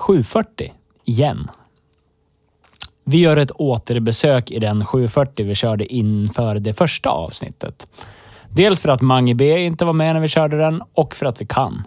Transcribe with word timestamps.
740 0.00 0.72
igen. 1.04 1.50
Vi 3.04 3.18
gör 3.18 3.36
ett 3.36 3.50
återbesök 3.54 4.50
i 4.50 4.58
den 4.58 4.84
740 4.84 5.46
vi 5.46 5.54
körde 5.54 5.94
inför 5.94 6.54
det 6.54 6.72
första 6.72 7.10
avsnittet. 7.10 7.86
Dels 8.48 8.80
för 8.80 8.88
att 8.88 9.00
Mange 9.00 9.34
B 9.34 9.58
inte 9.58 9.84
var 9.84 9.92
med 9.92 10.14
när 10.14 10.20
vi 10.20 10.28
körde 10.28 10.58
den 10.58 10.82
och 10.94 11.14
för 11.14 11.26
att 11.26 11.40
vi 11.40 11.46
kan. 11.46 11.82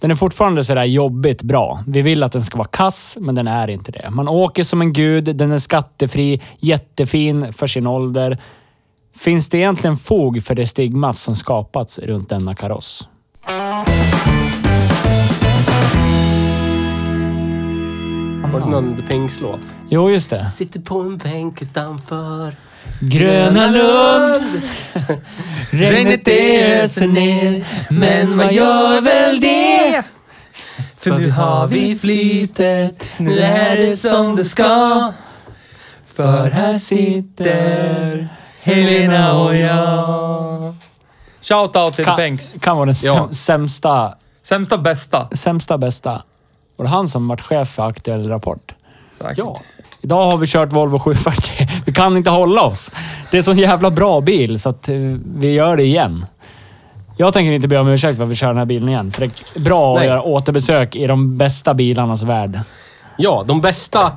Den 0.00 0.10
är 0.10 0.14
fortfarande 0.14 0.64
sådär 0.64 0.84
jobbigt 0.84 1.42
bra. 1.42 1.82
Vi 1.86 2.02
vill 2.02 2.22
att 2.22 2.32
den 2.32 2.42
ska 2.42 2.58
vara 2.58 2.68
kass, 2.68 3.16
men 3.20 3.34
den 3.34 3.46
är 3.46 3.70
inte 3.70 3.92
det. 3.92 4.10
Man 4.10 4.28
åker 4.28 4.62
som 4.62 4.80
en 4.80 4.92
gud, 4.92 5.36
den 5.36 5.52
är 5.52 5.58
skattefri, 5.58 6.40
jättefin 6.58 7.52
för 7.52 7.66
sin 7.66 7.86
ålder. 7.86 8.38
Finns 9.16 9.48
det 9.48 9.58
egentligen 9.58 9.96
fog 9.96 10.42
för 10.42 10.54
det 10.54 10.66
stigmat 10.66 11.16
som 11.16 11.34
skapats 11.34 11.98
runt 11.98 12.28
denna 12.28 12.54
kaross? 12.54 13.08
Var 18.64 18.70
det 18.70 18.80
någon 18.80 18.96
The 18.96 19.02
Pinks-låt? 19.02 19.60
Jo, 19.90 20.10
just 20.10 20.30
det. 20.30 20.46
Sitter 20.46 20.80
på 20.80 20.98
en 21.00 21.18
bänk 21.18 21.62
utanför 21.62 22.56
Gröna 23.00 23.66
Lund 23.66 24.62
Regnet 25.70 26.24
det 26.24 26.72
öser 26.82 27.06
ner 27.08 27.64
Men 27.90 28.38
vad 28.38 28.52
gör 28.52 29.00
väl 29.00 29.40
det? 29.40 30.02
För 30.98 31.18
nu 31.18 31.30
har 31.30 31.66
vi 31.66 31.96
flytet 31.98 33.04
Nu 33.18 33.38
är 33.38 33.76
det 33.76 33.96
som 33.96 34.36
det 34.36 34.44
ska 34.44 35.12
För 36.14 36.50
här 36.50 36.74
sitter 36.78 38.28
Helena 38.62 39.42
och 39.42 39.56
jag 39.56 40.74
Shoutout 41.42 41.94
till 41.94 42.04
The 42.04 42.08
kan, 42.10 42.16
Penks. 42.16 42.54
kan 42.60 42.76
vara 42.76 42.86
den 42.86 42.94
Ja. 43.04 43.14
säm- 43.14 43.32
sämsta, 43.32 44.14
Sämsta 44.42 44.78
bästa. 44.78 45.28
sämsta 45.32 45.78
bästa. 45.78 46.22
Var 46.76 46.84
det 46.84 46.90
han 46.90 47.08
som 47.08 47.28
varit 47.28 47.40
chef 47.40 47.68
för 47.68 47.88
Aktuell 47.88 48.28
Rapport? 48.28 48.74
Säkert. 49.18 49.38
Ja. 49.38 49.60
Idag 50.00 50.30
har 50.30 50.38
vi 50.38 50.46
kört 50.46 50.72
Volvo 50.72 50.98
740. 50.98 51.68
Vi 51.86 51.92
kan 51.92 52.16
inte 52.16 52.30
hålla 52.30 52.62
oss. 52.62 52.92
Det 53.30 53.36
är 53.36 53.38
en 53.38 53.44
sån 53.44 53.58
jävla 53.58 53.90
bra 53.90 54.20
bil 54.20 54.58
så 54.58 54.68
att 54.68 54.88
eh, 54.88 54.94
vi 55.36 55.52
gör 55.52 55.76
det 55.76 55.82
igen. 55.82 56.26
Jag 57.16 57.32
tänker 57.32 57.52
inte 57.52 57.68
be 57.68 57.78
om 57.78 57.88
ursäkt 57.88 58.16
för 58.16 58.24
att 58.24 58.30
vi 58.30 58.34
kör 58.34 58.48
den 58.48 58.56
här 58.56 58.64
bilen 58.64 58.88
igen. 58.88 59.10
För 59.10 59.20
det 59.20 59.30
är 59.54 59.60
bra 59.60 59.92
att 59.92 59.98
Nej. 59.98 60.08
göra 60.08 60.22
återbesök 60.22 60.96
i 60.96 61.06
de 61.06 61.38
bästa 61.38 61.74
bilarnas 61.74 62.22
värld. 62.22 62.60
Ja, 63.16 63.44
de 63.46 63.60
bästa, 63.60 64.12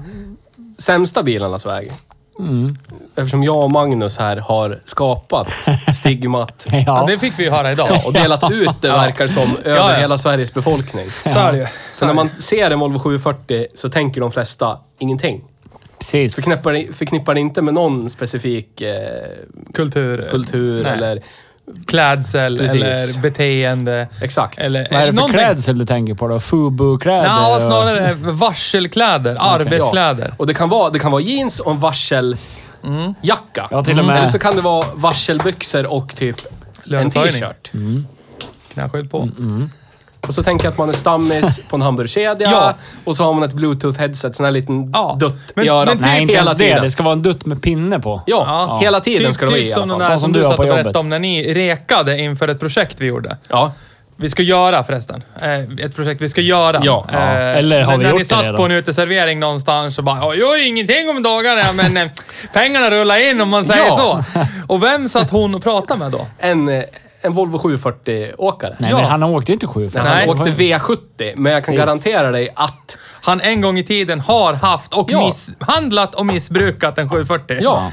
sämsta 0.78 1.24
bilarnas 1.24 1.66
väg. 1.66 1.92
Mm. 2.40 2.76
Eftersom 3.16 3.44
jag 3.44 3.58
och 3.64 3.72
Magnus 3.72 4.18
här 4.18 4.38
har 4.38 4.80
skapat 4.86 5.48
stigmat 5.96 6.66
Ja, 6.72 6.84
Ja, 6.86 7.06
det 7.08 7.20
fick 7.20 7.34
vi 7.38 7.50
höra 7.50 7.72
idag. 7.72 8.02
och 8.06 8.14
delat 8.14 8.52
ut 8.52 8.70
det, 8.82 8.88
verkar 8.92 9.28
som, 9.28 9.58
över 9.58 9.78
Ja, 9.78 9.92
ja. 9.94 9.98
hela 10.00 10.18
Sveriges 10.18 10.54
befolkning. 10.54 11.06
Så 11.12 11.40
är 11.40 11.52
det 11.52 11.58
ju. 11.58 11.68
För 11.96 12.06
när 12.06 12.14
man 12.14 12.30
ser 12.40 12.72
en 12.72 12.80
Volvo 12.80 13.00
740 13.00 13.66
så 13.74 13.90
tänker 13.90 14.22
de 14.22 14.32
flesta 14.32 14.78
ingenting. 15.00 15.42
precis. 16.00 16.36
Förknippar 16.36 16.74
det, 16.74 16.96
förknippar 16.96 17.34
det 17.34 17.40
inte 17.40 17.62
med 17.62 17.74
någon 17.74 18.10
specifik 18.10 18.82
eh, 18.82 18.94
Kultur. 19.74 20.28
kultur 20.32 20.84
Nej. 20.84 20.94
eller... 20.94 21.20
Klädsel 21.88 22.58
Precis. 22.58 22.82
eller 22.82 23.22
beteende. 23.22 24.08
Exakt. 24.22 24.58
Eller, 24.60 24.88
Vad 24.92 25.02
är 25.02 25.06
det 25.06 25.12
för 25.12 25.16
någonting- 25.16 25.40
klädsel 25.40 25.78
du 25.80 25.86
tänker 25.86 26.14
på 26.14 26.28
då? 26.28 26.40
Fubu-kläder? 26.40 27.24
Ja, 27.26 27.56
och- 27.56 27.62
snarare 27.62 28.14
varselkläder. 28.14 29.38
Arbetskläder. 29.40 30.34
Och 30.38 30.48
det 30.48 30.54
kan 30.54 30.70
vara, 30.70 30.90
det 30.90 31.00
kan 31.00 31.12
vara 31.12 31.22
jeans 31.22 31.60
och 31.60 31.72
en 31.72 31.80
varseljacka. 31.80 33.68
Ja, 33.72 33.84
till 33.84 34.00
och 34.00 34.06
med. 34.06 34.18
Eller 34.18 34.28
så 34.28 34.40
kan 34.40 34.56
det 34.56 34.62
vara 34.62 34.86
varselbyxor 34.96 35.86
och 35.86 36.16
typ 36.16 36.36
en 36.92 37.12
t-shirt. 37.12 37.72
Knäskydd 38.74 39.12
på. 39.12 39.30
Och 40.28 40.34
så 40.34 40.44
tänker 40.44 40.66
jag 40.66 40.72
att 40.72 40.78
man 40.78 40.90
är 40.90 40.94
stammis 40.94 41.62
på 41.70 41.76
en 41.76 41.82
hamburgerkedja 41.82 42.50
Ja. 42.52 42.74
och 43.04 43.16
så 43.16 43.24
har 43.24 43.34
man 43.34 43.44
ett 43.44 43.54
bluetooth-headset, 43.54 44.34
sån 44.34 44.44
här 44.46 44.52
liten 44.52 44.92
Ja. 44.94 45.18
dutt 45.20 45.34
Men- 45.56 45.66
i 45.66 45.70
örat 45.70 45.86
men 45.88 45.98
typ 45.98 46.06
Nej, 46.06 46.22
inte 46.22 46.34
hela 46.34 46.44
ens 46.46 46.58
det. 46.58 46.64
tiden. 46.64 46.82
Det 46.84 46.90
ska 46.90 47.04
vara 47.04 47.14
en 47.14 47.22
dutt 47.22 47.46
med 47.46 47.62
pinne 47.62 48.00
på. 48.00 48.22
Ja, 48.26 48.46
Ja. 48.70 48.80
hela 48.82 49.00
tiden 49.00 49.34
ska 49.34 49.46
det 49.46 49.52
vara 49.52 49.60
i 49.62 49.64
typ 49.68 49.76
alla 49.78 49.82
som 49.82 49.90
den 49.90 50.00
fall. 50.00 50.10
där 50.10 50.16
Så 50.16 50.20
som, 50.22 50.22
som 50.22 50.32
du 50.34 50.40
du 50.40 50.46
har 50.46 50.52
satt 50.52 50.60
och 50.60 50.66
berättade 50.66 51.00
om 51.00 51.10
när 51.10 51.20
ni 51.20 51.54
rekade 51.54 52.20
inför 52.20 52.48
ett 52.48 52.60
projekt 52.60 53.02
vi 53.02 53.06
gjorde. 53.06 53.38
Ja. 53.50 53.72
Vi 54.18 54.30
ska 54.30 54.44
göra 54.44 54.84
förresten. 54.84 55.24
Eh, 55.42 55.86
ett 55.86 55.96
projekt 55.96 56.22
vi 56.22 56.30
ska 56.30 56.42
göra. 56.42 56.82
Ja. 56.84 57.06
Ja. 57.12 57.18
Eh, 57.18 57.58
Eller 57.58 57.82
har 57.82 57.92
när, 57.92 57.98
vi 57.98 58.04
när 58.04 58.10
gjort 58.10 58.18
ni 58.18 58.24
det 58.24 58.30
satt 58.30 58.44
redan? 58.44 58.56
på 58.58 58.64
en 58.64 58.72
uteservering 58.72 59.40
någonstans 59.40 59.98
och 59.98 60.04
bara 60.04 60.18
"Ja, 60.18 60.34
jag 60.34 60.38
gör 60.60 60.68
ingenting 60.68 61.10
om 61.10 61.24
dagarna, 61.24 61.64
men 61.74 61.98
eh, 61.98 62.08
pengarna 62.54 62.92
rullar 62.92 63.30
in 63.30 63.42
om 63.42 63.50
man 63.50 63.66
säger 63.66 63.86
Ja. 63.86 64.24
så. 64.34 64.40
Och 64.68 64.84
vem 64.84 65.10
satt 65.10 65.30
hon 65.32 65.56
och 65.56 65.64
pratade 65.64 66.00
med 66.00 66.12
då? 66.12 66.28
En, 66.40 66.70
eh, 66.70 66.84
en 67.26 67.34
Volvo 67.34 67.58
740-åkare. 67.58 68.76
Nej, 68.80 68.90
Ja. 68.92 68.98
men 69.02 69.06
han 69.06 69.24
åkte 69.24 69.54
inte 69.54 69.68
740. 69.68 70.10
Han 70.10 70.18
Nej. 70.18 70.30
åkte 70.30 70.64
V70, 70.64 71.34
men 71.36 71.52
jag 71.52 71.64
kan 71.66 71.76
Precis. 71.76 71.86
garantera 71.86 72.32
dig 72.32 72.50
att... 72.56 72.98
Han 73.22 73.42
en 73.42 73.62
gång 73.62 73.78
i 73.78 73.84
tiden 73.84 74.20
har 74.20 74.54
haft 74.54 74.94
och 74.94 75.12
Ja. 75.12 75.26
misshandlat 75.26 76.16
och 76.16 76.26
missbrukat 76.26 76.98
en 76.98 77.10
740. 77.10 77.58
Ja, 77.62 77.92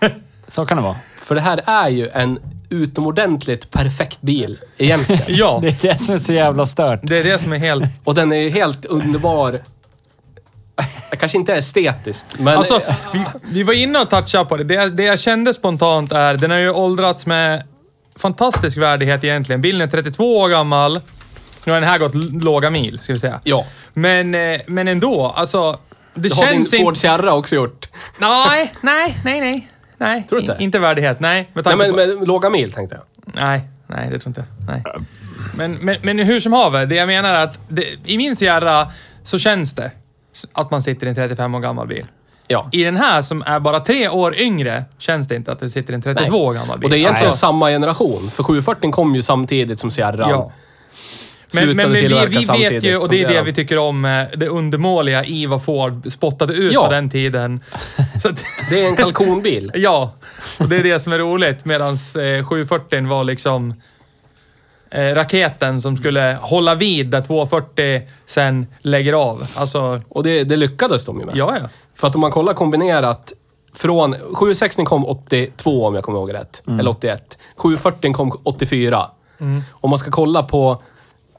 Så 0.48 0.66
kan 0.66 0.76
det 0.76 0.82
vara. 0.82 0.96
för 1.16 1.34
det 1.34 1.40
här 1.40 1.60
är 1.66 1.88
ju 1.88 2.08
en 2.08 2.38
utomordentligt 2.70 3.70
perfekt 3.70 4.20
bil 4.22 4.58
egentligen. 4.78 5.22
Ja, 5.28 5.58
Det 5.62 5.68
är 5.68 5.88
det 5.92 5.98
som 6.00 6.14
är 6.14 6.18
så 6.18 6.32
jävla 6.32 6.66
stört. 6.66 7.00
det 7.02 7.18
är 7.18 7.24
det 7.24 7.38
som 7.38 7.52
är 7.52 7.58
helt... 7.58 7.84
Och 8.04 8.14
den 8.14 8.32
är 8.32 8.36
ju 8.36 8.50
helt 8.50 8.84
underbar. 8.84 9.60
Det 11.10 11.16
kanske 11.16 11.38
inte 11.38 11.52
är 11.54 11.58
estetiskt, 11.58 12.38
men... 12.38 12.56
Alltså, 12.58 12.80
vi, 13.12 13.24
vi 13.48 13.62
var 13.62 13.72
inne 13.82 13.98
och 13.98 14.10
touchade 14.10 14.44
på 14.44 14.56
det. 14.56 14.64
det. 14.64 14.88
Det 14.90 15.02
jag 15.02 15.18
kände 15.18 15.54
spontant 15.54 16.12
är, 16.12 16.34
den 16.34 16.50
har 16.50 16.58
ju 16.58 16.70
åldrats 16.70 17.26
med 17.26 17.62
fantastisk 18.16 18.78
värdighet 18.78 19.24
egentligen. 19.24 19.60
Bilen 19.60 19.80
är 19.80 19.86
32 19.86 20.38
år 20.38 20.48
gammal. 20.48 21.00
Nu 21.64 21.72
har 21.72 21.80
den 21.80 21.88
här 21.88 21.98
gått 21.98 22.14
låga 22.44 22.70
mil, 22.70 22.98
ska 23.00 23.12
vi 23.12 23.18
säga. 23.18 23.40
Ja. 23.44 23.66
Men, 23.94 24.34
eh, 24.34 24.60
men 24.66 24.88
ändå, 24.88 25.32
alltså... 25.36 25.78
Det, 26.14 26.28
det 26.28 26.34
har 26.34 26.44
din 26.44 26.64
känns 26.64 26.70
Ford. 26.70 26.96
Sierra 26.96 27.34
också 27.34 27.56
gjort. 27.56 27.88
Nej, 28.18 28.72
nej, 28.80 29.18
nej, 29.24 29.40
nej. 29.40 29.68
Nej, 29.98 30.26
Tror 30.28 30.38
du 30.38 30.42
inte? 30.44 30.56
Inte 30.60 30.78
värdighet. 30.78 31.20
Nej, 31.20 31.50
med 31.52 31.64
Nej, 31.64 31.76
men 31.76 31.90
på... 31.90 31.96
med 31.96 32.28
låga 32.28 32.50
mil 32.50 32.72
tänkte 32.72 32.96
jag. 32.96 33.34
Nej, 33.34 33.68
nej, 33.86 34.08
det 34.10 34.18
tror 34.18 34.28
inte 34.28 34.44
jag. 34.66 34.66
Nej. 34.74 34.84
Men, 35.56 35.72
men, 35.74 35.96
men 36.02 36.18
hur 36.18 36.40
som 36.40 36.52
haver, 36.52 36.86
det 36.86 36.94
jag 36.94 37.06
menar 37.06 37.34
är 37.34 37.44
att 37.44 37.58
det, 37.68 37.84
i 38.04 38.16
min 38.16 38.36
Sierra 38.36 38.90
så 39.24 39.38
känns 39.38 39.74
det 39.74 39.90
att 40.52 40.70
man 40.70 40.82
sitter 40.82 41.06
i 41.06 41.08
en 41.08 41.14
35 41.14 41.54
år 41.54 41.60
gammal 41.60 41.86
bil. 41.86 42.06
Ja. 42.52 42.68
I 42.72 42.84
den 42.84 42.96
här 42.96 43.22
som 43.22 43.42
är 43.46 43.60
bara 43.60 43.80
tre 43.80 44.08
år 44.08 44.34
yngre 44.38 44.84
känns 44.98 45.28
det 45.28 45.34
inte 45.36 45.52
att 45.52 45.60
du 45.60 45.70
sitter 45.70 45.94
en 45.94 46.02
32 46.02 46.44
år 46.44 46.54
gammal 46.54 46.78
bil. 46.78 46.84
Och 46.84 46.90
det 46.90 46.96
är 46.96 46.98
egentligen 46.98 47.26
Alltså, 47.26 47.40
samma 47.40 47.68
generation. 47.68 48.30
För 48.30 48.42
740 48.42 48.90
kom 48.92 49.14
ju 49.14 49.22
samtidigt 49.22 49.80
som 49.80 49.90
Sierra. 49.90 50.26
Ja. 50.30 50.52
Men, 51.54 51.76
men 51.76 51.92
vi, 51.92 52.02
vi 52.28 52.46
vet 52.70 52.84
ju, 52.84 52.96
och 52.96 53.08
det 53.08 53.22
är 53.22 53.28
det 53.28 53.42
vi 53.42 53.52
tycker 53.52 53.78
om, 53.78 54.04
eh, 54.04 54.24
det 54.36 54.48
undermåliga 54.48 55.24
i 55.24 55.46
vad 55.46 55.64
Ford 55.64 56.12
spottade 56.12 56.52
ut 56.54 56.72
Ja. 56.72 56.86
på 56.86 56.92
den 56.92 57.10
tiden. 57.10 57.60
Så 58.22 58.28
att, 58.28 58.44
Det 58.70 58.80
är 58.80 58.88
en 58.88 58.96
kalkonbil. 58.96 59.72
ja, 59.74 60.14
och 60.58 60.68
det 60.68 60.76
är 60.76 60.82
det 60.82 61.00
som 61.00 61.12
är 61.12 61.18
roligt. 61.18 61.64
Medan 61.64 61.92
eh, 62.38 62.44
740 62.46 63.08
var 63.08 63.24
liksom 63.24 63.74
raketen 64.94 65.82
som 65.82 65.96
skulle 65.96 66.38
hålla 66.40 66.74
vid 66.74 67.10
där 67.10 67.20
240 67.20 68.02
sen 68.26 68.66
lägger 68.80 69.12
av. 69.12 69.46
Alltså, 69.56 70.00
Och 70.08 70.22
det, 70.22 70.44
det 70.44 70.56
lyckades 70.56 71.04
de 71.04 71.20
ju 71.20 71.26
med. 71.26 71.36
ja, 71.36 71.56
ja. 71.60 71.68
För 71.94 72.08
att 72.08 72.14
om 72.14 72.20
man 72.20 72.30
kollar 72.30 72.52
kombinerat 72.54 73.32
från... 73.74 74.14
760 74.34 74.84
kom 74.84 75.06
82 75.06 75.86
om 75.86 75.94
jag 75.94 76.04
kommer 76.04 76.18
ihåg 76.18 76.34
rätt. 76.34 76.62
Mm. 76.66 76.80
Eller 76.80 76.90
81. 76.90 77.38
740 77.56 78.12
kom 78.12 78.32
84. 78.42 79.10
Om 79.70 79.90
man 79.90 79.98
ska 79.98 80.10
kolla 80.10 80.42
på 80.42 80.82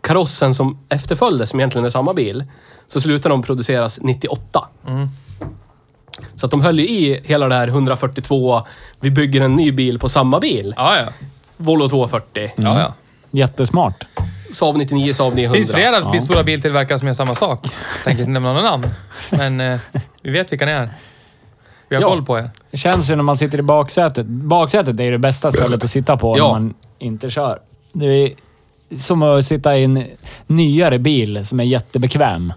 karossen 0.02 0.56
som 0.56 0.80
efterföljde, 0.90 1.48
som 1.48 1.60
egentligen 1.60 1.86
är 1.86 1.90
samma 1.90 2.14
bil, 2.14 2.44
så 2.88 3.02
slutar 3.02 3.30
de 3.30 3.44
produceras 3.44 4.00
98. 4.02 4.68
Mm. 4.88 5.08
Så 5.40 5.46
Så 6.36 6.46
att 6.46 6.52
de 6.52 6.62
höll 6.62 6.80
ju 6.80 6.86
i 6.88 7.22
hela 7.24 7.48
det 7.48 7.56
här 7.56 7.68
142, 7.68 8.62
vi 9.00 9.12
bygger 9.12 9.42
en 9.42 9.56
ny 9.56 9.72
bil 9.72 10.00
på 10.00 10.10
samma 10.10 10.40
bil. 10.40 10.74
Ja, 10.78 10.98
ja. 10.98 11.06
Volvo 11.58 11.90
240. 11.90 12.52
ja, 12.56 12.80
ja. 12.80 12.94
Jättesmart. 13.33 14.06
Saab 14.51 14.77
99, 14.77 15.13
Saab 15.13 15.33
900. 15.35 15.51
Det 15.59 15.65
finns 15.65 15.75
flera 15.75 16.12
bil- 16.12 16.21
stora 16.21 16.44
biltillverkare 16.44 17.00
som 17.00 17.07
gör 17.07 17.15
samma 17.15 17.35
sak. 17.35 17.68
Tänker 18.03 18.21
inte 18.21 18.31
nämna 18.31 18.53
några 18.53 18.69
namn. 18.71 18.88
Men 19.31 19.59
eh, 19.62 19.80
vi 20.21 20.31
vet 20.31 20.51
vilka 20.51 20.65
ni 20.65 20.71
är. 20.71 20.89
Vi 21.89 21.95
har 21.95 22.01
Ja. 22.03 22.09
koll 22.09 22.25
på 22.25 22.38
er. 22.39 22.50
Det 22.71 22.77
känns 22.77 23.12
ju 23.12 23.15
när 23.15 23.24
man 23.24 23.38
sitter 23.38 23.57
i 23.57 23.62
baksätet. 23.62 24.25
Baksätet 24.25 25.00
är 25.00 25.03
ju 25.03 25.12
det 25.12 25.18
bästa 25.18 25.51
stället 25.51 25.83
att 25.83 25.89
sitta 25.89 26.18
på 26.18 26.38
Ja. 26.38 26.44
när 26.45 26.51
man 26.59 26.74
inte 27.00 27.30
kör. 27.30 27.59
Det 27.94 28.06
är 28.06 28.31
som 28.97 29.24
att 29.24 29.45
sitta 29.45 29.77
i 29.77 29.83
en 29.83 30.03
nyare 30.47 31.00
bil 31.00 31.45
som 31.45 31.59
är 31.59 31.63
jättebekväm. 31.63 32.53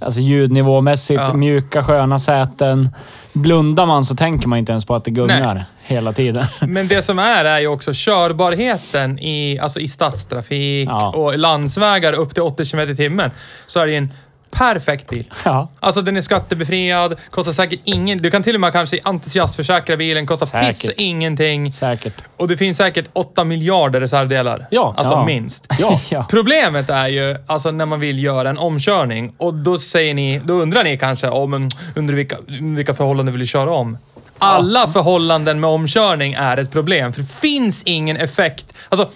Alltså 0.00 0.20
ljudnivåmässigt, 0.20 1.20
Ja. 1.28 1.34
mjuka 1.34 1.82
sköna 1.84 2.18
säten. 2.18 2.88
Blundar 3.32 3.86
man 3.86 4.04
så 4.04 4.16
tänker 4.16 4.48
man 4.48 4.58
inte 4.58 4.72
ens 4.72 4.84
på 4.84 4.94
att 4.94 5.04
det 5.04 5.10
gungar 5.10 5.64
hela 5.90 6.12
tiden. 6.12 6.44
Men 6.60 6.88
det 6.88 7.02
som 7.02 7.18
är, 7.18 7.44
är 7.44 7.58
ju 7.58 7.66
också 7.66 7.90
körbarheten 7.94 9.18
i, 9.18 9.58
alltså 9.58 9.80
i 9.80 9.88
stadstrafik 9.88 10.88
Ja. 10.88 11.08
och 11.16 11.38
landsvägar 11.38 12.12
upp 12.12 12.34
till 12.34 12.42
80 12.42 12.64
km 12.64 12.90
i 12.90 12.96
timmen. 12.96 13.30
Så 13.66 13.80
är 13.80 13.86
det 13.86 13.96
en 13.96 14.12
perfekt 14.52 15.08
bil. 15.10 15.24
Ja. 15.44 15.68
Alltså 15.80 16.02
den 16.02 16.16
är 16.16 16.20
skattebefriad, 16.20 17.16
kostar 17.30 17.52
säkert 17.52 17.80
ingen... 17.84 18.18
Du 18.18 18.30
kan 18.30 18.42
till 18.42 18.54
och 18.54 18.60
med 18.60 18.72
kanske 18.72 18.98
entusiastförsäkra 19.04 19.96
bilen, 19.96 20.26
kostar 20.26 20.46
Säkert. 20.46 20.66
piss 20.68 20.90
ingenting. 20.96 21.72
Säkert. 21.72 22.14
Och 22.36 22.48
det 22.48 22.56
finns 22.56 22.76
säkert 22.78 23.04
8 23.12 23.44
miljarder 23.44 24.00
reservdelar. 24.00 24.66
Ja. 24.70 24.94
Alltså 24.96 25.14
Ja. 25.14 25.24
minst. 25.24 25.66
Ja. 25.78 26.00
ja. 26.10 26.26
Problemet 26.30 26.90
är 26.90 27.08
ju 27.08 27.36
alltså 27.46 27.70
när 27.70 27.86
man 27.86 28.00
vill 28.00 28.24
göra 28.24 28.48
en 28.50 28.58
omkörning 28.58 29.32
och 29.38 29.54
då 29.54 29.78
säger 29.78 30.14
ni, 30.14 30.40
då 30.44 30.54
undrar 30.54 30.84
ni 30.84 30.98
kanske 30.98 31.28
om 31.28 31.54
oh, 31.54 31.68
under 31.94 32.14
vilka, 32.14 32.36
vilka 32.76 32.94
förhållanden 32.94 33.32
vill 33.32 33.40
du 33.40 33.46
köra 33.46 33.70
om? 33.70 33.98
Alla 34.40 34.88
förhållanden 34.88 35.60
med 35.60 35.70
omkörning 35.70 36.32
är 36.32 36.56
ett 36.56 36.72
problem, 36.72 37.12
för 37.12 37.20
det 37.20 37.28
finns 37.40 37.82
ingen 37.82 38.16
effekt. 38.16 38.74
Alltså, 38.88 39.10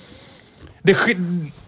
det, 0.82 0.96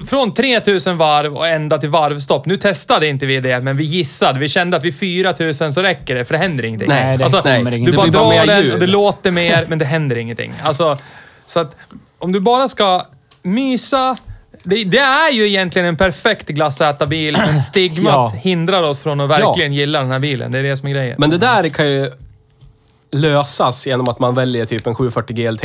från 0.08 0.35
3000 0.35 0.97
varv 0.99 1.35
och 1.37 1.47
ända 1.47 1.79
till 1.79 1.88
varvstopp. 1.88 2.47
Nu 2.47 2.56
testade 2.56 3.06
inte 3.08 3.26
vi 3.26 3.41
det, 3.41 3.61
men 3.61 3.76
vi 3.76 3.85
gissade. 3.85 4.38
Vi 4.38 4.49
kände 4.49 4.76
att 4.76 4.85
vid 4.85 4.99
4000 4.99 5.73
så 5.73 5.82
räcker 5.82 6.14
det, 6.14 6.25
för 6.25 6.35
det 6.35 6.38
händer 6.38 6.64
ingenting. 6.64 6.88
Nej, 6.88 7.19
det 7.19 7.25
alltså, 7.25 7.43
nej. 7.44 7.61
inget. 7.61 7.87
Du 7.87 7.93
Det 7.93 7.97
bara 7.97 8.06
drar 8.06 8.47
den 8.47 8.73
och 8.73 8.79
det 8.79 8.87
låter 8.87 9.31
mer, 9.31 9.64
men 9.69 9.79
det 9.79 9.85
händer 9.85 10.17
ingenting. 10.17 10.53
Alltså, 10.62 10.99
så 11.47 11.61
att 11.61 11.76
om 12.19 12.32
du 12.32 12.41
bara 12.41 12.69
ska 12.69 13.06
mysa... 13.43 14.17
Det, 14.62 14.85
det 14.85 14.99
är 14.99 15.32
ju 15.32 15.47
egentligen 15.47 15.88
en 15.88 15.97
perfekt 15.97 16.49
glassätarbil, 16.49 17.37
men 17.47 17.62
stigmat 17.62 18.32
Ja. 18.35 18.41
hindrar 18.43 18.82
oss 18.82 19.03
från 19.03 19.20
att 19.20 19.31
verkligen 19.31 19.73
gilla 19.73 20.00
den 20.00 20.11
här 20.11 20.19
bilen. 20.19 20.53
Det 20.53 20.58
är 20.58 20.62
det 20.62 20.76
som 20.76 20.88
är 20.88 20.93
grejen. 20.93 21.17
Men 21.19 21.31
det 21.31 21.38
där 21.38 21.69
kan 21.69 21.91
ju 21.91 22.11
lösas 23.20 23.86
genom 23.86 24.08
att 24.08 24.18
man 24.18 24.34
väljer 24.34 24.66
typ 24.66 24.86
en 24.86 24.94
740 24.94 25.36
GLT. 25.36 25.64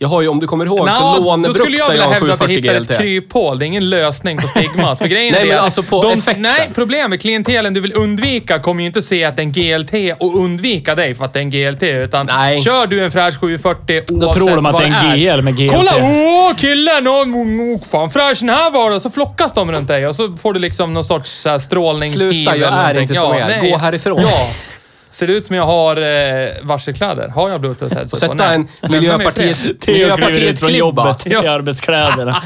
Jag 0.00 0.08
har 0.08 0.22
ju, 0.22 0.28
om 0.28 0.40
du 0.40 0.46
kommer 0.46 0.66
ihåg, 0.66 0.86
Nå, 0.86 0.92
så 0.92 1.00
då 1.00 1.14
skulle 1.14 1.26
lånebruxade 1.26 1.76
jag 1.76 1.90
vilja 1.90 2.04
jag 2.04 2.06
en 2.06 2.12
hävda 2.12 2.32
att 2.32 2.38
740 2.38 2.56
hittar 2.56 2.74
ett 2.74 2.88
GLT. 2.88 2.98
kryphål. 2.98 3.58
Det 3.58 3.64
är 3.64 3.66
ingen 3.66 3.90
lösning 3.90 4.38
på 4.38 4.48
stigmat. 4.48 4.98
För 4.98 5.06
grejen 5.06 5.32
Nej, 5.38 5.42
är 5.42 5.46
men 5.46 5.58
alltså 5.64 5.82
på 5.82 6.02
de, 6.02 6.18
effekten. 6.18 6.42
Nej, 6.42 6.70
problemet, 6.74 7.20
klientelen 7.20 7.74
du 7.74 7.80
vill 7.80 7.92
undvika 7.94 8.58
kommer 8.58 8.82
ju 8.82 8.86
inte 8.86 9.02
se 9.02 9.24
att 9.24 9.36
det 9.36 9.42
är 9.42 9.44
en 9.44 9.52
GLT 9.52 10.16
och 10.20 10.36
undvika 10.36 10.94
dig 10.94 11.14
för 11.14 11.24
att 11.24 11.32
det 11.32 11.38
är 11.38 11.42
en 11.42 11.50
GLT. 11.50 11.82
Utan 11.82 12.26
Nej. 12.26 12.60
kör 12.60 12.86
du 12.86 13.04
en 13.04 13.10
fräsch 13.10 13.40
740 13.40 13.96
oavsett 13.96 14.20
Då 14.20 14.32
tror 14.32 14.56
de 14.56 14.66
att 14.66 14.72
vad 14.72 14.82
det 14.82 14.88
är 14.88 15.30
en 15.30 15.38
GL 15.38 15.42
med 15.42 15.56
GLT. 15.56 15.72
Kolla! 15.76 15.92
Åh, 15.96 16.56
killen! 16.56 17.08
Åh, 17.08 17.80
fan 17.90 18.10
fräsch 18.10 18.38
den 18.40 18.48
här 18.48 18.70
var. 18.70 18.94
Och 18.94 19.02
så 19.02 19.10
flockas 19.10 19.52
de 19.52 19.72
runt 19.72 19.88
dig 19.88 20.06
och 20.06 20.14
så 20.16 20.36
får 20.36 20.52
du 20.52 20.60
liksom 20.60 20.94
någon 20.94 21.04
sorts 21.04 21.44
här, 21.44 21.58
strålningshiv. 21.58 22.18
Sluta, 22.18 22.56
jag 22.56 22.72
är 22.72 22.98
inte 23.00 23.14
som 23.14 23.34
er. 23.34 23.46
nej. 23.46 23.70
Gå 23.70 23.76
härifrån. 23.76 24.20
Ja. 24.22 24.50
Ser 25.10 25.26
det 25.26 25.32
ut 25.32 25.44
som 25.44 25.56
jag 25.56 25.66
har 25.66 25.96
eh, 25.96 26.48
varselkläder? 26.62 27.28
Har 27.28 27.50
jag 27.50 27.60
bluetooth 27.60 27.94
headset 27.94 28.04
Och 28.04 28.10
på? 28.10 28.16
sätta 28.16 28.34
Nej. 28.34 28.54
en 28.54 28.62
i 28.62 28.92
Miljöpartiet, 28.92 29.86
Miljöpartiet 29.86 30.60
från 30.60 30.74
jobbet 30.74 31.26
i 31.26 31.30
Ja. 31.30 31.50
arbetskläderna. 31.50 32.36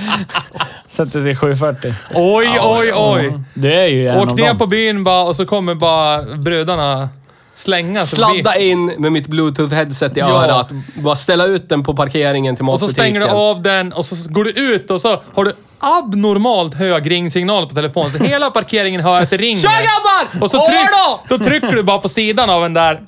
Sätter 0.89 1.21
sig 1.21 1.37
740. 1.37 1.95
Oj, 2.15 2.59
oj, 2.63 2.93
oj. 2.95 3.39
Det 3.55 3.75
är 3.75 3.87
ju 3.87 4.09
en 4.09 4.17
Åk 4.19 4.29
av 4.29 4.37
ner 4.37 4.49
dem. 4.49 4.59
på 4.59 4.67
byn 4.67 5.05
bara 5.05 5.23
och 5.25 5.37
så 5.37 5.47
kommer 5.47 5.75
bara 5.75 6.23
brudarna 6.23 7.09
slänga 7.55 8.01
sig 8.01 8.17
Sladda 8.17 8.53
förbi. 8.53 8.65
in 8.71 8.87
med 8.99 9.13
mitt 9.13 9.27
bluetooth-headset 9.29 10.17
i 10.17 10.21
Ja. 10.21 10.45
örat. 10.45 10.71
Bara 10.95 11.15
ställa 11.17 11.45
ut 11.45 11.69
den 11.69 11.83
på 11.83 11.95
parkeringen 11.97 12.57
till 12.57 12.65
Och 12.69 12.79
så 12.79 12.85
matbutiken. 12.85 13.03
stänger 13.05 13.21
du 13.21 13.27
av 13.27 13.63
den 13.63 13.93
och 13.93 14.05
så 14.07 14.17
går 14.33 14.45
du 14.45 14.51
ut 14.51 14.91
och 14.91 15.01
så 15.01 15.23
har 15.35 15.45
du 15.45 15.53
abnormalt 15.83 16.75
hög 16.75 17.11
ringsignal 17.11 17.67
på 17.69 17.75
telefonen. 17.75 18.11
Så 18.11 18.25
hela 18.25 18.51
parkeringen 18.51 19.01
hör 19.01 19.21
att 19.21 19.31
det 19.31 19.37
ringer. 19.37 19.61
Tja 19.61 19.69
grabbar! 19.69 20.45
Och 20.45 20.51
så 20.51 20.67
tryck, 20.67 20.89
då! 21.29 21.39
trycker 21.39 21.77
du 21.77 21.83
bara 21.83 21.99
på 21.99 22.09
sidan 22.09 22.51
av 22.51 22.63
den 22.63 22.75
där. 22.75 23.01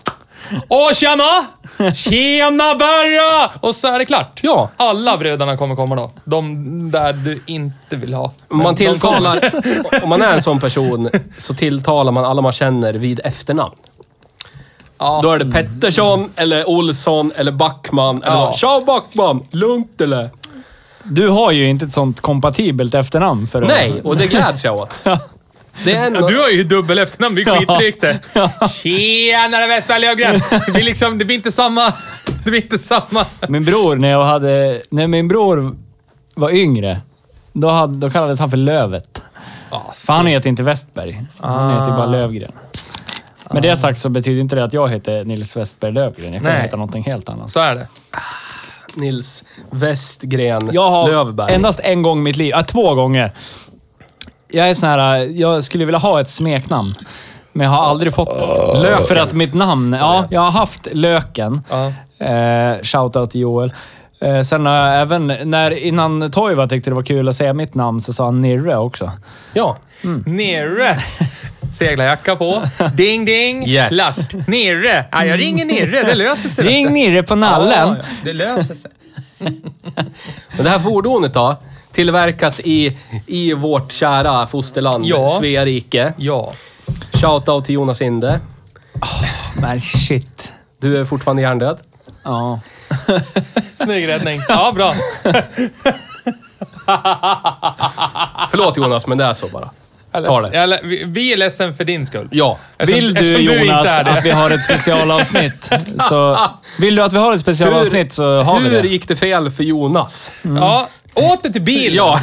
Åh, 0.69 0.93
tjena! 0.93 1.47
Tjena 1.95 2.75
Berra! 2.75 3.51
Och 3.61 3.75
så 3.75 3.89
är 3.89 3.99
det 3.99 4.05
klart. 4.05 4.41
Ja. 4.43 4.71
Alla 4.77 5.17
brudarna 5.17 5.57
kommer 5.57 5.77
komma 5.77 5.97
då. 5.97 6.11
De 6.25 6.91
där 6.91 7.13
du 7.13 7.43
inte 7.47 7.97
vill 7.97 8.15
ha. 8.15 8.33
Om 8.51 8.59
man 8.59 8.77
tilltalar... 8.77 9.51
om 10.03 10.09
man 10.09 10.23
är 10.23 10.33
en 10.33 10.43
sån 10.43 10.61
person 10.61 11.11
så 11.39 11.55
tilltalar 11.55 12.13
man 12.13 12.25
alla 12.25 12.43
man 12.43 12.53
känner 12.53 12.95
vid 12.95 13.21
efternamn. 13.25 13.75
Ja. 14.99 15.21
Då 15.23 15.31
är 15.31 15.39
det 15.39 15.53
Pettersson, 15.53 16.31
eller 16.37 16.69
Olsson, 16.69 17.33
eller 17.37 17.53
Backman. 17.53 18.23
Eller 18.23 18.37
Ja. 18.37 18.53
Tja 18.57 18.83
Backman! 18.87 19.47
Lugnt 19.51 20.01
eller? 20.01 20.31
Du 21.05 21.29
har 21.29 21.53
ju 21.53 21.69
inte 21.69 21.85
ett 21.85 21.93
sånt 21.93 22.21
kompatibelt 22.21 22.95
efternamn 22.95 23.47
för 23.47 23.63
att... 23.63 23.69
Nej, 23.69 24.01
och 24.05 24.17
det 24.17 24.27
gläds 24.27 24.65
jag 24.65 24.77
åt. 24.77 25.05
Det 25.85 25.93
är 25.95 26.07
en... 26.07 26.13
du 26.13 26.39
har 26.39 26.51
ju 26.51 26.65
dubbel 26.65 26.99
efternamn, 26.99 27.35
det 27.35 27.43
är 27.43 27.59
skitlikt 27.59 28.01
det. 28.01 28.21
Tjenare 28.69 29.67
Westberg 29.67 30.01
Löfgren! 30.01 30.41
Det 30.67 30.73
blir 30.73 30.83
liksom, 30.83 31.19
det 31.19 31.25
blir 31.25 31.37
inte 31.37 31.53
samma... 31.53 31.93
Det 32.45 32.51
blir 32.51 32.63
inte 32.63 32.79
samma... 32.79 33.25
Min 33.49 33.65
bror, 33.65 33.97
när 33.97 34.11
jag 34.11 34.25
hade... 34.25 34.83
När 34.91 35.07
min 35.07 35.29
bror 35.29 35.77
var 36.35 36.51
yngre, 36.51 37.01
då, 37.53 37.69
hade, 37.71 37.97
då 37.97 38.11
kallades 38.11 38.41
han 38.41 38.51
för 38.51 38.57
Lövet. 38.57 39.23
För 40.07 40.13
han 40.13 40.27
heter 40.27 40.49
inte 40.49 40.63
Westberg. 40.63 41.25
Han 41.41 41.71
heter 41.81 41.93
Ah. 41.93 41.97
bara 41.97 42.07
Lövgren. 42.07 42.53
Med 43.51 43.63
det 43.63 43.77
sagt 43.77 43.99
så 43.99 44.09
betyder 44.09 44.41
inte 44.41 44.57
det 44.57 44.65
att 44.65 44.73
jag 44.73 44.89
heter 44.89 45.25
Nils 45.25 45.57
Westberg 45.57 45.93
Lövgren. 45.93 46.33
Jag 46.33 46.43
kan 46.43 46.53
Nej. 46.53 46.63
heta 46.63 46.77
någonting 46.77 47.05
helt 47.05 47.29
annat. 47.29 47.51
Så 47.53 47.61
är 47.61 47.75
det. 47.75 47.87
Nils 48.97 49.45
Westgren 49.71 50.71
Jag 50.73 50.91
har 50.91 51.09
Löfberg. 51.11 51.55
endast 51.55 51.81
en 51.83 52.03
gång 52.03 52.19
i 52.19 52.23
mitt 52.23 52.37
liv, 52.37 52.51
ja, 52.51 52.63
två 52.63 52.95
gånger. 52.95 53.33
Jag 54.49 54.71
är 54.71 54.75
sån 54.75 54.89
här, 54.89 55.17
jag 55.41 55.65
skulle 55.65 55.85
vilja 55.85 55.99
ha 55.99 56.21
ett 56.21 56.29
smeknamn. 56.29 56.95
Men 57.53 57.65
jag 57.65 57.71
har 57.73 57.83
aldrig 57.83 58.15
fått 58.15 58.29
det. 58.73 58.79
Lök. 58.83 59.01
För 59.09 59.17
att 59.17 59.33
mitt 59.33 59.55
namn, 59.55 59.93
ja, 60.01 60.25
jag 60.31 60.41
har 60.41 60.51
haft 60.51 60.87
Löken. 60.93 61.63
Eh, 62.19 62.83
shoutout 62.83 63.31
till 63.31 63.41
Joel. 63.41 63.73
Eh, 64.21 64.41
sen 64.41 64.67
har 64.67 64.75
jag 64.75 65.01
även, 65.01 65.27
när, 65.27 65.71
innan 65.79 66.31
Toiva 66.31 66.67
tyckte 66.67 66.91
det 66.91 66.95
var 66.95 67.03
kul 67.03 67.29
att 67.29 67.35
säga 67.37 67.55
mitt 67.55 67.75
namn 67.75 68.01
så 68.01 68.13
sa 68.13 68.25
han 68.25 68.41
Nirre 68.41 68.77
också. 68.77 69.11
Ja. 69.53 69.77
Nere. 70.27 70.97
Seglarjacka 71.75 72.37
på. 72.37 72.63
Ding 72.95 73.25
ding. 73.25 73.69
Yes. 73.69 74.29
Klart. 74.29 74.47
Nere. 74.49 75.05
Ja, 75.13 75.25
jag 75.25 75.41
ringer 75.41 75.65
Nere. 75.65 76.03
Det 76.03 76.15
löser 76.15 76.49
sig. 76.49 76.65
Ring. 76.65 76.93
Nirre 76.93 77.23
på 77.23 77.35
nallen. 77.35 77.89
ja, 77.89 78.05
det 78.25 78.33
löser 78.33 78.75
sig. 78.75 78.91
Men 80.57 80.65
det 80.65 80.71
här 80.71 80.79
fordonet 80.79 81.35
då? 81.35 81.57
Tillverkat 81.93 82.61
i, 82.61 82.97
i 83.27 83.53
vårt 83.55 83.93
kära 83.93 84.47
fosterland, 84.47 85.05
Ja. 85.07 85.29
Svea 85.29 85.65
rike. 85.65 86.13
Ja. 86.17 86.53
Shoutout 87.13 87.65
till 87.65 87.75
Jonas 87.75 88.03
Inde. 88.03 88.41
Men 89.61 89.81
shit. 89.81 90.53
Du 90.81 91.01
är 91.01 91.05
fortfarande 91.05 91.43
hjärndöd. 91.43 91.79
Ja. 92.23 92.61
Snygg 93.75 94.09
räddning. 94.09 94.41
Ja, 94.49 94.73
bra. 94.75 94.95
Förlåt 98.51 98.77
Jonas, 98.77 99.07
men 99.07 99.19
det 99.19 99.25
är 99.25 99.33
så 99.33 99.49
bara. 99.49 99.71
Ta 100.23 100.41
det. 100.43 100.57
Jag 100.57 100.79
vi- 100.83 101.05
Vi 101.07 101.33
är 101.33 101.37
ledsen 101.37 101.75
för 101.75 101.85
din 101.85 102.07
skull. 102.07 102.29
Ja. 102.31 102.59
Eftersom- 102.79 102.95
Vill 103.05 103.15
du 103.15 103.21
eftersom 103.21 103.67
Jonas 103.67 103.99
att 103.99 104.25
vi 104.25 104.31
har 104.31 104.51
ett 104.51 104.63
specialavsnitt 104.65 105.71
så... 106.09 106.39
Vill 106.79 106.95
du 106.97 107.03
att 107.03 107.13
vi 107.13 107.19
har 107.19 107.35
ett 107.35 107.41
specialavsnitt 107.41 108.13
så 108.13 108.43
har 108.43 108.61
vi 108.61 108.69
hur 108.69 108.83
det. 108.83 108.89
gick 108.89 109.09
det 109.09 109.17
fel 109.17 109.51
för 109.51 109.65
Jonas? 109.65 110.33
Ja, 110.43 110.89
åter 111.15 111.51
till 111.51 111.63
bilen. 111.63 111.97
Ja. 111.97 112.21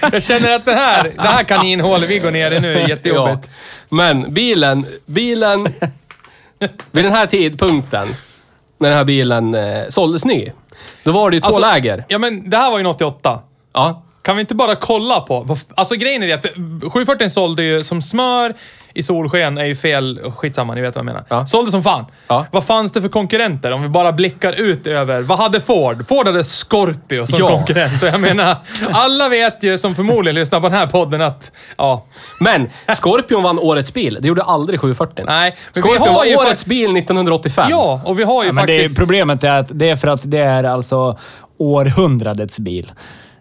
Jag 0.12 0.22
känner 0.22 0.54
att 0.56 0.64
det 0.64 0.72
här, 0.74 1.12
det 1.16 1.28
här 1.28 1.44
kaninhålet 1.44 2.10
vi 2.10 2.18
går 2.18 2.30
ner 2.30 2.50
i 2.50 2.60
nu 2.60 2.74
är 2.78 2.88
jättejobbigt. 2.88 3.48
Ja. 3.48 3.96
Men 3.96 4.34
bilen, 4.34 4.86
bilen... 5.06 5.66
vid 6.92 7.04
den 7.04 7.12
här 7.12 7.26
tidpunkten, 7.26 8.08
när 8.80 8.88
den 8.88 8.98
här 8.98 9.04
bilen 9.04 9.54
eh, 9.54 9.82
såldes 9.88 10.24
ny, 10.24 10.50
då 11.04 11.12
var 11.12 11.30
det 11.30 11.36
ju 11.36 11.40
två 11.40 11.46
Alltså, 11.46 11.60
läger. 11.60 12.04
Ja, 12.08 12.18
men 12.18 12.50
det 12.50 12.56
här 12.56 12.70
var 12.70 12.78
ju 12.78 12.86
88. 12.86 13.38
Ja. 13.74 14.02
Kan 14.26 14.36
vi 14.36 14.40
inte 14.40 14.54
bara 14.54 14.74
kolla 14.74 15.20
på... 15.20 15.56
Alltså 15.74 15.94
grejen 15.94 16.22
är 16.22 16.26
det, 16.28 16.38
för 16.40 16.90
740 16.90 17.28
sålde 17.30 17.62
ju 17.62 17.80
som 17.80 18.02
smör 18.02 18.54
i 18.94 19.02
solsken 19.02 19.58
är 19.58 19.64
ju 19.64 19.76
fel. 19.76 20.20
Skitsamma, 20.36 20.74
ni 20.74 20.80
vet 20.80 20.94
vad 20.94 21.00
jag 21.00 21.04
menar. 21.06 21.24
Ja. 21.28 21.46
Sålde 21.46 21.70
som 21.70 21.82
fan. 21.82 22.04
Ja. 22.28 22.46
Vad 22.52 22.64
fanns 22.64 22.92
det 22.92 23.02
för 23.02 23.08
konkurrenter? 23.08 23.72
Om 23.72 23.82
vi 23.82 23.88
bara 23.88 24.12
blickar 24.12 24.52
ut 24.60 24.86
över... 24.86 25.22
Vad 25.22 25.38
hade 25.38 25.60
Ford? 25.60 26.08
Ford 26.08 26.26
hade 26.26 26.44
Scorpio 26.44 27.26
som 27.26 27.38
Ja. 27.38 27.48
konkurrent. 27.48 28.02
Och 28.02 28.08
jag 28.08 28.20
menar, 28.20 28.56
alla 28.92 29.28
vet 29.28 29.62
ju 29.62 29.78
som 29.78 29.94
förmodligen 29.94 30.34
lyssnar 30.34 30.60
på 30.60 30.68
den 30.68 30.78
här 30.78 30.86
podden 30.86 31.22
att... 31.22 31.52
Ja, 31.78 32.04
Men 32.40 32.70
Scorpion 33.02 33.42
vann 33.42 33.58
årets 33.58 33.92
bil. 33.94 34.18
Det 34.20 34.28
gjorde 34.28 34.42
aldrig 34.42 34.80
740. 34.80 35.24
Nej, 35.28 35.50
men 35.50 35.56
vi 35.74 35.80
Scorpion 35.80 36.08
har 36.08 36.14
var 36.14 36.24
ju 36.24 36.36
årets 36.36 36.50
fakt- 36.50 36.66
bil 36.66 36.96
1985. 36.96 37.66
ja 37.70 38.00
och 38.04 38.18
vi 38.18 38.22
har 38.22 38.42
ju 38.42 38.48
Ja, 38.48 38.52
men 38.52 38.66
det 38.66 38.74
är, 38.74 38.78
faktiskt... 38.78 38.98
problemet 38.98 39.44
är 39.44 39.50
att 39.50 39.68
det 39.70 39.88
är 39.90 39.96
för 39.96 40.08
att 40.08 40.20
det 40.24 40.38
är 40.38 40.64
alltså 40.64 41.18
århundradets 41.58 42.58
bil. 42.58 42.92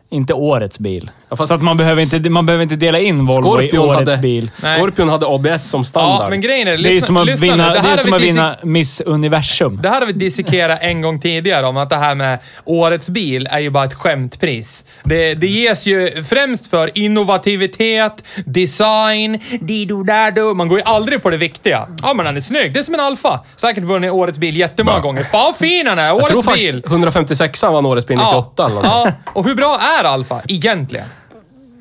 Inte 0.09 0.33
årets 0.33 0.79
bil. 0.79 1.11
Ja, 1.35 1.37
fast- 1.37 1.47
så 1.47 1.53
att 1.53 1.61
man 1.61 1.77
behöver, 1.77 2.01
inte, 2.01 2.29
man 2.29 2.45
behöver 2.45 2.63
inte 2.63 2.75
dela 2.75 2.99
in 2.99 3.25
Volvo 3.25 3.49
Scorpion 3.49 3.75
i 3.85 3.87
årets 3.87 4.09
hade, 4.11 4.21
bil. 4.21 4.51
Nej. 4.63 4.79
Scorpion 4.79 5.09
hade 5.09 5.25
ABS 5.25 5.69
som 5.69 5.83
standard. 5.85 6.25
Ja, 6.25 6.29
men 6.29 6.41
grejen 6.41 6.67
är... 6.67 6.71
Det 6.71 6.89
är 6.89 6.93
lyssna- 6.93 7.05
som 7.07 7.17
att 7.17 7.25
lyssna 7.25 7.47
vinna, 7.51 7.73
det 7.73 7.79
här 7.79 7.93
är 7.93 7.97
som 7.97 8.13
att 8.13 8.21
vinna 8.21 8.57
Miss 8.63 9.01
Universum. 9.05 9.79
Det 9.83 9.89
här 9.89 9.99
har 9.99 10.07
vi 10.07 10.13
dissekerat 10.13 10.79
en 10.81 11.01
gång 11.01 11.19
tidigare 11.21 11.65
om 11.65 11.77
att 11.77 11.89
det 11.89 11.95
här 11.95 12.15
med 12.15 12.39
årets 12.65 13.09
bil 13.09 13.47
är 13.51 13.59
ju 13.59 13.69
bara 13.69 13.83
ett 13.85 13.93
skämtpris. 13.93 14.83
Det, 15.03 15.33
det 15.33 15.47
ges 15.47 15.85
ju 15.85 16.23
främst 16.23 16.67
för 16.67 16.97
innovativitet, 16.97 18.23
design, 18.45 19.39
dido 19.61 20.03
dado. 20.03 20.53
Man 20.53 20.67
går 20.67 20.77
ju 20.79 20.83
aldrig 20.85 21.23
på 21.23 21.29
det 21.29 21.37
viktiga. 21.37 21.87
Ja, 22.03 22.13
men 22.13 22.25
han 22.25 22.35
är 22.35 22.39
snygg. 22.39 22.73
Det 22.73 22.79
är 22.79 22.83
som 22.83 22.93
en 22.93 22.99
Alfa. 22.99 23.39
Säkert 23.55 23.83
vunnit 23.83 24.11
årets 24.11 24.37
bil 24.37 24.57
jättemånga 24.57 24.99
gånger. 24.99 25.23
Fan 25.23 25.43
vad 25.45 25.55
fin 25.55 25.87
han 25.87 25.99
är! 25.99 26.05
jag 26.07 26.25
tror 26.25 26.35
Årets 26.37 26.45
faktiskt 26.45 26.71
bil! 26.71 26.83
156 26.87 27.63
vann 27.63 27.85
årets 27.85 28.07
bil 28.07 28.17
98 28.17 28.65
eller 28.65 28.75
något. 28.75 28.85
ja, 28.85 29.11
och 29.33 29.45
hur 29.45 29.55
bra 29.55 29.79
är 29.99 30.03
Alfa 30.03 30.41
egentligen? 30.47 31.05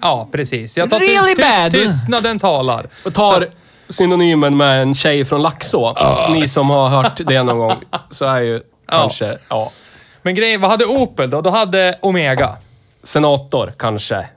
Ja, 0.04 0.28
precis. 0.32 0.76
Jag 0.76 0.90
tar 0.90 0.98
Really 1.00 1.34
tyst, 1.34 1.48
bad. 1.48 1.72
tystnaden 1.72 2.38
talar. 2.38 2.86
Och 3.04 3.14
tar 3.14 3.46
synonymen 3.88 4.56
med 4.56 4.82
en 4.82 4.94
tjej 4.94 5.24
från 5.24 5.42
Laxå. 5.42 5.94
Ni 6.32 6.48
som 6.48 6.70
har 6.70 6.88
hört 6.88 7.20
det 7.26 7.42
någon 7.42 7.58
gång, 7.58 7.72
så 8.10 8.24
är 8.26 8.40
ju 8.40 8.60
kanske, 8.88 9.38
ja. 9.48 9.70
Men 10.22 10.34
grejen, 10.34 10.60
vad 10.60 10.70
hade 10.70 10.84
Opel 10.84 11.30
då? 11.30 11.40
Då 11.40 11.50
hade 11.50 11.98
Omega. 12.02 12.56
Senator, 13.02 13.72
kanske. 13.78 14.28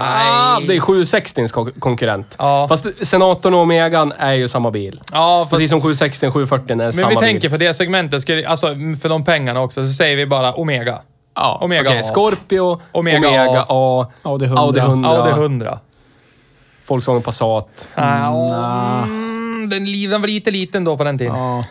Ah, 0.00 0.60
det 0.60 0.76
är 0.76 0.80
760 0.80 1.48
kon- 1.48 1.72
konkurrent. 1.78 2.36
Ja. 2.38 2.66
Fast 2.68 2.86
Senatorn 3.06 3.54
och 3.54 3.60
Omegan 3.60 4.12
är 4.18 4.32
ju 4.32 4.48
samma 4.48 4.70
bil. 4.70 5.00
Ja, 5.12 5.38
fast... 5.44 5.50
Precis 5.50 5.70
som 5.70 5.80
760 5.80 6.26
och 6.26 6.32
740 6.32 6.72
är 6.72 6.76
Men 6.76 6.92
samma 6.92 7.08
vi 7.08 7.14
bil. 7.14 7.20
tänker 7.24 7.48
på 7.48 7.56
det 7.56 7.74
segmentet, 7.74 8.46
alltså 8.46 8.66
för 9.02 9.08
de 9.08 9.24
pengarna 9.24 9.60
också, 9.60 9.86
så 9.86 9.92
säger 9.92 10.16
vi 10.16 10.26
bara 10.26 10.52
Omega. 10.52 10.98
Ja, 11.34 11.58
Omega 11.60 11.88
okej. 11.88 11.98
A. 11.98 12.02
Scorpio, 12.02 12.80
Omega 12.92 13.18
Omega, 13.28 13.60
A. 13.60 13.66
A, 13.68 14.06
Audi 14.22 14.44
100. 14.46 14.62
Audi 14.62 14.80
100, 14.80 15.08
Audi 15.08 15.30
100. 15.30 15.78
Volkswagen 16.88 17.22
Passat. 17.22 17.88
Mm, 17.96 19.68
den, 19.68 19.84
li- 19.84 20.06
den 20.06 20.20
var 20.20 20.28
lite 20.28 20.50
liten 20.50 20.84
då 20.84 20.96
på 20.96 21.04
den 21.04 21.18
tiden. 21.18 21.34
Ja. 21.36 21.64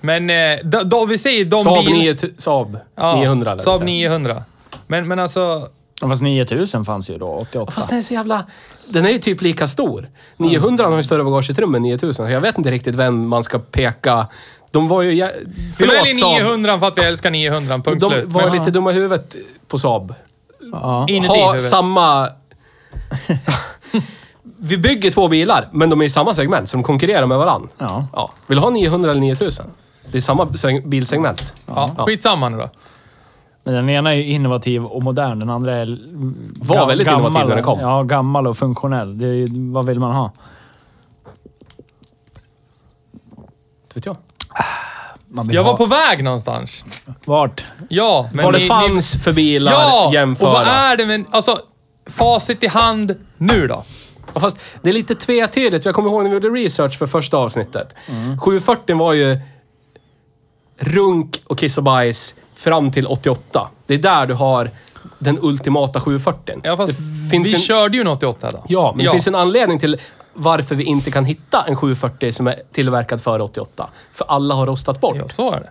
Men 0.00 0.30
eh, 0.30 0.58
då, 0.64 0.82
då 0.82 1.06
vi 1.06 1.18
säger 1.18 1.44
de 1.44 1.62
Saab, 1.62 1.84
bil- 1.84 1.92
9, 1.94 2.16
Saab 2.38 2.78
Ja, 2.96 3.16
900 3.16 3.52
eller 3.52 3.62
Saab 3.62 3.78
så. 3.78 3.84
900. 3.84 4.42
Men, 4.86 5.08
men 5.08 5.18
alltså... 5.18 5.68
Fast 6.10 6.22
9000 6.22 6.84
fanns 6.84 7.10
ju 7.10 7.18
då, 7.18 7.26
88. 7.28 7.72
Fast 7.72 7.88
den 7.88 7.98
är 7.98 8.02
så 8.02 8.14
jävla... 8.14 8.44
Den 8.86 9.04
är 9.06 9.10
ju 9.10 9.18
typ 9.18 9.42
lika 9.42 9.66
stor. 9.66 10.08
900 10.36 10.86
har 10.86 10.96
ju 10.96 11.02
större 11.02 11.24
bagageutrymme 11.24 11.76
än 11.76 11.82
9000. 11.82 12.26
Så 12.26 12.32
jag 12.32 12.40
vet 12.40 12.58
inte 12.58 12.70
riktigt 12.70 12.94
vem 12.96 13.28
man 13.28 13.42
ska 13.42 13.58
peka. 13.58 14.26
De 14.70 14.88
var 14.88 15.02
ju... 15.02 15.24
jä- 15.24 15.32
Vi 15.46 15.72
Förlåt 15.76 15.94
väljer 15.96 16.14
Saab. 16.14 16.32
900 16.42 16.78
för 16.78 16.86
att 16.88 16.98
vi 16.98 17.02
älskar 17.02 17.30
900, 17.30 17.78
punkt 17.78 18.00
De 18.00 18.10
slut. 18.10 18.24
var 18.28 18.42
Men, 18.42 18.52
lite 18.58 18.70
dumma 18.70 18.90
i 18.90 18.94
huvudet 18.94 19.36
på 19.68 19.78
Saab. 19.78 20.14
Ja. 20.72 21.06
inuti 21.08 21.28
Ha 21.28 21.46
huvudet. 21.46 21.62
samma... 21.62 22.28
Vi 24.56 24.78
bygger 24.78 25.10
två 25.10 25.28
bilar, 25.28 25.68
men 25.72 25.90
de 25.90 26.00
är 26.00 26.04
i 26.04 26.08
samma 26.10 26.34
segment, 26.34 26.68
så 26.68 26.76
de 26.76 26.82
konkurrerar 26.82 27.26
med 27.26 27.38
varandra. 27.38 27.68
Ja. 27.78 28.06
Ja. 28.12 28.32
Vill 28.46 28.56
du 28.58 28.62
ha 28.62 28.70
900 28.70 29.10
eller 29.10 29.20
9000? 29.20 29.66
Det 30.10 30.18
är 30.18 30.20
samma 30.22 30.44
seg- 30.44 30.88
bilsegment. 30.88 31.54
Ja, 31.66 31.94
skitsamma 31.98 32.48
nu 32.48 32.56
då. 32.58 32.70
Men 33.64 33.74
den 33.74 33.88
ena 33.88 34.10
är 34.10 34.16
ju 34.16 34.24
innovativ 34.26 34.84
och 34.84 35.02
modern. 35.02 35.38
Den 35.38 35.50
andra 35.50 35.74
är... 35.76 35.98
Var 36.64 36.76
gam- 36.76 36.88
väldigt 36.88 37.08
innovativ 37.08 37.48
när 37.48 37.54
den 37.54 37.64
kom. 37.64 37.80
Ja, 37.80 38.02
gammal 38.02 38.46
och 38.46 38.56
funktionell. 38.56 39.18
Det 39.18 39.26
är, 39.26 39.72
vad 39.72 39.86
vill 39.86 40.00
man 40.00 40.14
ha? 40.14 40.32
Inte 43.82 43.94
vet 43.94 44.06
jag. 44.06 44.16
Man 45.28 45.46
vill 45.48 45.54
Jag 45.56 45.64
ha... 45.64 45.70
var 45.70 45.78
på 45.78 45.86
väg 45.86 46.24
någonstans. 46.24 46.84
Vart? 47.24 47.64
Ja, 47.88 48.28
men 48.32 48.44
Vad 48.44 48.54
det 48.54 48.58
ni- 48.58 48.68
fanns 48.68 49.14
för 49.22 49.32
bilar 49.32 49.72
Ja! 49.72 50.10
jämföra. 50.14 50.48
Och 50.48 50.54
vad 50.54 50.66
är 50.66 50.96
det 50.96 51.06
med... 51.06 51.24
Alltså, 51.30 51.58
facit 52.06 52.62
i 52.62 52.66
hand 52.66 53.14
nu 53.38 53.66
då? 53.66 53.84
Ja, 54.34 54.40
fast 54.40 54.56
det 54.82 54.88
är 54.88 54.92
lite 54.94 55.14
tvetydigt. 55.14 55.84
Jag 55.84 55.94
kommer 55.94 56.10
ihåg 56.10 56.22
när 56.22 56.30
vi 56.30 56.34
gjorde 56.34 56.48
research 56.48 56.98
för 56.98 57.06
första 57.06 57.36
avsnittet. 57.36 57.94
Mm. 58.08 58.38
740 58.38 58.96
var 58.98 59.12
ju 59.12 59.40
runk 60.78 61.42
och 61.46 61.58
kiss 61.58 61.78
och 61.78 61.84
bajs 61.84 62.34
fram 62.62 62.92
till 62.92 63.06
88. 63.06 63.68
Det 63.86 63.94
är 63.94 63.98
där 63.98 64.26
du 64.26 64.34
har 64.34 64.70
den 65.18 65.38
ultimata 65.42 66.00
740. 66.00 66.60
Ja, 66.62 66.76
fast 66.76 66.98
det 66.98 67.30
finns 67.30 67.48
vi 67.48 67.54
en, 67.54 67.60
körde 67.60 67.96
ju 67.96 68.00
en 68.00 68.08
88 68.08 68.50
då. 68.52 68.64
Ja, 68.68 68.92
men 68.96 69.04
det 69.04 69.10
finns 69.12 69.26
en 69.26 69.34
anledning 69.34 69.78
till 69.78 69.96
varför 70.34 70.74
vi 70.74 70.84
inte 70.84 71.10
kan 71.10 71.24
hitta 71.24 71.64
en 71.68 71.76
740 71.76 72.32
som 72.32 72.46
är 72.46 72.56
tillverkad 72.72 73.22
före 73.22 73.42
88. 73.42 73.88
För 74.14 74.24
alla 74.28 74.54
har 74.54 74.66
rostat 74.66 75.00
bort. 75.00 75.16
Ja, 75.18 75.28
så 75.28 75.52
är 75.52 75.60
det. 75.60 75.70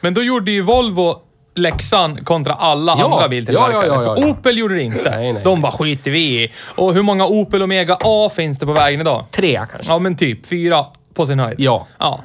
Men 0.00 0.14
då 0.14 0.22
gjorde 0.22 0.50
ju 0.50 0.62
Volvo 0.62 1.14
läxan 1.54 2.24
kontra 2.24 2.52
alla 2.54 2.96
Ja, 2.98 3.14
andra 3.14 3.28
biltillverkare. 3.28 3.72
ja, 3.72 3.86
ja, 3.86 3.94
ja, 3.94 4.02
ja. 4.02 4.16
För 4.16 4.30
Opel 4.30 4.58
gjorde 4.58 4.74
det 4.74 4.82
inte. 4.82 5.10
Nej, 5.10 5.32
nej, 5.32 5.42
De 5.44 5.60
bara 5.60 5.72
skiter 5.72 6.10
vi 6.10 6.42
i. 6.44 6.52
Och 6.76 6.94
hur 6.94 7.02
många 7.02 7.26
Opel 7.26 7.62
Omega 7.62 7.96
A 8.00 8.30
finns 8.34 8.58
det 8.58 8.66
på 8.66 8.72
vägen 8.72 9.00
idag? 9.00 9.24
Tre 9.30 9.60
kanske. 9.72 9.92
Ja, 9.92 9.98
men 9.98 10.16
typ 10.16 10.46
fyra 10.46 10.86
på 11.14 11.26
sin 11.26 11.38
höjd. 11.40 11.60
Ja. 11.60 11.86
ja. 11.98 12.20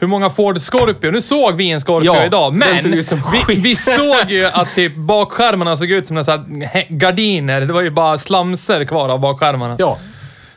Hur 0.00 0.06
många 0.06 0.30
Ford 0.30 0.58
Scorpio? 0.58 1.10
Nu 1.10 1.22
såg 1.22 1.54
vi 1.56 1.70
en 1.70 1.80
Scorpio 1.80 2.14
Ja, 2.14 2.24
idag, 2.24 2.54
men 2.54 3.02
såg 3.02 3.18
vi, 3.48 3.54
vi 3.54 3.74
såg 3.74 4.24
ju 4.30 4.46
att 4.46 4.74
typ 4.74 4.96
bakskärmarna 4.96 5.76
såg 5.76 5.90
ut 5.90 6.06
som 6.06 6.24
så 6.24 6.44
gardiner. 6.88 7.60
Det 7.60 7.72
var 7.72 7.82
ju 7.82 7.90
bara 7.90 8.18
slamser 8.18 8.84
kvar 8.84 9.08
av 9.08 9.20
bakskärmarna. 9.20 9.76
Ja. 9.78 9.98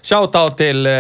Shoutout 0.03 0.57
till 0.57 0.85
eh, 0.85 0.91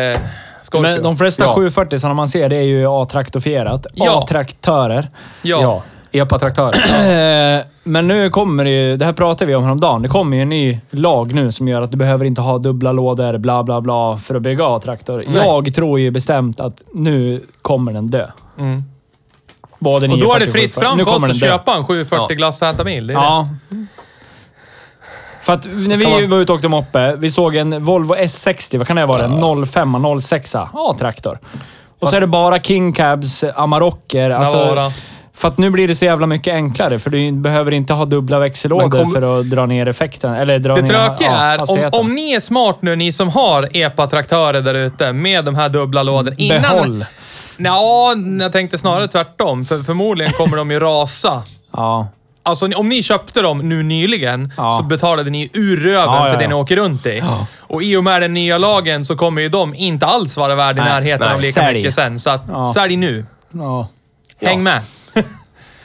Scorpio. 0.63 0.81
Men 0.81 1.01
de 1.01 1.17
flesta 1.17 1.43
Ja. 1.43 1.55
740 1.55 1.99
som 1.99 2.15
man 2.15 2.27
ser, 2.27 2.49
det 2.49 2.55
är 2.55 2.61
ju 2.61 2.85
A-traktorfierat. 2.87 3.87
Ja. 3.93 4.17
A-traktörer. 4.17 5.07
ja. 5.41 5.61
Ja. 5.61 5.83
Epa-traktörer. 6.11 7.63
Men 7.83 8.07
nu 8.07 8.29
kommer 8.29 8.63
det 8.63 8.69
ju, 8.69 8.97
det 8.97 9.05
här 9.05 9.13
pratade 9.13 9.45
vi 9.45 9.55
om 9.55 9.63
häromdagen, 9.63 10.01
det 10.01 10.09
kommer 10.09 10.37
ju 10.37 10.43
en 10.43 10.49
ny 10.49 10.79
lag 10.89 11.33
nu 11.33 11.51
som 11.51 11.67
gör 11.67 11.81
att 11.81 11.91
du 11.91 11.97
behöver 11.97 12.25
inte 12.25 12.41
ha 12.41 12.57
dubbla 12.57 12.91
lådor, 12.91 13.37
bla 13.37 13.63
bla 13.63 13.81
bla, 13.81 14.17
för 14.17 14.35
att 14.35 14.41
bygga 14.41 14.65
A-traktor. 14.65 15.23
Nej. 15.27 15.35
Jag 15.45 15.73
tror 15.75 15.99
ju 15.99 16.11
bestämt 16.11 16.59
att 16.59 16.83
nu 16.93 17.41
kommer 17.61 17.93
den 17.93 18.07
dö. 18.07 18.27
Mm. 18.59 18.83
Både 19.79 20.07
Och 20.07 20.19
då 20.19 20.33
är 20.33 20.39
det 20.39 20.45
940 20.45 20.51
fritt 20.51 20.75
fram 20.75 20.97
Nu 20.97 21.03
för 21.03 21.11
oss 21.11 21.15
kommer 21.15 21.29
att 21.29 21.39
köpa 21.39 21.75
en 21.75 21.85
740 21.85 22.25
Ja. 22.29 22.35
glassätarbil. 22.35 23.07
Det 23.07 23.13
är 23.13 23.17
det. 23.17 23.23
Ja. 23.23 23.47
För 25.41 25.53
att 25.53 25.65
när 25.65 25.95
vi 25.95 26.03
man- 26.21 26.29
var 26.29 26.37
ute 26.37 26.51
och 26.51 26.55
åkte 26.55 26.67
moppe, 26.67 27.15
vi 27.15 27.31
såg 27.31 27.55
en 27.55 27.85
Volvo 27.85 28.15
S60, 28.15 28.77
vad 28.77 28.87
kan 28.87 28.95
det 28.95 29.05
vara? 29.05 29.65
05, 29.65 29.95
06 30.21 30.55
A-traktor. 30.55 31.39
Och 31.99 32.07
så 32.07 32.15
är 32.15 32.21
det 32.21 32.27
bara 32.27 32.59
King 32.59 32.93
Cabs, 32.93 33.43
Amarocker. 33.55 34.29
Alltså, 34.29 34.57
Navara. 34.57 34.91
För 35.41 35.47
att 35.47 35.57
nu 35.57 35.69
blir 35.69 35.87
det 35.87 35.95
så 35.95 36.05
jävla 36.05 36.27
mycket 36.27 36.53
enklare, 36.53 36.99
för 36.99 37.09
du 37.09 37.31
behöver 37.31 37.71
inte 37.71 37.93
ha 37.93 38.05
dubbla 38.05 38.39
växellådor 38.39 38.89
kom- 38.89 39.11
för 39.11 39.39
att 39.39 39.49
dra 39.49 39.65
ner 39.65 39.87
effekten. 39.87 40.33
Eller 40.33 40.59
dra 40.59 40.75
Det 40.75 40.81
ner 40.81 40.87
tråkiga 40.87 41.27
ja, 41.31 41.77
är, 41.77 41.93
om, 41.93 41.99
om 42.01 42.13
ni 42.15 42.31
är 42.33 42.39
smart 42.39 42.77
nu, 42.79 42.95
ni 42.95 43.11
som 43.11 43.29
har 43.29 43.69
EPA-traktörer 43.77 44.61
där 44.61 44.73
ute 44.73 45.13
med 45.13 45.45
de 45.45 45.55
här 45.55 45.69
dubbla 45.69 46.03
lådorna. 46.03 46.35
Innan... 46.37 46.61
Behåll. 46.61 47.05
Ja, 47.57 48.13
jag 48.39 48.51
tänkte 48.51 48.77
snarare 48.77 49.07
tvärtom. 49.07 49.65
För 49.65 49.79
förmodligen 49.83 50.33
kommer 50.33 50.57
de 50.57 50.71
ju 50.71 50.79
rasa. 50.79 51.43
Ja. 51.73 52.07
Alltså 52.43 52.65
om 52.75 52.89
ni 52.89 53.03
köpte 53.03 53.41
dem 53.41 53.69
nu 53.69 53.83
nyligen 53.83 54.53
Ja. 54.57 54.77
så 54.77 54.83
betalade 54.83 55.29
ni 55.29 55.49
ur 55.53 55.77
röven 55.77 56.03
Ja, 56.15 56.25
ja, 56.27 56.33
för 56.33 56.39
det 56.39 56.47
ni 56.47 56.53
åker 56.53 56.75
runt 56.75 57.05
i. 57.05 57.17
Ja. 57.17 57.45
Och 57.59 57.83
i 57.83 57.97
och 57.97 58.03
med 58.03 58.21
den 58.21 58.33
nya 58.33 58.57
lagen 58.57 59.05
så 59.05 59.15
kommer 59.15 59.41
ju 59.41 59.49
de 59.49 59.75
inte 59.75 60.05
alls 60.05 60.37
vara 60.37 60.55
värd 60.55 60.77
i 60.77 60.79
närheten 60.81 61.25
nej. 61.27 61.35
av 61.35 61.41
lika 61.41 61.61
Sälj. 61.61 61.77
mycket 61.79 61.93
sen. 61.95 62.19
Så 62.19 62.29
att, 62.29 62.73
sälj 62.73 62.95
nu. 62.95 63.25
ja. 63.51 63.87
Häng 64.41 64.63
med. 64.63 64.81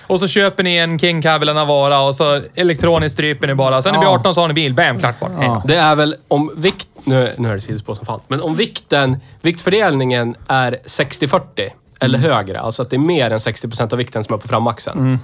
Och 0.06 0.20
så 0.20 0.28
köper 0.28 0.62
ni 0.62 0.76
en 0.76 0.98
King 0.98 1.22
Cab 1.22 1.42
eller 1.42 1.54
Navara 1.54 2.00
och 2.02 2.14
så 2.14 2.40
elektroniskt 2.54 3.12
stryper 3.14 3.46
ni 3.46 3.54
bara. 3.54 3.82
Sen 3.82 3.92
när 3.92 4.00
ni 4.00 4.04
Ja. 4.06 4.10
blir 4.10 4.20
18 4.20 4.34
så 4.34 4.40
har 4.40 4.48
ni 4.48 4.54
bil. 4.54 4.75
Bam, 4.75 4.98
klart 4.98 5.20
bort. 5.20 5.30
Då. 5.40 5.62
Det 5.66 5.76
är 5.76 5.94
väl 5.96 6.14
om 6.28 6.50
vikt... 6.56 6.88
Nu, 7.04 7.32
nu 7.36 7.48
är 7.50 7.54
det 7.54 7.60
sidospår 7.60 7.94
som 7.94 8.06
fan. 8.06 8.20
Men 8.28 8.40
om 8.42 8.54
vikten, 8.54 9.16
viktfördelningen 9.42 10.34
är 10.48 10.78
60-40 10.84 11.40
eller 12.00 12.18
högre, 12.18 12.60
alltså 12.60 12.82
att 12.82 12.90
det 12.90 12.96
är 12.96 13.00
mer 13.00 13.30
än 13.30 13.38
60% 13.38 13.92
av 13.92 13.98
vikten 13.98 14.25
som 14.25 14.34
är 14.34 14.38
på 14.38 14.48
framaxeln. 14.48 15.18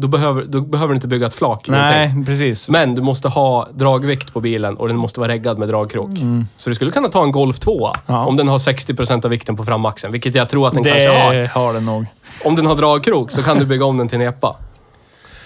Då, 0.00 0.08
behöver, 0.08 0.44
då 0.44 0.60
behöver 0.60 0.88
du 0.92 0.94
inte 0.94 1.08
bygga 1.08 1.26
ett 1.26 1.34
flak. 1.34 1.68
Nej, 1.68 1.98
ingenting. 2.04 2.26
precis. 2.26 2.68
Men 2.68 2.94
du 2.94 3.02
måste 3.02 3.28
ha 3.28 3.68
dragvikt 3.74 4.32
på 4.32 4.40
bilen 4.40 4.76
och 4.76 4.88
den 4.88 4.96
måste 4.96 5.20
vara 5.20 5.32
reggad 5.32 5.58
med 5.58 5.68
dragkrok. 5.68 6.10
Så 6.56 6.70
du 6.70 6.74
skulle 6.74 6.90
kunna 6.90 7.08
ta 7.08 7.22
en 7.22 7.32
Golf 7.32 7.58
2 7.58 7.90
Ja. 8.06 8.26
om 8.26 8.36
den 8.36 8.48
har 8.48 8.58
60% 8.58 9.24
av 9.24 9.30
vikten 9.30 9.56
på 9.56 9.64
framaxeln, 9.64 10.12
vilket 10.12 10.34
jag 10.34 10.48
tror 10.48 10.66
att 10.66 10.74
den 10.74 10.84
kanske 10.84 11.08
har. 11.10 11.34
Det 11.34 11.46
har 11.54 11.72
den 11.72 11.84
nog. 11.84 12.06
Om 12.44 12.56
den 12.56 12.66
har 12.66 12.74
dragkrok 12.74 13.30
så 13.30 13.42
kan 13.42 13.58
du 13.58 13.66
bygga 13.66 13.84
om 13.84 13.96
den 13.96 14.08
till 14.08 14.20
en 14.20 14.28
epa. 14.28 14.56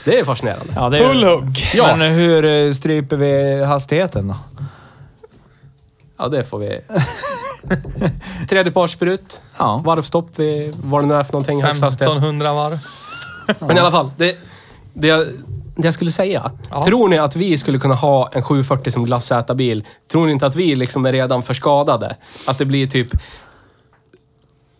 Det 0.05 0.19
är 0.19 0.25
fascinerande. 0.25 0.73
Ja, 0.77 0.89
det 0.89 0.99
är, 0.99 1.09
Full 1.09 1.25
hook. 1.25 1.71
Ja. 1.75 1.97
Men 1.97 2.13
hur 2.13 2.45
eh, 2.45 2.73
stryper 2.73 3.17
vi 3.17 3.65
hastigheten 3.65 4.29
då? 4.29 4.37
Ja, 6.19 6.29
det 6.29 6.45
får 6.45 6.59
vi... 6.59 6.81
Tredjepartssprut. 8.49 9.43
Ja. 9.59 9.81
Varvstopp 9.85 10.39
vid 10.39 10.75
vad 10.85 11.03
det 11.03 11.07
nu 11.07 11.15
är 11.15 11.25
för 11.25 11.33
någonting. 11.33 11.63
Högsta 11.63 11.87
hastighet. 11.87 12.11
1500 12.11 12.53
varv. 12.53 12.79
Men 13.59 13.77
i 13.77 13.81
alla 13.81 13.91
fall. 13.91 14.11
Det, 14.17 14.37
det, 14.93 15.07
jag, 15.07 15.27
det 15.77 15.85
jag 15.85 15.95
skulle 15.95 16.13
säga. 16.13 16.51
Ja. 16.71 16.85
Tror 16.85 17.09
ni 17.09 17.19
att 17.19 17.37
vi 17.37 17.59
skulle 17.59 17.79
kunna 17.79 17.95
ha 17.95 18.31
en 18.33 18.43
740 18.43 18.91
som 18.91 19.05
glassätarbil? 19.05 19.85
Tror 20.11 20.27
ni 20.27 20.33
inte 20.33 20.47
att 20.47 20.57
vi 20.57 20.75
liksom 20.75 21.07
är 21.07 21.13
redan 21.13 21.43
för 21.43 21.55
skadade? 21.55 22.17
Att 22.47 22.59
det 22.59 22.65
blir 22.65 22.87
typ 22.87 23.09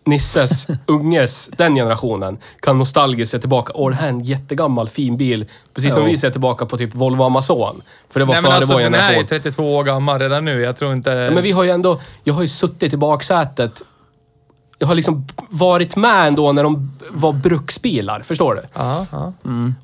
Nisses, 0.05 0.67
unges, 0.85 1.49
den 1.57 1.75
generationen 1.75 2.37
kan 2.59 2.77
nostalgiskt 2.77 3.31
se 3.31 3.39
tillbaka. 3.39 3.73
Åh, 3.75 3.89
det 3.89 3.95
här 3.95 4.05
är 4.05 4.09
en 4.09 4.23
jättegammal 4.23 4.89
fin 4.89 5.17
bil. 5.17 5.45
Precis 5.73 5.93
som 5.93 6.05
vi 6.05 6.17
ser 6.17 6.29
tillbaka 6.29 6.65
på 6.65 6.77
typ 6.77 6.95
Volvo 6.95 7.23
Amazon. 7.23 7.81
För 8.09 8.19
det 8.19 8.25
var 8.25 8.33
Nej, 8.33 8.41
men 8.41 8.51
före 8.51 8.57
alltså, 8.57 8.73
vår 8.73 8.79
den 8.79 8.93
här 8.93 8.99
är 8.99 9.15
generation. 9.15 9.27
32 9.27 9.75
år 9.75 9.83
gammal 9.83 10.19
redan 10.19 10.45
nu. 10.45 10.61
Jag 10.61 10.75
tror 10.75 10.93
inte... 10.93 11.09
Ja, 11.09 11.31
men 11.31 11.43
vi 11.43 11.51
har 11.51 11.63
ju 11.63 11.69
ändå... 11.69 11.99
Jag 12.23 12.33
har 12.33 12.41
ju 12.41 12.47
suttit 12.47 12.93
i 12.93 12.97
baksätet. 12.97 13.81
Jag 14.79 14.87
har 14.87 14.95
liksom 14.95 15.25
varit 15.49 15.95
med 15.95 16.27
ändå 16.27 16.51
när 16.51 16.63
de 16.63 16.91
var 17.09 17.33
bruksbilar. 17.33 18.19
Förstår 18.21 18.55
du? 18.55 18.61
Ja, 18.73 19.05
ja. 19.11 19.33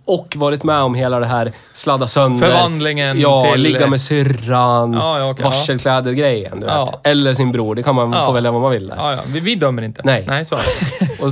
Och 0.05 0.33
varit 0.37 0.63
med 0.63 0.81
om 0.81 0.95
hela 0.95 1.19
det 1.19 1.25
här 1.25 1.51
sladda 1.73 2.07
sönder. 2.07 2.47
Förvandlingen 2.47 3.19
Ja, 3.19 3.51
till- 3.51 3.61
ligga 3.61 3.87
med 3.87 4.01
syrran. 4.01 4.93
Ja, 4.93 5.19
ja, 5.19 5.35
ja. 5.37 5.49
varselkläder-grejen, 5.49 6.59
du 6.59 6.65
vet. 6.65 6.75
Ja. 6.75 6.99
Eller 7.03 7.33
sin 7.33 7.51
bror. 7.51 7.75
Det 7.75 7.83
kan 7.83 7.95
man 7.95 8.11
Ja. 8.13 8.25
få 8.25 8.31
välja 8.31 8.51
vad 8.51 8.61
man 8.61 8.71
vill. 8.71 8.93
Ja, 8.97 9.11
ja. 9.13 9.19
Vi, 9.27 9.39
vi 9.39 9.55
dömer 9.55 9.81
inte. 9.81 10.01
Nej. 10.03 10.25
Nej, 10.27 10.45
så. 10.45 10.55
Och, 11.19 11.31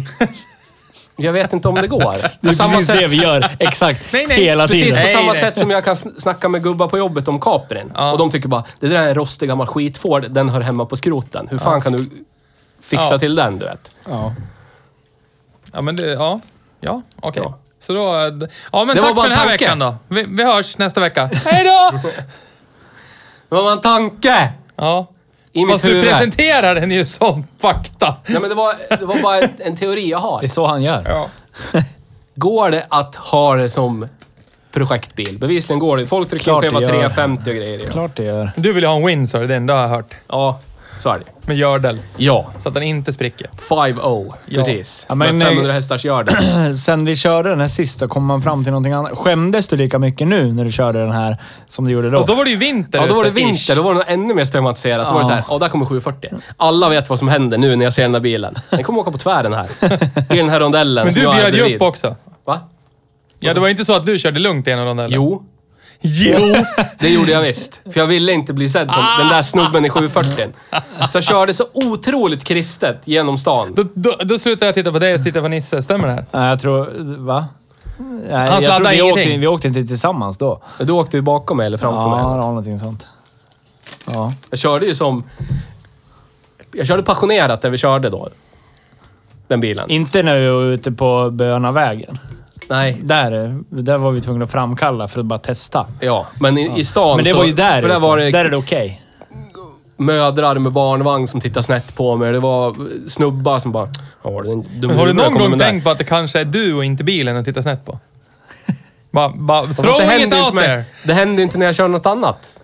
jag 1.16 1.34
vet 1.34 1.54
inte 1.54 1.68
om 1.68 1.76
det 1.76 1.88
går. 1.88 2.02
Det 2.22 2.40
På 2.42 2.48
är 2.48 2.54
samma 2.54 2.70
precis 2.70 2.88
sätt, 2.88 3.00
det 3.00 3.08
vi 3.08 3.18
gör. 3.24 3.56
Exakt. 3.60 4.10
Nej, 4.14 4.26
nej. 4.28 4.38
Hela 4.44 4.68
precis 4.68 4.84
tiden. 4.84 4.98
på 5.00 5.04
Nej, 5.06 5.14
samma 5.16 5.32
nej. 5.32 5.42
sätt 5.42 5.58
som 5.58 5.70
jag 5.72 5.84
kan 5.84 5.96
sn- 5.96 6.20
snacka 6.20 6.50
med 6.50 6.64
gubbar 6.64 6.88
på 6.88 6.98
jobbet 6.98 7.28
om 7.28 7.40
Caprin. 7.40 7.92
Ja. 7.96 8.12
Och 8.12 8.18
de 8.18 8.30
tycker 8.30 8.48
bara, 8.48 8.64
det 8.80 8.88
där 8.88 8.96
är 8.96 9.08
en 9.08 9.16
rostig 9.16 9.50
gammal 9.50 9.68
skitford, 9.68 10.32
den 10.32 10.50
hör 10.50 10.62
hemma 10.62 10.86
på 10.86 10.96
skroten. 10.96 11.48
Hur 11.52 11.58
fan 11.58 11.82
kan 11.82 11.92
du 11.94 12.10
fixa 12.88 13.08
Ja. 13.12 13.20
till 13.20 13.36
den, 13.36 13.60
du 13.60 13.66
vet? 13.66 13.92
Ja. 14.10 14.34
Ja, 15.74 15.82
men 15.82 15.96
det... 15.96 16.08
Ja. 16.08 16.40
Ja, 16.80 17.02
okej. 17.20 17.44
Ja. 17.46 17.58
Så 17.80 17.94
då... 17.94 18.00
Ja, 18.72 18.86
men 18.86 18.96
Det 18.96 19.02
var 19.02 19.08
tack 19.08 19.16
bara 19.16 19.24
för 19.24 19.30
den 19.30 19.38
här 19.38 19.46
en 19.46 19.50
tanke. 19.50 19.66
veckan 19.66 19.80
då. 19.80 19.96
Vi, 20.08 20.26
vi 20.30 20.44
hörs 20.44 20.78
nästa 20.78 21.00
vecka. 21.00 21.26
Hej 21.46 21.64
då! 21.64 22.00
Det 23.50 23.56
var 23.56 23.72
en 23.72 23.82
tanke! 23.82 24.52
Ja. 24.76 25.08
I 25.52 25.60
mitt 25.60 25.72
Fast 25.72 25.84
du 25.86 26.02
presenterar 26.02 26.76
den 26.76 26.92
ju 26.92 27.06
som 27.06 27.48
fakta. 27.60 28.16
Nej, 28.28 28.42
men 28.42 28.50
det 28.50 28.56
var, 28.56 28.76
det 28.90 29.06
var 29.06 29.22
bara 29.22 29.40
en, 29.40 29.76
teori 29.76 30.10
jag 30.10 30.18
har. 30.20 30.40
Det 30.40 30.46
är 30.46 30.50
så 30.50 30.66
han 30.68 30.82
gör. 30.82 31.04
Ja. 31.06 31.30
Går 32.36 32.72
det 32.72 32.86
att 32.90 33.16
ha 33.16 33.56
det 33.56 33.70
som 33.70 34.08
projektbil? 34.72 35.38
Bevisligen 35.40 35.80
går 35.80 35.98
det. 35.98 36.08
Folk 36.08 36.30
trycker 36.30 36.52
gör. 36.52 36.60
350 36.62 37.50
och 37.50 37.56
grejer. 37.56 37.90
Klart 37.92 38.16
det 38.16 38.24
gör. 38.24 38.52
Du 38.56 38.74
vill 38.74 38.84
ju 38.84 38.90
ha 38.90 38.96
en 38.96 39.06
Windsor, 39.06 39.40
det 39.44 39.56
är 39.56 39.60
det 39.60 39.74
har 39.74 39.82
jag 39.82 39.90
hört. 39.90 40.16
Ja, 40.28 40.60
så 41.00 41.10
är 41.10 41.20
det. 41.20 41.48
Med 41.48 41.58
gördel. 41.58 42.00
Ja. 42.18 42.46
Så 42.60 42.68
att 42.70 42.74
den 42.74 42.84
inte 42.84 43.14
spricker. 43.14 43.50
5-0. 43.70 44.34
Ja. 44.46 44.56
Precis. 44.58 45.06
Ja, 45.10 45.16
men, 45.16 45.38
Med 45.38 45.48
eh, 45.48 45.50
500 45.50 45.74
hästars 45.74 46.06
gördel. 46.06 46.74
Sen 46.86 47.06
vi 47.06 47.16
körde 47.16 47.50
den 47.50 47.60
här 47.60 47.68
sist, 47.68 48.00
så 48.00 48.08
kom 48.08 48.26
man 48.26 48.42
fram 48.42 48.64
till 48.64 48.72
någonting 48.72 48.94
annat. 48.94 49.12
Skämdes 49.18 49.68
du 49.68 49.78
lika 49.78 50.00
mycket 50.00 50.28
nu 50.28 50.54
när 50.54 50.66
du 50.66 50.72
körde 50.72 51.00
den 51.00 51.12
här 51.12 51.38
som 51.66 51.86
du 51.86 51.92
gjorde 51.92 52.10
då? 52.10 52.20
Och 52.20 52.28
då 52.28 52.36
var 52.36 52.44
det 52.46 52.52
ju 52.52 52.58
vinter 52.58 53.00
Ja, 53.00 53.06
då 53.08 53.16
var 53.16 53.24
det 53.24 53.30
vinter. 53.30 53.74
ish. 53.74 53.76
Då 53.76 53.82
var 53.82 53.96
det 53.96 54.02
ännu 54.04 54.34
mer 54.34 54.46
stigmatiserat. 54.46 55.08
Då 55.08 55.14
var 55.14 55.20
det 55.20 55.24
Ja. 55.24 55.28
så 55.28 55.34
här, 55.34 55.44
ja, 55.50 55.58
där 55.58 55.68
kommer 55.70 55.86
740. 55.86 56.30
Alla 56.58 56.90
vet 56.90 57.10
vad 57.10 57.20
som 57.20 57.28
händer 57.28 57.58
nu 57.58 57.76
när 57.76 57.84
jag 57.84 57.94
ser 57.94 58.02
den 58.02 58.12
där 58.12 58.20
bilen. 58.20 58.56
Den 58.70 58.84
kommer 58.84 59.00
åka 59.00 59.12
på 59.12 59.18
tvären 59.18 59.54
här. 59.54 59.68
I 60.34 60.38
den 60.38 60.50
här 60.50 60.60
rondellen 60.60 61.06
Men 61.06 61.14
du 61.14 61.22
bjöd 61.22 61.56
ju 61.56 61.76
upp 61.76 61.82
också. 61.82 62.16
Va? 62.46 62.60
Ja, 63.40 63.54
det 63.54 63.60
var 63.60 63.68
inte 63.68 63.86
så 63.86 63.94
att 63.96 64.06
du 64.06 64.20
körde 64.20 64.40
lugnt 64.40 64.68
i 64.68 64.72
en 64.72 64.80
av 64.80 64.86
dem 64.86 65.00
eller? 65.00 65.16
Jo, 65.16 65.44
Jo! 66.02 66.38
det 67.00 67.10
gjorde 67.10 67.32
jag 67.32 67.42
visst. 67.42 67.82
För 67.94 68.00
jag 68.00 68.08
ville 68.08 68.32
inte 68.32 68.54
bli 68.54 68.70
sedd 68.70 68.92
som 68.92 69.04
den 69.20 69.28
där 69.30 69.42
snubben 69.42 69.86
i 69.86 69.90
740. 69.90 70.48
Så 71.10 71.18
jag 71.18 71.24
körde 71.24 71.54
så 71.54 71.66
otroligt 71.74 72.44
kristet 72.44 73.02
genom 73.06 73.38
stan. 73.38 73.74
Då, 73.76 73.84
då, 73.94 74.16
då 74.24 74.40
slutade 74.40 74.66
jag 74.66 74.76
titta 74.76 74.92
på 74.92 75.00
dig 75.00 75.14
och 75.14 75.24
titta 75.24 75.42
på 75.42 75.48
Nisse. 75.48 75.82
Stämmer 75.82 76.08
det 76.08 76.14
här? 76.14 76.26
Nej, 76.32 76.50
jag 76.50 76.60
tror... 76.60 76.90
Va? 77.18 77.46
Nej, 77.98 78.22
jag 78.32 78.52
tror 78.52 78.62
sladdade 78.62 78.96
vi, 78.96 79.02
åkte, 79.02 79.22
ingenting. 79.22 79.40
vi 79.40 79.48
åkte 79.48 79.68
inte 79.68 79.84
tillsammans 79.84 80.38
då. 80.38 80.62
Du 80.80 80.94
åkte 80.94 81.18
ju 81.18 81.22
bakom 81.22 81.58
mig 81.58 81.66
eller 81.66 81.78
framför 81.78 82.00
Ja, 82.02 82.08
mig. 82.10 82.16
det 82.18 82.22
eller 82.22 82.30
var 82.30 82.38
något. 82.38 82.46
någonting 82.48 82.80
sånt. 82.80 83.08
Ja. 84.06 84.34
Jag 84.50 84.60
körde 84.60 84.86
ju 84.86 84.96
som... 84.96 85.24
Jag 86.74 86.88
körde 86.88 87.04
passionerat 87.04 87.62
där 87.62 87.70
vi 87.70 87.78
körde 87.78 88.10
då. 88.10 88.30
Den 89.48 89.60
bilen. 89.60 89.90
Inte 89.92 90.24
när 90.24 90.40
vi 90.40 90.48
var 90.50 90.64
ute 90.64 90.92
på 90.92 91.30
Bönavägen. 91.32 92.20
Nej, 92.70 92.98
Där, 93.04 93.60
där 93.70 93.98
var 93.98 94.12
vi 94.12 94.22
tvungna 94.22 94.44
att 94.46 94.52
framkalla 94.52 95.08
för 95.08 95.20
att 95.20 95.26
bara 95.26 95.40
testa. 95.40 95.86
ja. 96.00 96.28
Men 96.40 96.58
i, 96.58 96.80
i 96.80 96.86
stan 96.86 97.16
Men 97.16 97.24
det 97.26 97.32
så, 97.32 97.38
var 97.38 97.46
ju 97.46 97.52
där 97.52 97.82
För 97.82 97.88
där 97.90 98.00
var 98.00 98.18
det 98.18 98.32
Där 98.32 98.46
är 98.46 98.50
det 98.50 98.58
okej. 98.58 99.02
mödrar 99.98 100.56
med 100.56 100.72
barnvagn 100.72 101.28
som 101.28 101.42
tittade 101.42 101.64
snett 101.64 101.96
på 101.96 102.16
mig. 102.16 102.32
Det 102.32 102.40
var 102.40 102.76
snubbar 103.10 103.60
som 103.60 103.72
bara... 103.72 103.88
"Ja, 104.24 104.30
var 104.30 104.44
det 104.44 104.52
en 104.52 104.62
dum 104.62 104.72
Men 104.82 104.90
har 104.90 104.96
du 104.96 105.02
huvud 105.02 105.16
någon 105.16 105.26
kommer 105.26 105.40
gång 105.40 105.50
med 105.50 105.60
där?" 105.60 105.66
tänkt 105.66 105.84
på 105.84 105.90
att 105.90 105.98
det 105.98 106.04
kanske 106.04 106.40
är 106.40 106.46
du 106.46 106.74
och 106.74 106.86
inte 106.86 107.04
bilen 107.04 107.38
att 107.38 107.46
titta 107.46 107.62
snett 107.62 107.86
på? 107.86 108.00
Bara, 109.12 109.30
bara 109.30 109.68
Fast 109.68 109.80
throwing 109.82 110.02
it 110.02 110.08
händer 110.10 110.38
ju 110.38 110.44
out 110.44 110.52
inte 110.54 110.56
med- 110.56 110.66
there. 110.66 110.84
Det 111.06 111.14
händer 111.14 111.38
ju 111.38 111.44
inte 111.44 111.58
när 111.58 111.66
jag 111.66 111.76
kör 111.76 111.88
något 111.88 112.06
annat. 112.06 112.60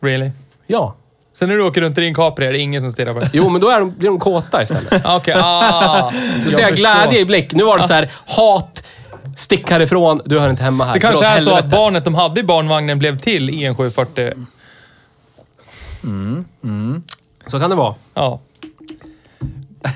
Really? 0.00 0.30
Ja. 0.66 0.94
Sen 1.38 1.48
när 1.48 1.56
du 1.56 1.62
åker 1.62 1.80
runt 1.80 1.98
i 1.98 2.00
din 2.00 2.14
Capri 2.14 2.46
är 2.46 2.52
det 2.52 2.58
ingen 2.58 2.82
som 2.82 2.92
stirrar 2.92 3.14
på 3.14 3.20
dig? 3.20 3.30
Jo, 3.32 3.48
men 3.48 3.60
då 3.60 3.68
är 3.68 3.80
de, 3.80 3.90
blir 3.98 4.08
de 4.08 4.18
kåta 4.18 4.62
istället. 4.62 5.02
Okej, 5.04 5.34
ah. 5.36 6.12
Då 6.44 6.50
ser 6.50 6.62
jag 6.62 6.72
glädje 6.74 7.18
i 7.20 7.24
blick. 7.24 7.52
Nu 7.54 7.64
var 7.64 7.78
det 7.78 7.84
så 7.84 7.92
här, 7.92 8.10
hat, 8.26 8.82
stick 9.36 9.70
härifrån, 9.70 10.20
du 10.24 10.38
hör 10.38 10.50
inte 10.50 10.62
hemma 10.62 10.84
här. 10.84 10.94
Det 10.94 11.00
kanske 11.00 11.24
Dra 11.24 11.30
åt 11.32 11.36
är 11.36 11.40
så 11.40 11.50
att 11.50 11.56
helvete. 11.56 11.76
barnet 11.76 12.04
de 12.04 12.14
hade 12.14 12.40
i 12.40 12.44
barnvagnen 12.44 12.98
blev 12.98 13.18
till 13.18 13.50
i 13.50 13.64
en 13.64 13.74
740. 13.74 14.32
Så 17.46 17.60
kan 17.60 17.70
det 17.70 17.76
vara. 17.76 17.94
Ja. 18.14 18.40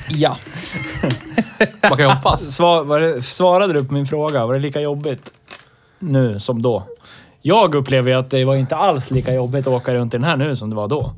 Ja. 0.09 0.37
Man 1.83 1.91
kan 1.99 1.99
ju 1.99 2.13
hoppas. 2.13 2.41
Svar, 2.57 2.85
var 2.85 3.01
det, 3.01 3.23
svarade 3.23 3.73
du 3.73 3.85
på 3.85 3.95
min 3.95 4.07
fråga? 4.07 4.47
Var 4.47 4.55
det 4.55 4.61
lika 4.61 4.81
jobbigt 4.81 5.31
nu 5.99 6.41
som 6.41 6.63
då? 6.63 6.83
Jag 7.43 7.75
upplever 7.75 8.11
ju 8.11 8.19
att 8.19 8.31
det 8.31 8.45
var 8.45 8.55
inte 8.57 8.77
alls 8.77 9.11
lika 9.11 9.35
jobbigt 9.35 9.67
att 9.67 9.73
åka 9.73 9.95
runt 9.95 10.15
i 10.15 10.17
den 10.17 10.25
här 10.25 10.37
nu 10.37 10.57
som 10.57 10.71
det 10.71 10.77
var 10.77 10.89
då. 10.89 11.13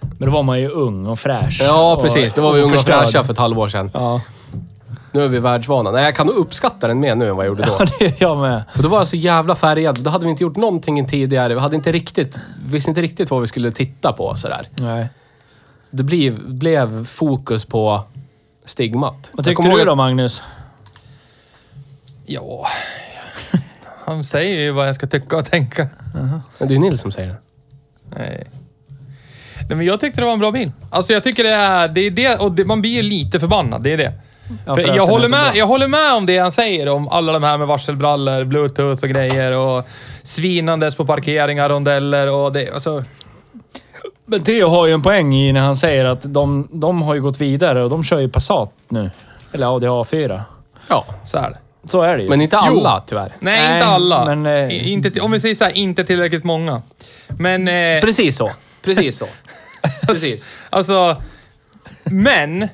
Men 0.00 0.28
då 0.28 0.30
var 0.34 0.42
man 0.42 0.60
ju 0.60 0.68
ung 0.70 1.06
och 1.06 1.18
fräsch. 1.18 1.60
Ja, 1.62 1.94
och- 1.94 2.02
precis. 2.02 2.34
Det 2.34 2.40
var 2.40 2.52
vi 2.52 2.60
unga 2.62 2.74
och 2.74 2.80
fräscha 2.80 3.24
för 3.24 3.32
ett 3.32 3.38
halvår 3.38 3.68
sedan. 3.68 3.90
Ja, 3.94 4.20
Nu 5.16 5.24
är 5.24 5.28
vi 5.28 5.38
världsvana. 5.38 5.90
Nej, 5.90 6.04
jag 6.04 6.14
kan 6.14 6.26
nog 6.26 6.36
uppskatta 6.36 6.88
den 6.88 7.00
mer 7.00 7.14
nu 7.14 7.28
än 7.28 7.36
vad 7.36 7.44
jag 7.44 7.50
gjorde 7.50 7.64
då. 7.64 7.76
ja 7.78 7.86
det 7.98 8.04
är 8.06 8.14
jag 8.18 8.36
med. 8.38 8.62
För 8.74 8.82
då 8.82 8.88
var 8.88 8.98
jag 8.98 9.06
så 9.06 9.16
jävla 9.16 9.54
färgad. 9.54 10.02
Då 10.02 10.10
hade 10.10 10.24
vi 10.24 10.30
inte 10.30 10.42
gjort 10.42 10.56
någonting 10.56 11.06
tidigare. 11.08 11.54
Vi 11.54 11.60
hade 11.60 11.76
inte 11.76 11.92
riktigt, 11.92 12.38
visste 12.66 12.90
inte 12.90 13.02
riktigt 13.02 13.30
vad 13.30 13.40
vi 13.40 13.46
skulle 13.46 13.72
titta 13.72 14.12
på 14.12 14.34
sådär. 14.34 14.68
Nej. 14.74 15.08
Det 15.90 16.02
blev, 16.02 16.54
blev 16.54 17.04
fokus 17.06 17.64
på 17.64 18.02
stigmat. 18.64 19.30
Vad 19.32 19.46
tyckte 19.46 19.62
du 19.68 19.80
att- 19.80 19.86
då, 19.86 19.94
Magnus? 19.94 20.42
Ja. 22.26 22.66
Han 24.04 24.24
säger 24.24 24.60
ju 24.60 24.70
vad 24.70 24.88
jag 24.88 24.94
ska 24.94 25.06
tycka 25.06 25.36
och 25.36 25.44
tänka. 25.44 25.88
Det 26.58 26.64
är 26.64 26.68
ju 26.70 26.78
Nils 26.78 27.00
som 27.00 27.12
säger 27.12 27.28
det. 27.28 27.36
Nej. 28.16 28.46
Nej, 29.68 29.76
men 29.76 29.86
jag 29.86 30.00
tyckte 30.00 30.20
det 30.20 30.24
var 30.24 30.32
en 30.32 30.38
bra 30.38 30.50
bil. 30.50 30.72
Alltså 30.90 31.12
jag 31.12 31.22
tycker 31.22 31.44
det 31.44 31.50
är 31.50 31.88
det, 31.88 32.00
är 32.00 32.10
det 32.10 32.36
och 32.36 32.52
det, 32.52 32.64
man 32.64 32.80
blir 32.80 32.90
ju 32.92 33.02
lite 33.02 33.40
förbannad. 33.40 33.82
Det 33.82 33.92
är 33.92 33.96
det. 33.96 34.12
Ja, 34.66 34.74
För 34.76 34.96
jag, 34.96 35.06
håller 35.06 35.28
med, 35.28 35.50
jag 35.54 35.66
håller 35.66 35.88
med 35.88 36.14
om 36.14 36.26
det 36.26 36.38
han 36.38 36.52
säger 36.52 36.88
om 36.88 37.08
alla 37.08 37.32
de 37.32 37.42
här 37.42 37.58
med 37.58 37.66
varselbrallor, 37.66 38.44
bluetooth 38.44 39.02
och 39.02 39.08
grejer 39.08 39.52
och 39.52 39.84
svinandes 40.22 40.94
på 40.96 41.06
parkeringar, 41.06 41.68
rondeller 41.68 42.26
och 42.30 42.52
det. 42.52 42.70
Alltså, 42.74 43.04
Men 44.26 44.40
Theo 44.40 44.68
har 44.68 44.86
ju 44.86 44.92
en 44.92 45.02
poäng 45.02 45.34
i 45.34 45.52
när 45.52 45.60
han 45.60 45.76
säger 45.76 46.04
att 46.04 46.20
de, 46.34 46.68
de 46.72 47.02
har 47.02 47.14
ju 47.14 47.20
gått 47.22 47.40
vidare 47.40 47.84
och 47.84 47.90
de 47.90 48.04
kör 48.04 48.18
ju 48.18 48.28
Passat 48.28 48.72
nu. 48.88 49.10
Eller 49.52 49.66
Audi 49.66 49.86
A4. 49.86 50.40
Ja. 50.88 51.04
så 51.24 51.38
är 51.38 51.50
det. 51.50 51.58
Så 51.88 52.02
är 52.02 52.16
det 52.16 52.22
ju. 52.22 52.28
Men 52.28 52.40
inte 52.40 52.56
Jo. 52.56 52.78
alla, 52.78 53.02
tyvärr. 53.06 53.32
Nej, 53.40 53.62
Nej, 53.62 53.74
inte 53.74 53.86
alla. 53.86 54.34
men, 54.34 54.46
eh, 54.46 54.88
inte, 54.92 55.20
om 55.20 55.30
vi 55.30 55.40
säger 55.40 55.54
så 55.54 55.64
här, 55.64 55.76
inte 55.76 56.04
tillräckligt 56.04 56.44
många. 56.44 56.82
Men... 57.38 57.68
Eh, 57.68 58.00
Precis 58.00 58.36
så. 58.36 58.50
Precis 58.84 59.18
så. 59.18 59.26
Precis. 60.06 60.58
Alltså... 60.70 61.16
Men... 62.04 62.68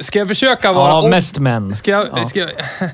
Ska 0.00 0.18
jag 0.18 0.28
försöka 0.28 0.72
vara... 0.72 1.04
ja, 1.04 1.08
mest 1.08 1.38
män. 1.38 1.74
Ska 1.74 1.90
jag, 1.90 2.06
Ja. 2.16 2.24
ska 2.24 2.38
jag, 2.40 2.50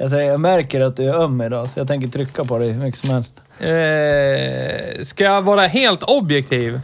Jag, 0.00 0.10
tänker, 0.10 0.26
jag 0.26 0.40
märker 0.40 0.80
att 0.80 0.96
du 0.96 1.04
är 1.08 1.14
öm 1.14 1.40
idag, 1.40 1.70
så 1.70 1.80
jag 1.80 1.88
tänker 1.88 2.08
trycka 2.08 2.44
på 2.44 2.58
dig 2.58 2.70
hur 2.72 2.80
mycket 2.84 3.00
som 3.00 3.10
helst. 3.10 3.42
eh, 3.58 5.04
ska 5.04 5.24
jag 5.24 5.42
vara 5.42 5.66
helt 5.66 6.02
objektiv 6.02 6.80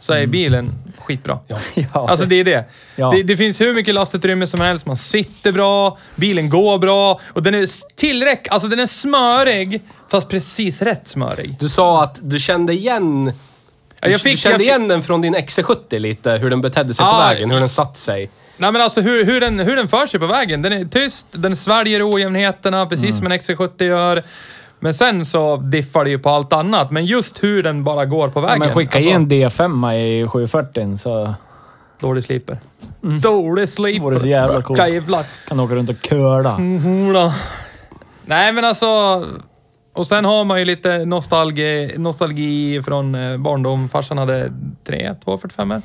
så 0.00 0.12
är 0.12 0.26
bilen 0.26 0.72
skitbra. 0.98 1.38
Ja. 1.46 1.56
Ja, 1.94 2.08
Alltså 2.08 2.26
det 2.26 2.36
är 2.36 2.44
det. 2.44 2.64
Ja. 2.96 3.10
det. 3.10 3.22
Det 3.22 3.36
finns 3.36 3.60
hur 3.60 3.74
mycket 3.74 3.94
lastutrymme 3.94 4.46
som 4.46 4.60
helst, 4.60 4.86
man 4.86 4.96
sitter 4.96 5.52
bra, 5.52 5.98
bilen 6.16 6.50
går 6.50 6.78
bra 6.78 7.20
och 7.32 7.42
den 7.42 7.54
är 7.54 7.94
tillräckligt... 7.96 8.52
Alltså 8.52 8.68
den 8.68 8.80
är 8.80 8.86
smörig, 8.86 9.82
fast 10.10 10.28
precis 10.28 10.82
rätt 10.82 11.08
smörig. 11.08 11.56
Du 11.60 11.68
sa 11.68 12.02
att 12.02 12.18
du 12.22 12.38
kände 12.38 12.72
igen... 12.72 13.32
Ja, 14.02 14.08
jag 14.08 14.20
fick- 14.20 14.32
du 14.32 14.36
kände 14.36 14.52
jag 14.52 14.60
fick- 14.60 14.68
igen 14.68 14.88
den 14.88 15.02
från 15.02 15.20
din 15.20 15.34
XC70 15.36 15.98
lite, 15.98 16.30
hur 16.30 16.50
den 16.50 16.60
betedde 16.60 16.94
sig 16.94 17.04
på 17.04 17.10
Ah. 17.10 17.28
vägen, 17.28 17.50
hur 17.50 17.60
den 17.60 17.68
satt 17.68 17.96
sig. 17.96 18.30
Nej 18.56 18.72
men 18.72 18.82
alltså 18.82 19.00
hur, 19.00 19.24
hur, 19.24 19.40
den, 19.40 19.58
hur 19.58 19.76
den 19.76 19.88
för 19.88 20.06
sig 20.06 20.20
på 20.20 20.26
vägen. 20.26 20.62
Den 20.62 20.72
är 20.72 20.84
tyst, 20.84 21.26
den 21.30 21.56
sväljer 21.56 22.10
ojämnheterna 22.14 22.86
precis 22.86 23.04
Mm. 23.04 23.16
som 23.16 23.26
en 23.26 23.32
XC70 23.32 23.84
gör. 23.84 24.22
Men 24.80 24.94
sen 24.94 25.26
så 25.26 25.56
diffar 25.56 26.04
det 26.04 26.10
ju 26.10 26.18
på 26.18 26.30
allt 26.30 26.52
annat. 26.52 26.90
Men 26.90 27.06
just 27.06 27.42
hur 27.42 27.62
den 27.62 27.84
bara 27.84 28.04
går 28.04 28.28
på 28.28 28.40
Ja, 28.40 28.46
vägen. 28.46 28.58
men 28.58 28.74
skicka 28.74 28.98
alltså, 28.98 29.10
in 29.10 29.28
D5 29.28 29.92
i 29.94 30.28
740 30.28 30.96
så 30.98 31.34
Dålig 32.00 32.24
sliper. 32.24 32.58
Dålig 33.00 33.68
sliper. 33.68 33.98
Mm. 33.98 34.02
Vore 34.02 34.20
så 34.20 34.26
jävla 34.26 34.62
coolt. 34.62 34.78
Jävlar. 34.88 35.24
kan 35.48 35.56
du 35.56 35.62
åka 35.62 35.74
runt 35.74 35.90
och 35.90 35.96
köra. 36.08 36.50
Hurra. 36.50 37.32
Nej 38.26 38.52
men 38.52 38.64
alltså... 38.64 38.86
Och 39.94 40.06
sen 40.06 40.24
har 40.24 40.44
man 40.44 40.58
ju 40.58 40.64
lite 40.64 41.04
nostalgi, 41.04 41.94
nostalgi 41.96 42.82
från 42.82 43.14
eh, 43.14 43.36
barndom. 43.38 43.88
Farsan 43.88 44.18
hade 44.18 44.52
tre 44.84 45.14
245 45.24 45.82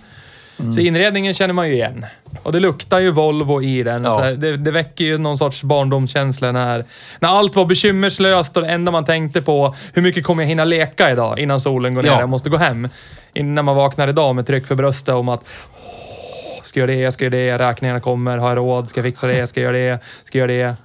Mm. 0.59 0.73
Så 0.73 0.79
inredningen 0.79 1.33
känner 1.33 1.53
man 1.53 1.67
ju 1.67 1.73
igen. 1.73 2.05
Och 2.43 2.51
det 2.51 2.59
luktar 2.59 2.99
ju 2.99 3.11
Volvo 3.11 3.61
i 3.61 3.83
den. 3.83 4.03
Ja. 4.03 4.11
Så 4.11 4.21
här, 4.21 4.31
det, 4.31 4.57
det 4.57 4.71
väcker 4.71 5.05
ju 5.05 5.17
någon 5.17 5.37
sorts 5.37 5.63
barndomskänsla 5.63 6.51
när, 6.51 6.85
när 7.19 7.29
allt 7.29 7.55
var 7.55 7.65
bekymmerslöst 7.65 8.57
och 8.57 8.63
det 8.63 8.69
enda 8.69 8.91
man 8.91 9.05
tänkte 9.05 9.41
på, 9.41 9.75
hur 9.93 10.01
mycket 10.01 10.23
kommer 10.23 10.43
jag 10.43 10.47
hinna 10.47 10.65
leka 10.65 11.11
idag 11.11 11.39
innan 11.39 11.59
solen 11.59 11.93
går 11.93 12.01
ner? 12.01 12.09
Ja. 12.09 12.19
Jag 12.19 12.29
måste 12.29 12.49
gå 12.49 12.57
hem. 12.57 12.89
Innan 13.33 13.65
man 13.65 13.75
vaknar 13.75 14.07
idag 14.07 14.35
med 14.35 14.47
tryck 14.47 14.67
för 14.67 14.75
bröstet 14.75 15.15
om 15.15 15.29
att 15.29 15.41
"Åh, 15.75 16.63
ska 16.63 16.79
jag 16.79 16.89
göra 16.89 16.97
det, 16.97 17.03
jag 17.03 17.13
ska 17.13 17.25
göra 17.25 17.57
det, 17.57 17.69
räkningarna 17.69 17.99
kommer, 17.99 18.37
har 18.37 18.49
jag 18.49 18.57
råd, 18.57 18.89
ska 18.89 18.99
jag 18.99 19.05
fixa 19.05 19.27
det, 19.27 19.47
ska 19.47 19.61
jag 19.61 19.75
göra 19.75 19.91
det, 19.95 19.99
ska 20.23 20.37
jag 20.37 20.51
göra 20.51 20.75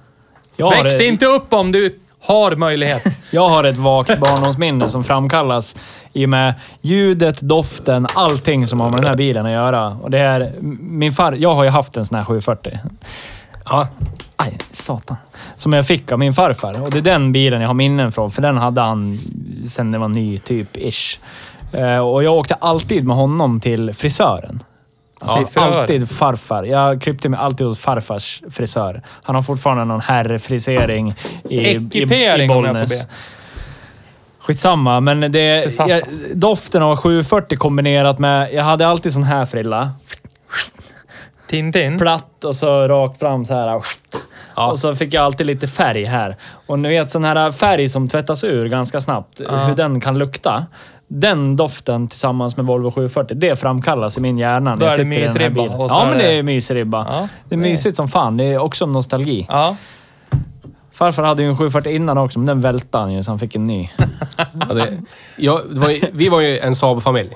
det. 0.57 0.63
Har, 0.63 0.83
Väx 0.83 0.95
ett, 0.95 1.01
inte 1.01 1.25
upp 1.25 1.53
om 1.53 1.71
du 1.71 1.99
har 2.23 2.55
möjlighet. 2.55 3.03
jag 3.31 3.49
har 3.49 3.63
ett 3.63 3.77
vagt 3.77 4.19
barndomsminne 4.19 4.89
som 4.89 5.03
framkallas 5.03 5.75
i 6.13 6.25
och 6.25 6.29
med 6.29 6.53
ljudet, 6.81 7.41
doften, 7.41 8.07
allting 8.13 8.67
som 8.67 8.79
har 8.79 8.89
med 8.89 8.97
den 8.97 9.05
här 9.07 9.15
bilen 9.17 9.45
att 9.45 9.51
göra. 9.51 9.87
Och 9.87 10.11
det 10.11 10.19
är 10.19 10.51
min 10.79 11.11
far... 11.11 11.35
Jag 11.39 11.55
har 11.55 11.63
ju 11.63 11.69
haft 11.69 11.97
en 11.97 12.05
sån 12.05 12.17
här 12.17 12.25
740. 12.25 12.79
Ja. 13.65 13.87
Aj, 14.35 14.57
satan. 14.71 15.17
Som 15.55 15.73
jag 15.73 15.87
fick 15.87 16.11
av 16.11 16.19
min 16.19 16.33
farfar. 16.33 16.81
Och 16.81 16.91
det 16.91 16.97
är 16.97 17.01
den 17.01 17.31
bilen 17.31 17.61
jag 17.61 17.69
har 17.69 17.73
minnen 17.73 18.11
från, 18.11 18.31
för 18.31 18.41
den 18.41 18.57
hade 18.57 18.81
han 18.81 19.17
sen 19.65 19.91
det 19.91 19.97
var 19.97 20.07
ny, 20.07 20.39
typ 20.39 20.77
ish. 20.77 21.19
Eh, 21.71 21.97
Och 21.97 22.23
jag 22.23 22.33
åkte 22.33 22.55
alltid 22.55 23.07
med 23.07 23.15
honom 23.15 23.59
till 23.59 23.93
frisören. 23.93 24.59
Ja, 25.27 25.45
Ja, 25.55 25.61
alltid 25.61 26.09
farfar. 26.09 26.63
Jag 26.63 27.01
klippte 27.01 27.29
mig 27.29 27.39
alltid 27.39 27.67
hos 27.67 27.79
farfars 27.79 28.41
frisör. 28.51 29.01
Han 29.23 29.35
har 29.35 29.41
fortfarande 29.41 29.85
någon 29.85 30.01
herrfrisering 30.01 31.15
i, 31.49 31.55
i, 31.55 31.59
i 31.59 31.87
Ekipering 31.87 32.49
jag 32.49 32.55
får 32.55 32.55
Bollnäs. 32.55 33.07
Skitsamma, 34.39 34.99
men 34.99 35.31
det... 35.31 35.77
Jag, 35.87 36.01
doften 36.33 36.83
av 36.83 36.95
740 36.97 37.57
kombinerat 37.57 38.19
med... 38.19 38.53
Jag 38.53 38.63
hade 38.63 38.87
alltid 38.87 39.13
sån 39.13 39.23
här 39.23 39.45
frilla. 39.45 39.91
Tintin. 41.49 41.97
Platt 41.97 42.43
och 42.43 42.55
så 42.55 42.87
rakt 42.87 43.19
fram 43.19 43.45
så 43.45 43.53
här. 43.53 43.81
Och 44.55 44.79
så 44.79 44.95
fick 44.95 45.13
jag 45.13 45.23
alltid 45.23 45.47
lite 45.47 45.67
färg 45.67 46.03
här. 46.03 46.35
Och 46.67 46.79
ni 46.79 46.89
vet 46.89 47.11
sån 47.11 47.23
här 47.23 47.51
färg 47.51 47.89
som 47.89 48.07
tvättas 48.07 48.43
ur 48.43 48.65
ganska 48.69 49.01
snabbt. 49.01 49.39
Hur 49.39 49.75
den 49.75 50.01
kan 50.01 50.17
lukta. 50.17 50.65
Den 51.07 51.55
doften 51.55 52.07
tillsammans 52.07 52.57
med 52.57 52.65
Volvo 52.65 52.91
740, 52.91 53.37
det 53.39 53.55
framkallas 53.55 54.17
i 54.17 54.21
min 54.21 54.37
hjärna. 54.37 54.75
när 54.75 54.85
jag 54.85 54.95
sitter 54.95 55.11
i 55.11 55.21
den 55.27 55.41
här 55.41 55.49
bilen. 55.49 55.71
Ja, 55.79 56.05
men 56.09 56.17
det- 56.17 56.33
är 56.39 56.43
mysribba. 56.43 57.05
Ja, 57.09 57.27
det 57.49 57.55
är 57.55 57.59
det 57.59 57.65
är- 57.65 57.69
mysigt 57.69 57.95
som 57.95 58.07
fan. 58.07 58.37
Det 58.37 58.43
är 58.43 58.57
också 58.57 58.85
nostalgi. 58.85 59.45
Ja. 59.49 59.75
Farfar 60.93 61.23
hade 61.23 61.43
ju 61.43 61.49
en 61.49 61.57
740 61.57 61.91
innan 61.95 62.17
också, 62.17 62.39
men 62.39 62.45
den 62.45 62.61
välte 62.61 62.97
han 62.97 63.13
ju 63.13 63.23
så 63.23 63.31
han 63.31 63.39
fick 63.39 63.55
en 63.55 63.63
ny. 63.63 63.89
Ja, 64.67 64.73
det, 64.73 65.01
jag, 65.37 65.61
det 65.73 65.79
var 65.79 65.89
ju, 65.89 66.01
vi 66.13 66.29
var 66.29 66.41
ju 66.41 66.59
en 66.59 66.75
Saab-familj. 66.75 67.29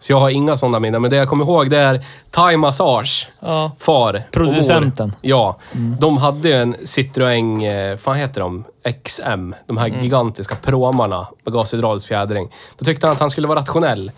Så 0.00 0.12
jag 0.12 0.20
har 0.20 0.30
inga 0.30 0.56
sådana 0.56 0.80
minnen. 0.80 1.02
Men 1.02 1.10
det 1.10 1.16
jag 1.16 1.28
kommer 1.28 1.44
ihåg 1.44 1.70
det 1.70 1.78
är 1.78 2.04
Thai 2.30 2.56
Massage. 2.56 3.28
Ja. 3.40 3.72
Far. 3.78 4.14
och 4.14 4.30
Producenten. 4.32 5.08
mor. 5.08 5.16
Ja. 5.20 5.58
De 5.98 6.16
hade 6.18 6.48
ju 6.48 6.54
en 6.54 6.76
Citroën, 6.76 7.90
eh, 7.92 7.98
vad 8.04 8.16
heter 8.16 8.40
de? 8.40 8.64
XM. 9.04 9.54
De 9.66 9.76
här 9.78 9.88
gigantiska 10.02 10.54
promarna 10.62 11.26
med 11.44 11.54
gashydraulisk 11.54 12.06
fjädring. 12.08 12.48
Då 12.78 12.84
tyckte 12.84 13.06
han 13.06 13.14
att 13.14 13.20
han 13.20 13.30
skulle 13.30 13.48
vara 13.48 13.58
rationell. 13.58 14.10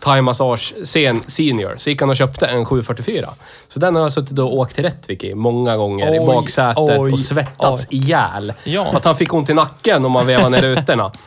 Thai 0.00 0.22
Massage 0.22 0.74
sen, 0.84 1.22
Senior. 1.26 1.74
Så 1.76 1.90
gick 1.90 2.00
han 2.00 2.10
och 2.10 2.16
köpte 2.16 2.46
en 2.46 2.64
744. 2.64 3.28
Så 3.68 3.80
den 3.80 3.94
har 3.94 4.02
jag 4.02 4.12
suttit 4.12 4.38
och 4.38 4.56
åkt 4.56 4.74
till 4.74 4.84
Rättvik 4.84 5.24
i 5.24 5.34
många 5.34 5.76
gånger 5.76 6.14
i 6.14 6.18
Oj, 6.18 6.26
baksätet 6.26 6.98
oj, 7.00 7.12
och 7.12 7.20
svettats 7.20 7.86
oj. 7.90 7.96
ihjäl. 7.96 8.52
Ja. 8.64 8.90
För 8.90 8.96
att 8.96 9.04
han 9.04 9.16
fick 9.16 9.34
ont 9.34 9.50
i 9.50 9.54
nacken 9.54 10.04
om 10.04 10.12
man 10.12 10.26
vevade 10.26 10.48
ner 10.48 10.60
rutorna. 10.60 11.12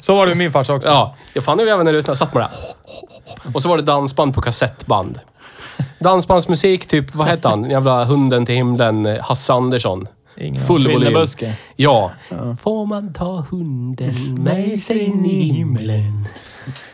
Så 0.00 0.14
var 0.14 0.26
det 0.26 0.30
med 0.30 0.36
min 0.38 0.52
farsa 0.52 0.74
också. 0.74 0.88
Ja, 0.88 1.14
jag 1.32 1.44
fan 1.44 1.56
nu 1.56 1.64
vevade 1.64 1.84
ner 1.84 1.92
rutorna. 1.92 2.14
Satt 2.14 2.34
man 2.34 2.42
där. 2.42 2.50
Och 3.54 3.62
så 3.62 3.68
var 3.68 3.76
det 3.76 3.82
dansband 3.82 4.34
på 4.34 4.40
kassettband. 4.40 5.18
Dansbandsmusik, 5.98 6.86
typ, 6.86 7.14
vad 7.14 7.26
hette 7.26 7.48
han? 7.48 7.70
Jävla 7.70 8.04
Hunden 8.04 8.46
till 8.46 8.54
himlen, 8.54 9.18
Hasse 9.22 9.52
Andersson. 9.52 10.08
Ingen 10.36 10.66
Full 10.66 10.82
volym. 10.88 11.00
Kvinnebuske. 11.00 11.54
Ja. 11.76 12.10
Får 12.62 12.86
man 12.86 13.12
ta 13.12 13.44
hunden 13.50 14.12
med 14.44 14.80
sig 14.80 14.98
in 15.04 15.26
i 15.26 15.42
himlen? 15.52 16.28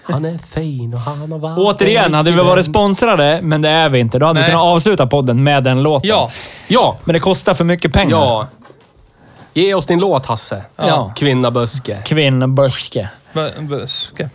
Han 0.02 0.24
är 0.24 0.38
fin 0.38 0.94
och 0.94 1.00
han 1.00 1.32
har 1.32 1.38
varit 1.38 1.58
Återigen, 1.58 2.14
hade 2.14 2.30
vi 2.30 2.36
varit 2.36 2.64
sponsrade, 2.64 3.40
men 3.42 3.62
det 3.62 3.68
är 3.68 3.88
vi 3.88 3.98
inte. 3.98 4.18
Då 4.18 4.26
hade 4.26 4.38
vi 4.38 4.42
Nej. 4.42 4.50
kunnat 4.50 4.64
avsluta 4.64 5.06
podden 5.06 5.44
med 5.44 5.64
den 5.64 5.82
låten. 5.82 6.08
Ja. 6.10 6.30
Ja, 6.68 6.96
Men 7.04 7.12
det 7.12 7.20
kostar 7.20 7.54
för 7.54 7.64
mycket 7.64 7.92
pengar. 7.92 8.16
ja. 8.16 8.46
Ge 9.54 9.74
oss 9.74 9.86
din 9.86 9.98
låt 10.00 10.26
Hasse. 10.26 10.62
Ja. 10.76 11.12
Kvinna 11.16 11.50
Buske. 11.50 11.96
Kvinnbörske. 12.04 13.08
B- 13.32 13.50
buske. 13.60 14.30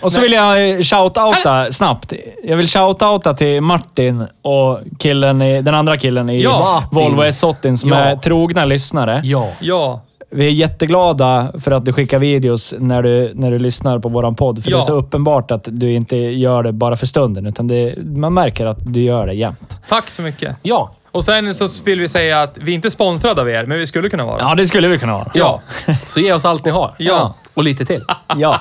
Och 0.00 0.12
så 0.12 0.20
vill 0.20 0.32
jag 0.32 0.70
eh, 0.70 0.76
shout-outa 0.78 1.70
snabbt. 1.70 2.12
Jag 2.44 2.56
vill 2.56 2.66
shout-outa 2.66 3.34
till 3.36 3.60
Martin 3.60 4.26
och 4.42 4.78
killen 4.98 5.42
i, 5.42 5.62
den 5.62 5.74
andra 5.74 5.96
killen 5.96 6.30
i 6.30 6.42
Ja, 6.42 6.84
Volvo 6.92 7.22
S80 7.22 7.76
som 7.76 7.88
Ja. 7.90 7.96
är 7.96 8.16
trogna 8.16 8.64
lyssnare. 8.64 9.20
Ja. 9.24 9.48
Ja. 9.60 10.00
Vi 10.30 10.46
är 10.46 10.50
jätteglada 10.50 11.52
för 11.58 11.70
att 11.70 11.84
du 11.84 11.92
skickar 11.92 12.18
videos 12.18 12.74
när 12.78 13.02
du, 13.02 13.32
när 13.34 13.50
du 13.50 13.58
lyssnar 13.58 13.98
på 13.98 14.08
våran 14.08 14.34
podd. 14.34 14.64
För 14.64 14.70
Ja. 14.70 14.76
det 14.76 14.82
är 14.82 14.86
så 14.86 14.92
uppenbart 14.92 15.50
att 15.50 15.68
du 15.70 15.92
inte 15.92 16.16
gör 16.16 16.62
det 16.62 16.72
bara 16.72 16.96
för 16.96 17.06
stunden, 17.06 17.46
utan 17.46 17.68
det, 17.68 17.94
man 18.04 18.34
märker 18.34 18.66
att 18.66 18.78
du 18.92 19.02
gör 19.02 19.26
det 19.26 19.34
jämt. 19.34 19.78
Tack 19.88 20.10
så 20.10 20.22
mycket. 20.22 20.56
Ja. 20.62 20.90
Och 21.14 21.24
sen 21.24 21.54
så 21.54 21.68
vill 21.84 22.00
vi 22.00 22.08
säga 22.08 22.42
att 22.42 22.58
vi 22.58 22.70
är 22.72 22.74
inte 22.74 22.90
sponsrade 22.90 23.40
av 23.40 23.50
er, 23.50 23.66
men 23.66 23.78
vi 23.78 23.86
skulle 23.86 24.08
kunna 24.08 24.24
vara. 24.24 24.38
Ja, 24.40 24.54
det 24.54 24.66
skulle 24.66 24.88
vi 24.88 24.98
kunna 24.98 25.12
vara. 25.12 25.30
Ja. 25.34 25.62
Så 26.06 26.20
ge 26.20 26.32
oss 26.32 26.44
allt 26.44 26.64
ni 26.64 26.70
har. 26.70 26.94
Ja. 26.98 27.34
Och 27.54 27.64
lite 27.64 27.84
till. 27.84 28.04
Ja. 28.36 28.60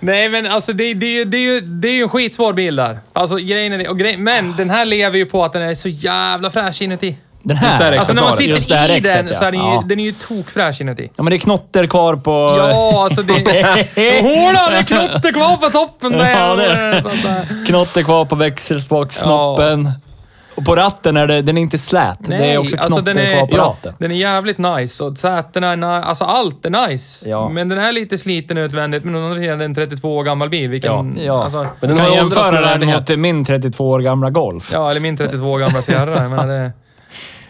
Nej, 0.00 0.28
men 0.28 0.46
alltså 0.46 0.72
det, 0.72 0.94
det, 0.94 1.06
är 1.06 1.10
ju- 1.18 1.24
det, 1.24 1.36
är 1.36 1.40
ju, 1.54 1.60
det 1.60 1.88
är 1.88 1.92
ju 1.92 2.02
en 2.02 2.08
skitsvår 2.08 2.52
bil 2.52 2.76
där. 2.76 2.98
Alltså 3.12 3.36
grejen 3.36 3.72
är 3.72 3.78
det. 3.78 3.88
Och 3.88 3.98
grej, 3.98 4.16
men 4.16 4.56
den 4.56 4.70
här 4.70 4.84
lever 4.84 5.18
ju 5.18 5.26
på 5.26 5.44
att 5.44 5.52
den 5.52 5.62
är 5.62 5.74
så 5.74 5.88
jävla 5.88 6.50
fräsch 6.50 6.82
inuti. 6.82 7.16
Den 7.44 7.56
Just 7.56 7.62
det 7.78 7.84
här 7.84 7.90
här. 7.92 7.98
Alltså 7.98 8.12
när 8.12 8.22
man 8.22 8.30
exemplaret. 8.32 8.56
Just 8.56 8.68
det 8.68 8.76
här 8.76 8.88
sitter 8.88 8.94
i 8.96 8.98
exet, 8.98 9.26
den 9.26 9.34
ja. 9.34 9.38
så 9.38 9.44
är 9.44 9.52
den 9.52 9.60
ju, 9.60 9.66
Ja. 9.66 9.84
den 9.86 10.00
är 10.00 10.04
ju 10.04 10.12
tokfräsch 10.12 10.80
inuti. 10.80 11.10
Ja, 11.16 11.22
men 11.22 11.30
det 11.30 11.36
är 11.36 11.38
knotter 11.38 11.86
kvar 11.86 12.16
på... 12.16 12.30
Ja, 12.58 13.04
alltså 13.04 13.22
det... 13.22 13.32
Håla, 14.22 14.70
det 14.70 14.76
är 14.76 14.82
knotter 14.82 15.32
kvar 15.32 15.56
på 15.56 15.70
toppen 15.70 16.12
där! 16.12 16.30
Ja, 16.30 16.54
det 16.54 16.64
är 16.66 16.94
det. 16.94 17.02
Sånt 17.02 17.22
där. 17.22 17.66
Knotter 17.66 18.02
kvar 18.02 18.24
på 18.24 18.34
växelspaksnoppen. 18.34 19.90
Och 20.56 20.64
på 20.64 20.76
ratten 20.76 21.16
är 21.16 21.26
det, 21.26 21.42
den 21.42 21.58
är 21.58 21.62
inte 21.62 21.78
slät. 21.78 22.18
det 22.20 22.34
är 22.34 22.58
också 22.58 22.76
knotter 22.76 22.84
alltså 22.94 23.04
den 23.04 23.18
är, 23.18 23.36
kvar 23.36 23.46
på 23.46 23.56
ja, 23.56 23.62
ratten. 23.62 23.94
Den 23.98 24.10
är 24.10 24.14
jävligt 24.16 24.58
nice 24.58 25.04
och 25.04 25.18
sätena 25.18 25.72
är 25.72 25.76
nice. 25.76 25.88
Alltså 26.08 26.24
allt 26.24 26.64
är 26.66 26.88
nice. 26.88 27.28
Ja. 27.28 27.48
Men 27.48 27.68
den 27.68 27.78
är 27.78 27.92
lite 27.92 28.18
sliten 28.18 28.58
utvändigt, 28.58 29.04
men 29.04 29.14
å 29.14 29.18
andra 29.24 29.34
sidan 29.40 29.54
är 29.54 29.58
det 29.58 29.64
en 29.64 29.74
32 29.74 30.16
år 30.16 30.24
gammal 30.24 30.50
bil. 30.50 30.70
Vilken, 30.70 31.18
Ja. 31.24 31.44
Alltså, 31.44 31.66
Men 31.80 31.88
den 31.88 31.98
kan 31.98 32.06
har 32.06 32.14
ju 32.14 32.20
åldrats 32.22 32.34
med 32.36 32.44
jämföra 32.44 32.60
den 32.60 32.80
värdighet. 32.80 33.08
mot 33.08 33.18
min 33.18 33.44
32 33.44 33.90
år 33.90 34.00
gamla 34.00 34.30
Golf. 34.30 34.70
ja, 34.72 34.90
eller 34.90 35.00
min 35.00 35.16
32 35.16 35.50
år 35.52 35.58
gamla 35.58 35.82
Sierra. 35.82 36.22
Jag 36.22 36.30
menar, 36.30 36.46
det, 36.46 36.72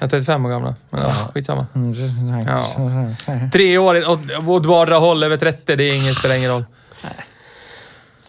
är 0.04 0.08
35 0.08 0.46
år 0.46 0.50
gamla. 0.50 0.74
Men 0.90 1.02
ja, 1.02 1.10
skitsamma. 1.34 1.66
Tre 3.52 3.78
år 3.78 4.08
och- 4.10 4.48
åt 4.48 4.66
vardera 4.66 4.98
håll 4.98 5.22
över 5.22 5.36
30, 5.36 5.76
det 5.76 5.84
är 5.84 5.92
inget, 5.94 6.16
spelar 6.18 6.34
ingen 6.34 6.50
roll. 6.50 6.64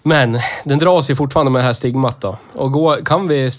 Men 0.08 0.40
den 0.64 0.80
dras 0.80 1.10
ju 1.10 1.16
fortfarande 1.16 1.52
med 1.52 1.60
det 1.60 1.66
här 1.66 1.74
stigmat 1.74 2.22
då. 2.22 2.38
Och 2.54 2.72
gå, 2.72 2.96
kan, 3.06 3.28
vi, 3.28 3.50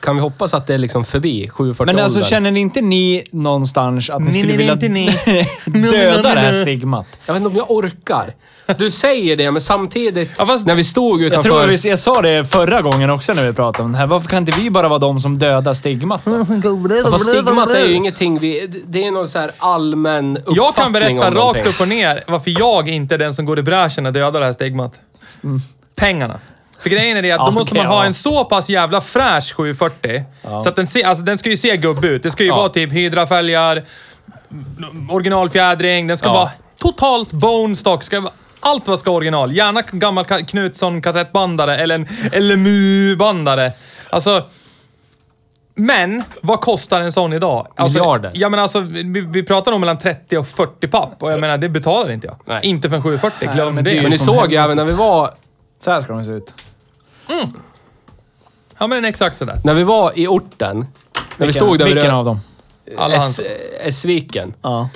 kan 0.00 0.16
vi 0.16 0.22
hoppas 0.22 0.54
att 0.54 0.66
det 0.66 0.74
är 0.74 0.78
liksom 0.78 1.04
förbi 1.04 1.48
740 1.48 1.94
Men 1.94 2.04
alltså 2.04 2.18
åldern? 2.18 2.28
känner 2.30 2.50
ni 2.50 2.60
inte 2.60 2.80
ni 2.80 3.24
någonstans 3.32 4.10
att 4.10 4.20
ni 4.22 4.32
skulle 4.32 4.56
vilja 4.56 4.74
döda 5.64 6.34
det 6.34 6.40
här 6.40 6.52
stigmat? 6.62 7.06
Jag 7.26 7.34
vet 7.34 7.40
inte 7.40 7.50
om 7.50 7.56
jag 7.56 7.70
orkar. 7.70 8.34
Du 8.78 8.90
säger 8.90 9.36
det, 9.36 9.50
men 9.50 9.60
samtidigt 9.60 10.30
Ja, 10.38 10.46
fast- 10.46 10.66
när 10.66 10.74
vi 10.74 10.84
stod 10.84 11.20
Jag 11.22 11.26
utanför... 11.26 11.50
tror 11.50 11.66
vi, 11.66 11.88
jag 11.90 11.98
sa 11.98 12.22
det 12.22 12.44
förra 12.44 12.82
gången 12.82 13.10
också 13.10 13.32
när 13.32 13.46
vi 13.46 13.52
pratade 13.52 13.84
om 13.84 13.92
det 13.92 13.98
här. 13.98 14.06
Varför 14.06 14.28
kan 14.28 14.38
inte 14.38 14.60
vi 14.60 14.70
bara 14.70 14.88
vara 14.88 14.98
de 14.98 15.20
som 15.20 15.38
dödar 15.38 15.74
stigmat? 15.74 16.22
Fast 17.10 17.24
stigmat 17.26 17.70
är 17.74 17.86
ju 17.88 17.94
ingenting 17.94 18.38
vi... 18.38 18.82
Det 18.86 19.04
är 19.06 19.10
någon 19.10 19.28
så 19.28 19.38
här 19.38 19.50
allmän 19.58 20.36
uppfattning 20.36 20.56
Jag 20.56 20.74
kan 20.74 20.92
berätta 20.92 21.30
rakt 21.30 21.66
upp 21.66 21.80
och 21.80 21.88
ner 21.88 22.24
varför 22.26 22.60
jag 22.60 22.88
inte 22.88 23.14
är 23.14 23.18
den 23.18 23.34
som 23.34 23.44
går 23.44 23.58
i 23.58 23.62
bräschen 23.62 24.06
och 24.06 24.12
dödar 24.12 24.40
det 24.40 24.46
här 24.46 24.52
stigmat. 24.52 25.00
Pengarna. 25.96 26.38
För 26.80 26.90
grejen 26.90 27.16
är 27.16 27.22
det 27.22 27.32
att 27.32 27.38
då 27.40 27.46
Ja, 27.46 27.50
måste 27.50 27.74
man 27.74 27.86
ha 27.86 28.00
ja. 28.00 28.04
en 28.06 28.14
så 28.14 28.44
pass 28.44 28.68
jävla 28.68 29.00
fräsch 29.00 29.54
740. 29.56 30.22
Så 30.62 30.68
att 30.68 30.76
den, 30.76 30.86
ser, 30.86 31.04
alltså, 31.06 31.24
den 31.24 31.38
ska 31.38 31.48
ju 31.50 31.56
se 31.56 31.76
gubb 31.76 32.04
ut. 32.04 32.22
Det 32.22 32.30
ska 32.30 32.42
ju 32.42 32.48
Ja. 32.48 32.56
vara 32.56 32.68
typ 32.68 32.92
hydrafälgar, 32.92 33.82
originalfjädring, 35.10 36.06
den 36.06 36.18
ska 36.18 36.28
Ja. 36.28 36.32
vara 36.32 36.50
totalt 36.78 37.30
bone 37.32 37.76
stock. 37.76 38.04
Ska 38.04 38.20
vara 38.20 38.32
Allt 38.66 38.88
vad 38.88 38.98
ska 38.98 39.10
original. 39.10 39.52
Gärna 39.52 39.82
gammal 39.92 40.24
Ka- 40.24 40.44
Knutsson-kassettbandare 40.46 41.76
eller 41.76 41.94
en 41.94 42.06
LMU-bandare. 42.42 43.72
Alltså... 44.10 44.44
Men, 45.78 46.22
vad 46.42 46.60
kostar 46.60 47.00
en 47.00 47.12
sån 47.12 47.32
idag? 47.32 47.66
Alltså, 47.76 47.98
Miljarder. 47.98 48.30
Ja 48.34 48.48
men 48.48 48.60
alltså, 48.60 48.80
vi, 48.80 49.20
vi 49.20 49.42
pratar 49.42 49.72
om 49.72 49.80
mellan 49.80 49.98
30 49.98 50.36
och 50.38 50.48
40 50.48 50.88
papp. 50.88 51.22
Och 51.22 51.32
jag 51.32 51.40
menar, 51.40 51.58
det 51.58 51.68
betalar 51.68 52.10
inte 52.12 52.26
jag. 52.26 52.36
Nej. 52.44 52.60
Inte 52.66 52.88
för 52.88 52.96
en 52.96 53.02
740, 53.02 53.48
glöm 53.54 53.74
men 53.74 53.84
det 53.84 53.90
det. 53.90 54.02
Men 54.02 54.10
ni 54.10 54.18
såg 54.18 54.52
ju 54.52 54.56
även 54.58 54.76
när 54.76 54.84
vi 54.84 54.92
var, 54.92 55.30
Så 55.80 55.90
här 55.90 56.00
ska 56.00 56.12
de 56.12 56.24
se 56.24 56.30
ut. 56.30 56.54
Ja 58.78 58.86
men 58.86 59.04
exakt 59.04 59.36
sådär. 59.36 59.60
när 59.64 59.74
vi 59.74 59.82
var 59.82 60.12
i 60.18 60.26
orten. 60.26 60.86
När 61.36 61.46
vi 61.46 61.52
stod 61.52 61.78
där 61.78 61.84
vid 61.84 61.94
Vilken 61.94 62.10
Rö- 62.10 62.14
av 62.18 62.24
dem? 62.24 62.40
Alla 62.98 63.18
hans. 63.18 63.38
S- 63.40 63.46
S-viken. 63.80 64.54
Ja. 64.62 64.88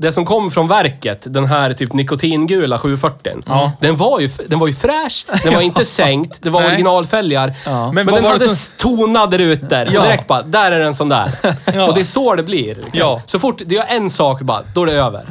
Det 0.00 0.12
som 0.12 0.24
kom 0.24 0.50
från 0.50 0.68
verket, 0.68 1.26
den 1.34 1.46
här 1.46 1.72
typ 1.72 1.92
nikotingula 1.92 2.78
740. 2.78 3.32
Den, 3.80 3.96
var 3.96 4.20
ju, 4.20 4.28
den 4.48 4.58
var 4.58 4.66
ju 4.66 4.72
fräsch, 4.74 5.26
den 5.44 5.54
var 5.54 5.60
inte 5.60 5.84
sänkt, 6.00 6.38
det 6.42 6.50
var 6.50 6.60
Nej. 6.60 6.68
originalfälgar. 6.70 7.54
Men 7.64 7.94
Men, 7.94 8.06
vad 8.06 8.14
den 8.14 8.24
hade 8.24 8.48
som- 8.48 8.76
tonade 8.78 9.38
rutor. 9.38 9.88
Ja. 9.92 10.02
Direkt 10.02 10.26
bara, 10.26 10.42
där 10.42 10.72
är 10.72 10.80
den 10.80 10.94
sån 10.94 11.08
där. 11.08 11.24
Och 11.88 11.94
det 11.94 12.00
är 12.00 12.04
så 12.04 12.34
det 12.36 12.42
blir. 12.42 12.66
Liksom. 12.66 12.90
Ja. 12.92 13.22
Så 13.26 13.38
fort 13.38 13.62
du 13.66 13.74
gör 13.74 13.84
en 13.88 14.10
sak 14.10 14.40
bara, 14.40 14.62
då 14.74 14.82
är 14.82 14.86
det 14.86 14.92
över. 14.92 15.24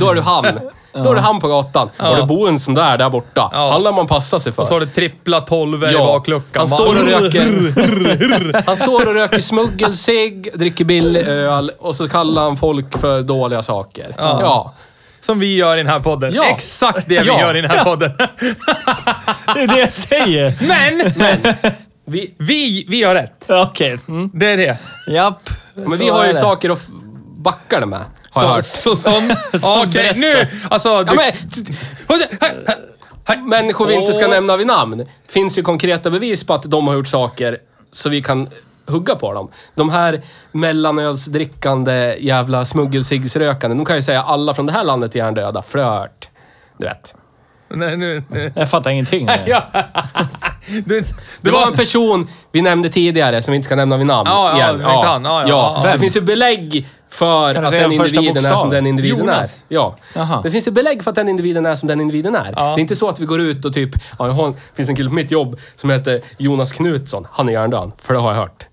Då 0.00 0.10
är 0.10 0.14
du 0.14 0.20
han. 0.20 0.44
Då 0.92 1.10
är 1.10 1.14
det 1.14 1.20
han 1.20 1.40
på 1.40 1.48
gatan. 1.48 1.90
Och 1.98 2.16
det 2.16 2.22
bor 2.26 2.48
en 2.48 2.58
sån 2.58 2.74
där 2.74 2.98
där 2.98 3.10
borta. 3.10 3.50
Ja. 3.52 3.68
Han 3.72 3.82
lär 3.82 3.92
man 3.92 4.06
passa 4.06 4.38
sig 4.38 4.52
för. 4.52 4.64
Så 4.64 4.72
har 4.72 4.80
du 4.80 4.86
trippla 4.86 5.40
tolvor 5.40 5.90
i 5.90 5.94
bakluckan. 5.94 6.60
Han 6.60 6.68
står 6.68 6.86
och 6.88 7.08
röker... 7.08 8.62
han 8.66 8.76
står 8.76 9.06
och 9.08 9.14
röker 9.14 9.40
smuggelcigg, 9.40 10.50
dricker 10.54 10.84
billig 10.84 11.20
öl 11.20 11.70
och 11.78 11.94
så 11.94 12.08
kallar 12.08 12.42
han 12.42 12.56
folk 12.56 12.98
för 12.98 13.22
dåliga 13.22 13.62
saker. 13.62 14.14
Ja. 14.18 14.74
Som 15.20 15.38
vi 15.38 15.56
gör 15.56 15.74
i 15.76 15.78
den 15.82 15.86
här 15.92 16.00
podden. 16.00 16.34
Ja. 16.34 16.44
Exakt 16.44 17.08
det 17.08 17.20
vi 17.20 17.26
Ja. 17.26 17.40
gör 17.40 17.56
i 17.56 17.60
den 17.60 17.70
här 17.70 17.84
podden. 17.84 18.12
Det 19.54 19.62
är 19.62 19.68
det 19.68 19.78
jag 19.78 19.90
säger. 19.90 20.52
Men! 20.68 21.54
Vi, 22.06 22.34
Vi, 22.38 22.84
vi 22.88 23.02
har 23.02 23.14
rätt. 23.14 23.46
Okej. 23.48 23.98
Mm. 24.08 24.30
Det 24.34 24.46
är 24.52 24.56
det. 24.56 24.78
Japp. 25.12 25.50
men 25.74 25.90
Så 25.90 25.96
vi 26.04 26.08
har 26.08 26.26
ju 26.26 26.34
saker 26.34 26.70
att 26.70 26.86
f- 27.38 27.44
backa 27.44 27.80
det 27.80 27.86
med. 27.86 28.00
Har 28.30 28.44
jag 28.44 28.64
Så, 28.64 28.90
hört. 28.90 28.94
så 28.94 28.96
som... 28.96 29.34
Ja, 29.62 29.84
Okej, 29.86 30.12
nu! 30.16 30.46
Alltså... 30.70 30.88
Ja, 30.88 31.04
Du, 31.04 31.16
men, 31.16 31.32
människor 33.48 33.86
vi 33.86 33.94
inte 33.94 34.12
ska 34.12 34.28
nämna 34.28 34.56
vid 34.56 34.66
namn. 34.66 35.06
finns 35.28 35.58
ju 35.58 35.62
konkreta 35.62 36.10
bevis 36.10 36.44
på 36.46 36.54
att 36.54 36.62
de 36.62 36.86
har 36.88 36.94
gjort 36.94 37.06
saker 37.08 37.58
så 37.92 38.08
vi 38.08 38.22
kan 38.22 38.48
hugga 38.86 39.14
på 39.14 39.32
dem. 39.32 39.50
De 39.74 39.90
här 39.90 40.22
mellanölsdrickande 40.52 42.16
jävla 42.20 42.64
smuggelciggsrökande, 42.64 43.76
de 43.76 43.84
kan 43.84 43.96
ju 43.96 44.02
säga 44.02 44.22
alla 44.22 44.54
från 44.54 44.66
det 44.66 44.72
här 44.72 44.84
landet 44.84 45.14
är 45.14 45.18
hjärndöda. 45.18 45.62
Flört. 45.62 46.28
Du 46.78 46.86
vet. 46.86 47.14
nej, 47.74 47.96
nu, 47.96 48.22
nu. 48.28 48.52
Jag 48.56 48.70
fattar 48.70 48.90
ingenting. 48.90 49.26
nu. 49.26 49.32
Ja. 49.46 49.64
Du, 50.86 51.02
Det 51.40 51.50
var 51.50 51.66
en 51.66 51.72
person 51.76 52.28
vi 52.52 52.62
nämnde 52.62 52.88
tidigare, 52.88 53.42
som 53.42 53.52
vi 53.52 53.56
inte 53.56 53.66
ska 53.66 53.76
nämna 53.76 53.96
vid 53.96 54.06
namn. 54.06 54.28
Ja, 54.30 54.50
ja, 54.50 54.56
igen. 54.56 54.78
det 54.78 54.84
var 54.84 54.94
inte 54.96 55.08
han. 55.08 55.24
Ja, 55.24 55.44
ja, 55.48 55.82
ja. 55.84 55.92
Det 55.92 55.98
finns 55.98 56.16
ju 56.16 56.20
belägg 56.20 56.88
för 57.10 57.54
att 57.54 57.70
säga 57.70 57.82
den 57.88 57.92
individen 57.92 58.44
är 58.46 58.56
som 58.56 58.70
den 58.70 58.86
individen 58.86 59.18
Jonas. 59.18 59.64
är. 59.68 59.74
Ja. 59.74 59.96
Jaha. 60.14 60.40
Det 60.42 60.50
finns 60.50 60.66
ju 60.68 60.72
belägg 60.72 61.02
för 61.02 61.10
att 61.10 61.14
den 61.16 61.28
individen 61.28 61.66
är 61.66 61.74
som 61.74 61.88
den 61.88 62.00
individen 62.00 62.34
är. 62.34 62.54
Ja. 62.56 62.64
Det 62.64 62.78
är 62.78 62.80
inte 62.80 62.96
så 62.96 63.08
att 63.08 63.20
vi 63.20 63.24
går 63.26 63.40
ut 63.40 63.64
och 63.64 63.72
typ, 63.72 63.90
ja, 64.18 64.26
jag 64.26 64.32
har, 64.34 64.46
en- 64.46 64.56
finns 64.74 64.88
en 64.88 64.96
kille 64.96 65.08
på 65.08 65.14
mitt 65.14 65.30
jobb 65.30 65.58
som 65.76 65.90
heter 65.90 66.20
Jonas 66.36 66.72
Knutsson. 66.72 67.26
Han 67.32 67.48
är 67.48 67.52
hjärndöd, 67.52 67.92
för 67.98 68.14
det 68.14 68.20
har 68.20 68.30
jag 68.30 68.40
hört. 68.40 68.66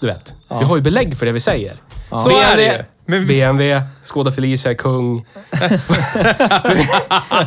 Du 0.00 0.06
vet. 0.06 0.34
Vi 0.58 0.64
har 0.64 0.76
ju 0.76 0.82
belägg 0.82 1.18
för 1.18 1.26
det 1.26 1.32
vi 1.32 1.40
säger. 1.40 1.72
Så 2.10 2.30
är 2.30 2.56
det 2.56 2.62
ju. 2.64 2.84
Men 3.06 3.26
BMW, 3.26 3.82
Skoda 4.02 4.32
Felicia 4.32 4.70
är 4.70 4.74
kung. 4.74 5.26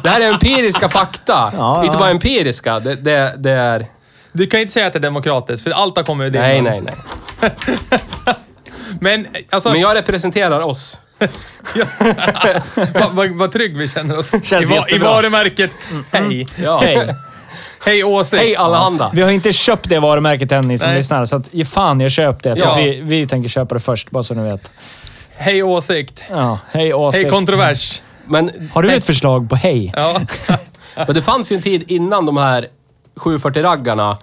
det 0.03 0.09
här 0.09 0.21
är 0.21 0.33
empiriska 0.33 0.89
fakta. 0.89 1.51
Ja, 1.57 1.83
Inte 1.83 1.95
ja. 1.95 1.99
bara 1.99 2.09
empiriska, 2.09 2.79
det, 2.79 2.95
det, 2.95 3.33
det 3.37 3.51
är... 3.51 3.87
Du 4.31 4.47
kan 4.47 4.59
ju 4.59 4.61
inte 4.61 4.73
säga 4.73 4.87
att 4.87 4.93
det 4.93 4.99
är 4.99 5.01
demokratiskt, 5.01 5.63
för 5.63 5.71
allt 5.71 5.97
har 5.97 6.03
kommit 6.03 6.25
ur 6.25 6.29
din 6.29 6.41
Nej, 6.41 6.61
nej, 6.61 6.81
nej. 6.81 6.95
Men 8.99 9.27
alltså, 9.49 9.71
Men 9.71 9.81
jag 9.81 9.95
representerar 9.95 10.59
oss. 10.59 10.99
vad, 12.93 13.11
vad, 13.11 13.29
vad 13.29 13.51
trygg 13.51 13.77
vi 13.77 13.87
känner 13.87 14.17
oss. 14.17 14.31
Känns 14.43 14.65
I, 14.65 14.65
va, 14.65 14.85
I 14.89 14.97
varumärket. 14.97 15.71
Hej. 16.11 16.47
Ja. 16.55 16.81
Hej. 16.83 17.15
Hej 17.85 18.03
åsikt. 18.03 18.41
Hej 18.41 18.55
allehanda. 18.55 19.11
Vi 19.13 19.21
har 19.21 19.31
inte 19.31 19.53
köpt 19.53 19.89
det 19.89 19.99
varumärket 19.99 20.51
än, 20.51 20.67
ni 20.67 20.77
som 20.77 20.89
Nej. 20.89 20.97
lyssnar. 20.97 21.25
Så 21.25 21.35
att, 21.35 21.53
ge 21.53 21.65
fan, 21.65 21.99
jag 21.99 22.11
köpt 22.11 22.43
det. 22.43 22.55
Ja. 22.57 22.75
Vi, 22.77 23.01
vi 23.01 23.27
tänker 23.27 23.49
köpa 23.49 23.75
det 23.75 23.81
först, 23.81 24.11
bara 24.11 24.23
så 24.23 24.33
ni 24.33 24.43
vet. 24.43 24.71
Hej 25.35 25.63
åsikt. 25.63 26.23
Ja, 26.29 26.59
hej 26.71 26.93
åsikt. 26.93 27.23
Hej 27.23 27.31
kontrovers. 27.31 28.01
Men, 28.25 28.69
Har 28.73 28.81
du 28.81 28.91
ett 28.91 29.05
förslag 29.05 29.49
på 29.49 29.55
hej? 29.55 29.93
Ja. 29.95 30.21
men 30.95 31.13
det 31.13 31.21
fanns 31.21 31.51
ju 31.51 31.55
en 31.55 31.61
tid 31.61 31.83
innan 31.87 32.25
de 32.25 32.37
här 32.37 32.67
740-raggarna, 33.15 34.17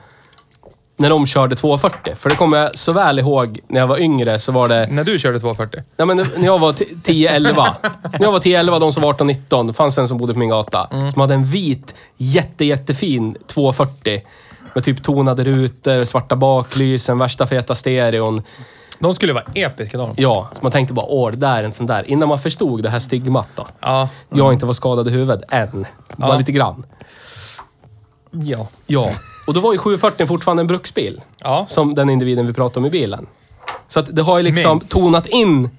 när 1.01 1.11
de 1.11 1.27
körde 1.27 1.57
240. 1.57 2.15
För 2.17 2.31
det 2.31 2.37
kommer 2.37 2.59
jag 2.59 2.79
så 2.79 2.93
väl 2.93 3.19
ihåg 3.19 3.59
när 3.69 3.81
jag 3.81 3.87
var 3.87 3.99
yngre 3.99 4.39
så 4.39 4.53
var 4.53 4.69
det... 4.69 4.87
När 4.91 5.05
du 5.05 5.19
körde 5.19 5.41
240. 5.41 5.83
Nej 5.97 6.07
men 6.07 6.17
när 6.17 6.45
jag 6.45 6.59
var 6.59 6.73
10-11. 6.73 7.75
När 8.13 8.23
jag 8.23 8.33
var 8.33 8.39
10-11, 8.39 8.81
de 8.81 8.93
som 8.93 9.03
var 9.03 9.13
18-19, 9.13 9.67
det 9.67 9.73
fanns 9.73 9.99
en 9.99 10.09
som 10.09 10.19
bodde 10.19 10.33
på 10.33 10.39
min 10.39 10.49
gata. 10.49 10.89
Som 11.13 11.21
hade 11.21 11.35
en 11.35 11.45
vit, 11.45 11.95
jätte, 12.17 12.65
jättefin 12.65 13.37
240. 13.47 14.23
Med 14.75 14.85
typ 14.85 15.03
tonade 15.03 15.45
rutor, 15.45 16.05
svarta 16.05 16.37
baklysen, 16.37 17.19
värsta 17.19 17.47
feta 17.47 17.75
stereon. 17.75 18.43
De 18.99 19.15
skulle 19.15 19.33
vara 19.33 19.45
episka 19.55 19.99
de. 19.99 20.15
Ja, 20.17 20.49
så 20.53 20.59
man 20.61 20.73
tänkte 20.73 20.95
bara 20.95 21.07
åh, 21.07 21.31
det 21.31 21.37
där 21.37 21.57
är 21.57 21.63
en 21.65 21.73
sån 21.73 21.87
där. 21.87 22.11
Innan 22.11 22.29
man 22.29 22.39
förstod 22.39 22.83
det 22.83 22.91
här 22.91 22.99
stigmat 22.99 23.49
då. 23.55 23.67
Ja. 23.81 24.09
Jag 24.29 24.53
inte 24.53 24.67
var 24.67 24.73
skadad 24.73 25.09
i 25.09 25.11
huvudet 25.11 25.43
än. 25.53 25.87
Bara 26.17 26.33
Ja. 26.33 26.39
lite 26.39 26.53
grann. 26.53 26.85
Ja. 28.31 28.69
Ja. 28.87 29.11
Och 29.47 29.55
då 29.55 29.61
var 29.61 29.73
ju 29.73 29.79
740 29.79 30.27
fortfarande 30.27 30.61
en 30.61 30.67
bruksbil. 30.67 31.21
Ja. 31.39 31.65
Som 31.69 31.95
den 31.95 32.11
individen 32.11 32.47
vi 32.47 32.53
pratade 32.53 32.79
om 32.81 32.87
i 32.87 32.91
bilen. 32.91 33.27
Så 33.89 34.01
att 34.01 34.07
det 34.17 34.23
har 34.23 34.37
ju 34.39 34.43
liksom 34.45 34.71
Minst. 34.79 34.91
tonat 34.93 35.27
in 35.27 35.71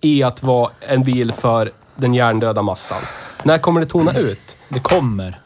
i 0.00 0.22
att 0.22 0.42
vara 0.42 0.70
en 0.80 1.02
bil 1.04 1.32
för 1.32 1.70
den 1.96 2.14
hjärndöda 2.14 2.62
massan. 2.62 3.02
När 3.42 3.58
kommer 3.58 3.80
det 3.80 3.86
tona 3.86 4.18
ut? 4.18 4.56
Det 4.68 4.80
kommer. 4.80 5.40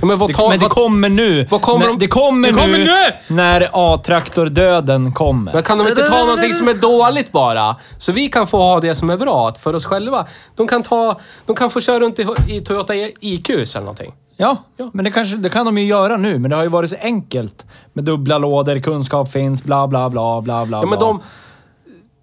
Ja, 0.00 0.06
men 0.06 0.18
vad 0.18 0.30
Det, 0.30 0.34
tar... 0.34 0.48
men 0.48 0.58
det 0.58 0.62
vad, 0.64 0.70
kommer 0.72 1.08
nu. 1.08 1.46
vad 1.50 1.62
kommer 1.62 1.78
När- 1.80 1.86
de- 1.86 1.98
det 1.98 2.06
kommer, 2.06 2.48
Det 2.48 2.54
kommer 2.54 2.78
nu, 2.78 2.84
nu! 2.84 3.34
när 3.34 3.68
A-traktordöden 3.72 5.12
kommer. 5.12 5.52
men 5.52 5.62
kan 5.62 5.78
de 5.78 5.88
inte 5.88 6.02
ta 6.08 6.18
någonting 6.24 6.52
som 6.54 6.68
är 6.68 6.74
dåligt 6.74 7.32
bara? 7.32 7.76
Så 7.98 8.12
vi 8.12 8.28
kan 8.28 8.46
få 8.46 8.56
ha 8.58 8.80
det 8.80 8.94
som 8.94 9.10
är 9.10 9.16
bra 9.16 9.54
för 9.54 9.74
oss 9.74 9.84
själva. 9.84 10.26
De 10.56 10.68
kan 10.68 10.82
ta... 10.82 11.20
De 11.46 11.56
kan 11.56 11.70
få 11.70 11.80
köra 11.80 12.00
runt 12.00 12.18
i, 12.18 12.26
i 12.48 12.60
Toyota 12.60 12.94
IQs 13.20 13.76
eller 13.76 13.80
någonting. 13.84 14.12
Ja, 14.40 14.56
men 14.92 15.04
det, 15.04 15.10
kanske, 15.10 15.36
det 15.36 15.50
kan 15.50 15.66
de 15.66 15.78
ju 15.78 15.84
göra 15.84 16.16
nu. 16.16 16.38
Men 16.38 16.50
det 16.50 16.56
har 16.56 16.62
ju 16.62 16.68
varit 16.68 16.90
så 16.90 16.96
enkelt. 17.02 17.66
Med 17.92 18.04
dubbla 18.04 18.38
lådor, 18.38 18.78
kunskap 18.78 19.32
finns, 19.32 19.64
bla 19.64 19.86
bla 19.88 20.10
bla 20.10 20.40
bla 20.40 20.66
bla. 20.66 20.78
Ja, 20.78 20.86
men 20.86 20.98
de... 20.98 21.20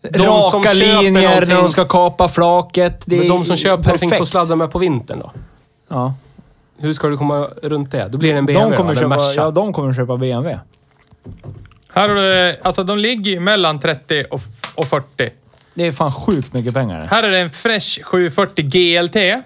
de 0.02 0.44
som 0.44 0.64
Raka 0.64 0.70
köper 0.70 1.04
linjer 1.04 1.46
när 1.46 1.56
de 1.56 1.70
ska 1.70 1.86
kapa 1.86 2.28
flaket. 2.28 3.04
Det 3.06 3.18
Men 3.18 3.28
de 3.28 3.46
som 3.46 3.56
köper 3.56 3.84
perfekt. 3.84 4.18
får 4.18 4.26
sladda 4.26 4.56
med 4.56 4.72
på 4.72 4.80
vintern 4.80 5.20
då? 5.20 5.32
Ja. 5.88 6.14
Hur 6.78 6.94
ska 6.94 7.08
du 7.08 7.18
komma 7.18 7.48
runt 7.64 7.92
det? 7.92 8.08
Då 8.08 8.18
blir 8.18 8.32
det 8.34 8.38
en 8.38 8.46
BMW 8.46 8.76
De 8.76 8.78
kommer, 8.78 8.96
då, 8.96 9.02
köpa, 9.02 9.44
ja, 9.44 9.52
de 9.52 9.74
kommer 9.74 9.94
köpa 9.94 10.18
BMW. 10.18 10.60
Här 11.94 12.10
har 12.10 12.16
du, 12.16 12.58
alltså 12.64 12.84
de 12.84 12.98
ligger 12.98 13.32
ju 13.32 13.40
mellan 13.40 13.80
30 13.80 14.26
och, 14.32 14.42
och 14.76 14.86
40. 14.86 15.30
Det 15.74 15.84
är 15.84 15.92
fan 15.92 16.12
sjukt 16.12 16.54
mycket 16.54 16.74
pengar. 16.74 17.08
Här 17.12 17.24
är 17.24 17.32
det 17.32 17.40
en 17.40 17.50
Fresh 17.50 18.04
740 18.04 18.66
GLT. 18.66 19.44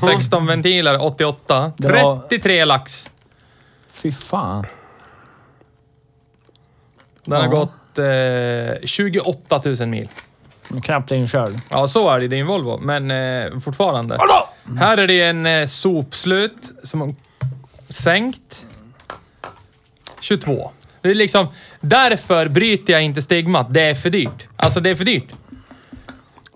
16 0.00 0.46
ventiler, 0.46 1.02
88. 1.02 1.72
Det 1.76 1.88
var- 1.92 2.18
33 2.28 2.64
lax. 2.64 3.10
Fy 3.90 4.12
fan. 4.12 4.66
Den 7.24 7.40
har 7.40 7.48
gått 7.48 7.98
eh, 7.98 8.86
28 8.86 9.60
000 9.64 9.88
mil. 9.88 10.08
Knappt 10.82 11.12
inkörd. 11.12 11.52
Ja, 11.70 11.88
så 11.88 12.10
är 12.10 12.18
det 12.18 12.24
i 12.24 12.28
din 12.28 12.46
Volvo, 12.46 12.78
men 12.78 13.10
eh, 13.10 13.60
fortfarande. 13.60 14.18
Här 14.78 14.98
är 14.98 15.06
det 15.06 15.22
en 15.22 15.46
eh, 15.46 15.66
sopslut 15.66 16.72
som 16.84 17.00
har 17.00 17.14
sänkt. 17.88 18.66
22. 20.20 20.70
Det 21.00 21.10
är 21.10 21.14
liksom, 21.14 21.46
därför 21.80 22.48
bryter 22.48 22.92
jag 22.92 23.02
inte 23.02 23.22
stigmat. 23.22 23.66
Det 23.74 23.80
är 23.82 23.94
för 23.94 24.10
dyrt. 24.10 24.48
Alltså, 24.56 24.80
det 24.80 24.90
är 24.90 24.94
för 24.94 25.04
dyrt. 25.04 25.28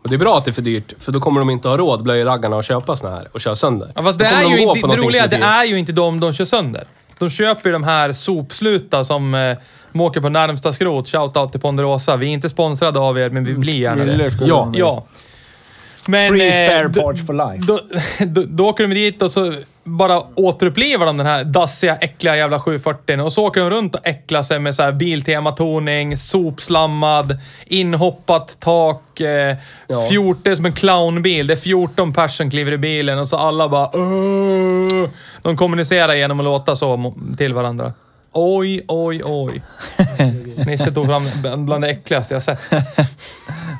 Och 0.06 0.10
det 0.10 0.16
är 0.16 0.18
bra 0.18 0.38
att 0.38 0.44
det 0.44 0.50
är 0.50 0.52
för 0.52 0.62
dyrt, 0.62 0.92
för 0.98 1.12
då 1.12 1.20
kommer 1.20 1.40
de 1.40 1.50
inte 1.50 1.68
ha 1.68 1.76
råd, 1.76 2.02
blöjraggarna, 2.02 2.58
att 2.58 2.64
köpa 2.64 2.96
såna 2.96 3.16
här 3.16 3.28
och 3.32 3.40
köra 3.40 3.54
sönder. 3.54 3.90
Ja, 3.94 4.02
fast 4.02 4.18
det 4.18 4.24
är 4.24 4.42
de 4.42 4.50
ju 4.52 4.60
inte, 4.60 4.88
det 4.88 4.96
roliga 4.96 5.24
är 5.24 5.28
det 5.28 5.36
är 5.36 5.64
ju 5.64 5.78
inte 5.78 5.92
de 5.92 6.20
de 6.20 6.32
kör 6.32 6.44
sönder. 6.44 6.86
De 7.18 7.30
köper 7.30 7.68
ju 7.68 7.72
de 7.72 7.84
här 7.84 8.12
sopsluta 8.12 9.04
som 9.04 9.34
eh, 9.34 9.56
de 9.92 10.00
åker 10.00 10.20
på 10.20 10.28
närmsta 10.28 10.72
skrot. 10.72 11.08
Shoutout 11.08 11.52
till 11.52 11.60
Ponderosa. 11.60 12.16
Vi 12.16 12.26
är 12.26 12.30
inte 12.30 12.48
sponsrade 12.48 12.98
av 12.98 13.18
er, 13.18 13.30
men 13.30 13.44
vi 13.44 13.54
blir 13.54 13.74
gärna 13.74 14.04
det. 14.04 14.30
Ja, 14.40 14.72
ja. 14.74 15.06
Men, 16.08 16.30
Free 16.32 16.48
eh, 16.48 16.52
spare 16.52 16.88
då- 16.88 17.00
parts 17.00 17.26
for 17.26 17.32
life. 17.52 17.66
Då, 17.66 17.80
då, 18.26 18.42
då 18.48 18.66
åker 18.66 18.86
de 18.88 18.94
dit 18.94 19.22
och 19.22 19.30
så 19.30 19.54
bara 19.86 20.22
återupplever 20.34 21.06
de 21.06 21.16
den 21.16 21.26
här 21.26 21.44
dassiga, 21.44 21.96
äckliga 21.96 22.36
jävla 22.36 22.60
740 22.60 23.20
och 23.20 23.32
så 23.32 23.44
åker 23.44 23.60
de 23.60 23.70
runt 23.70 23.94
och 23.94 24.06
äcklar 24.06 24.42
sig 24.42 24.58
med 24.58 24.74
så 24.74 24.82
här 24.82 24.92
Biltema-toning, 24.92 26.16
sopslammad, 26.16 27.38
inhoppat 27.66 28.56
tak, 28.60 29.20
eh, 29.20 29.56
Ja. 29.88 30.08
14 30.08 30.56
som 30.56 30.66
en 30.66 30.72
clownbil. 30.72 31.46
Det 31.46 31.54
är 31.54 31.56
14 31.56 32.12
personer 32.12 32.50
kliver 32.50 32.72
i 32.72 32.78
bilen 32.78 33.18
och 33.18 33.28
så 33.28 33.36
alla 33.36 33.68
bara 33.68 33.90
"Åh!" 33.96 35.08
De 35.42 35.56
kommunicerar 35.56 36.14
genom 36.14 36.40
att 36.40 36.44
låta 36.44 36.76
så 36.76 37.14
till 37.38 37.54
varandra. 37.54 37.92
Oj, 38.32 38.84
oj, 38.88 39.22
oj. 39.24 39.62
Nisse 40.66 40.92
tog 40.92 41.06
fram 41.06 41.28
bland 41.56 41.84
det 41.84 41.90
äckligaste 41.90 42.34
jag 42.34 42.42
sett. 42.42 42.60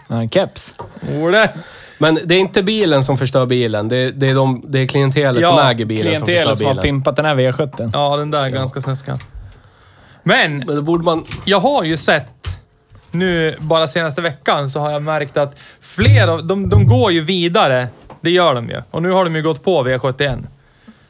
En 0.09 0.31
keps. 0.31 0.75
Orde. 1.21 1.51
Men 1.99 2.19
det 2.25 2.35
är 2.35 2.39
inte 2.39 2.63
bilen 2.63 3.05
som 3.05 3.19
förstör 3.19 3.47
bilen. 3.47 3.89
Det 3.89 3.97
är, 3.97 4.11
det 4.11 4.29
är, 4.31 4.35
de, 4.35 4.65
det 4.69 4.79
är 4.79 4.87
klientelet 4.87 5.43
Ja, 5.43 5.49
som 5.49 5.59
äger 5.59 5.85
bilen 5.85 6.17
som 6.17 6.27
Klientelet 6.27 6.39
förstör 6.51 6.55
som 6.55 6.67
har 6.67 6.73
bilen. 6.83 6.83
pimpat 6.83 7.17
den 7.17 7.25
här 7.25 7.35
V70. 7.35 7.91
Ja, 7.93 8.17
den 8.17 8.31
där 8.31 8.45
är 8.45 8.49
ganska 8.49 8.81
snuskig. 8.83 9.15
Men 10.23 10.59
Men 10.67 10.85
borde 10.85 11.05
man... 11.05 11.25
jag 11.45 11.61
har 11.61 11.85
ju 11.85 11.97
sett 11.97 12.59
nu, 13.11 13.55
bara 13.59 13.89
senaste 13.89 14.21
veckan, 14.21 14.71
så 14.71 14.81
har 14.81 14.91
jag 14.93 15.03
märkt 15.03 15.37
att 15.37 15.57
fler 15.81 16.29
av 16.29 16.47
de, 16.47 16.69
de 16.69 16.87
går 16.87 17.13
ju 17.13 17.21
vidare. 17.21 17.89
Det 18.21 18.31
gör 18.31 18.55
de 18.55 18.69
ju. 18.69 18.83
Och 18.91 19.03
nu 19.03 19.11
har 19.11 19.25
de 19.25 19.37
ju 19.37 19.43
gått 19.43 19.65
på 19.65 19.85
V71. 19.85 20.45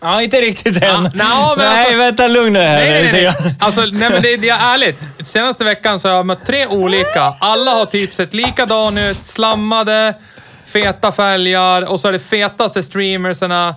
Ja, 0.01 0.23
inte 0.23 0.37
riktigt 0.41 0.77
än. 0.77 0.83
Ja, 0.83 0.99
nja, 1.01 1.55
men 1.57 1.67
nej, 1.67 1.79
alltså- 1.85 1.97
vänta 1.99 2.27
lugn 2.29 2.53
nu 2.53 2.59
här. 2.59 2.77
Nej, 2.91 3.11
nej, 3.13 3.33
nej. 3.43 3.55
Alltså, 3.61 3.81
nej 3.81 4.11
men 4.11 4.23
det, 4.23 4.37
det 4.37 4.49
är 4.49 4.75
ärligt. 4.75 4.99
Senaste 5.23 5.65
veckan 5.65 6.01
så 6.01 6.09
har 6.09 6.15
jag 6.17 6.27
mött 6.27 6.47
tre 6.47 6.67
olika. 6.67 7.23
Alla 7.41 7.71
har 7.71 7.87
typ 7.87 8.15
sett 8.15 8.35
likadan 8.35 8.99
ut. 8.99 9.17
Slammade, 9.17 10.15
feta 10.83 11.13
fälgar 11.13 11.93
och 11.93 12.01
så 12.01 12.09
är 12.09 12.13
det 12.13 12.19
fetaste 12.19 12.83
streamersarna. 12.83 13.75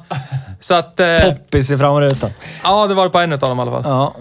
Så 0.59 0.73
att... 0.73 0.99
Eh, 0.99 1.17
Poppis 1.17 1.71
i 1.71 1.77
framrutan. 1.77 2.29
ja, 2.63 2.87
det 2.87 2.93
var 2.93 3.09
på 3.09 3.19
en 3.19 3.33
av 3.33 3.39
dem 3.39 3.59
i 3.59 3.61
alla 3.61 3.71
fall. 3.71 3.81
Ja. 3.85 4.13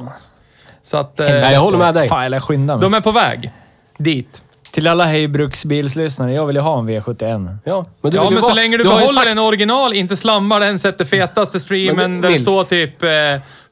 Så 0.84 0.96
att... 0.96 1.18
Nej, 1.18 1.30
Eh, 1.42 1.52
jag 1.52 1.60
håller 1.60 1.78
med 1.78 1.94
dig. 1.94 2.08
Fan, 2.08 2.24
eller 2.24 2.40
skynda 2.40 2.76
mig. 2.76 2.82
de 2.82 2.94
är 2.94 3.00
på 3.00 3.10
väg 3.12 3.50
dit. 3.98 4.42
Till 4.70 4.86
alla 4.86 5.04
hejbruksbilslyssnare, 5.04 6.32
jag 6.32 6.46
vill 6.46 6.56
ju 6.56 6.62
ha 6.62 6.78
en 6.78 6.88
V71. 6.90 7.56
Ja, 7.64 7.86
men 8.02 8.10
du 8.10 8.16
Ja, 8.16 8.30
men 8.30 8.42
så 8.42 8.54
länge 8.54 8.76
du, 8.76 8.82
ju 8.82 8.88
behåller 8.88 9.06
sagt- 9.06 9.26
en 9.28 9.38
original, 9.38 9.94
inte 9.94 10.16
slammar 10.16 10.60
den, 10.60 10.78
sätter 10.78 11.04
fetaste 11.04 11.60
streamen 11.60 11.96
Men 11.96 12.20
du, 12.20 12.28
där 12.28 12.34
det 12.34 12.38
står 12.40 12.64
typ... 12.64 13.02
Eh, 13.02 13.10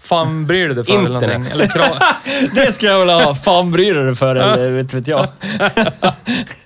fan 0.00 0.46
bryr 0.46 0.68
du 0.68 0.74
dig 0.74 0.84
för? 0.84 0.92
Eller, 0.92 1.04
Internet. 1.14 1.38
någonting. 1.38 1.52
eller 1.52 2.54
Det 2.66 2.72
ska 2.72 2.86
jag 2.86 2.98
vilja 2.98 3.24
ha. 3.24 3.34
Fan 3.34 3.72
bryr 3.72 3.94
du 3.94 4.06
dig 4.06 4.14
för 4.14 4.36
eller 4.36 4.70
vet, 4.70 4.94
vet 4.94 5.08
jag. 5.08 5.26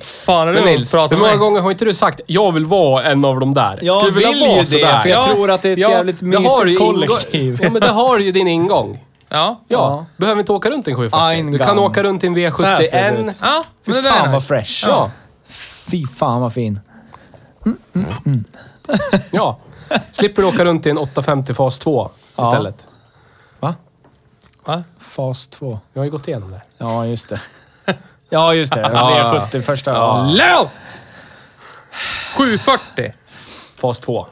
fan 0.00 0.48
är 0.48 0.52
du 0.52 0.60
Men 0.60 0.64
Nils, 0.74 0.94
hur 0.94 1.16
många 1.16 1.36
gånger 1.36 1.60
har 1.60 1.70
inte 1.70 1.84
du 1.84 1.94
sagt 1.94 2.20
jag 2.26 2.52
vill 2.52 2.64
vara 2.66 3.04
en 3.04 3.24
av 3.24 3.40
de 3.40 3.54
där? 3.54 3.78
Jag 3.82 3.94
Skulle 3.94 4.10
du 4.10 4.14
vilja 4.14 4.30
vill 4.30 4.40
vara 4.40 4.50
ju 4.52 4.58
det, 4.58 4.64
sådär? 4.66 4.98
för 4.98 5.08
jag 5.08 5.24
tror 5.30 5.50
att 5.50 5.62
det 5.62 5.68
är 5.68 5.72
ett 5.72 5.78
jävligt 5.78 6.20
det 6.20 6.26
har 6.26 6.64
du 6.64 6.64
mysigt 6.70 6.80
ingång- 6.80 6.86
kollektiv. 6.92 7.58
Ja, 7.62 7.70
men 7.70 7.80
det 7.82 7.88
har 7.88 8.18
ju 8.18 8.32
din 8.32 8.48
ingång. 8.48 9.04
Ja. 9.28 9.60
Ja. 9.68 10.06
Behöver 10.16 10.40
inte 10.40 10.52
åka 10.52 10.70
runt 10.70 10.88
en 10.88 10.94
740. 10.94 11.18
Ein 11.36 11.50
Du 11.52 11.58
kan 11.58 11.78
åka 11.78 12.02
runt 12.02 12.24
i 12.24 12.26
en 12.26 12.34
Så 12.34 12.40
här 12.40 12.50
ska 12.50 12.66
det 12.76 12.84
se 12.84 13.10
V71. 13.12 13.28
ut. 13.30 13.36
Ja, 13.40 13.62
Fy 13.86 13.92
men 13.92 14.02
det 14.02 14.10
där 14.10 14.16
fan 14.16 14.32
vad 14.32 14.44
fresh. 14.44 14.84
Ja. 14.88 15.10
Fy 15.90 16.06
fan 16.06 16.40
vad 16.40 16.52
fin. 16.52 16.80
ja. 19.30 19.58
Slipper 20.12 20.42
du 20.42 20.48
åka 20.48 20.64
runt 20.64 20.86
i 20.86 20.90
en 20.90 20.98
850 20.98 21.54
fas 21.54 21.78
2 21.78 22.10
Ja. 22.36 22.42
istället. 22.44 22.86
Va? 23.60 23.74
Va? 24.66 24.84
Fas 24.98 25.46
2. 25.48 25.80
Jag 25.92 26.00
har 26.00 26.04
ju 26.04 26.10
gått 26.10 26.28
igenom 26.28 26.50
det. 26.50 26.62
Ja, 26.78 27.06
just 27.06 27.28
det. 27.28 27.40
Ja, 28.30 28.54
just 28.54 28.72
det. 28.72 28.80
Ja. 28.80 29.48
V70 29.52 29.62
första. 29.62 29.90
Ja. 29.90 30.22
Low! 30.22 30.68
740. 32.36 33.12
Fas 33.76 34.00
2. 34.00 34.26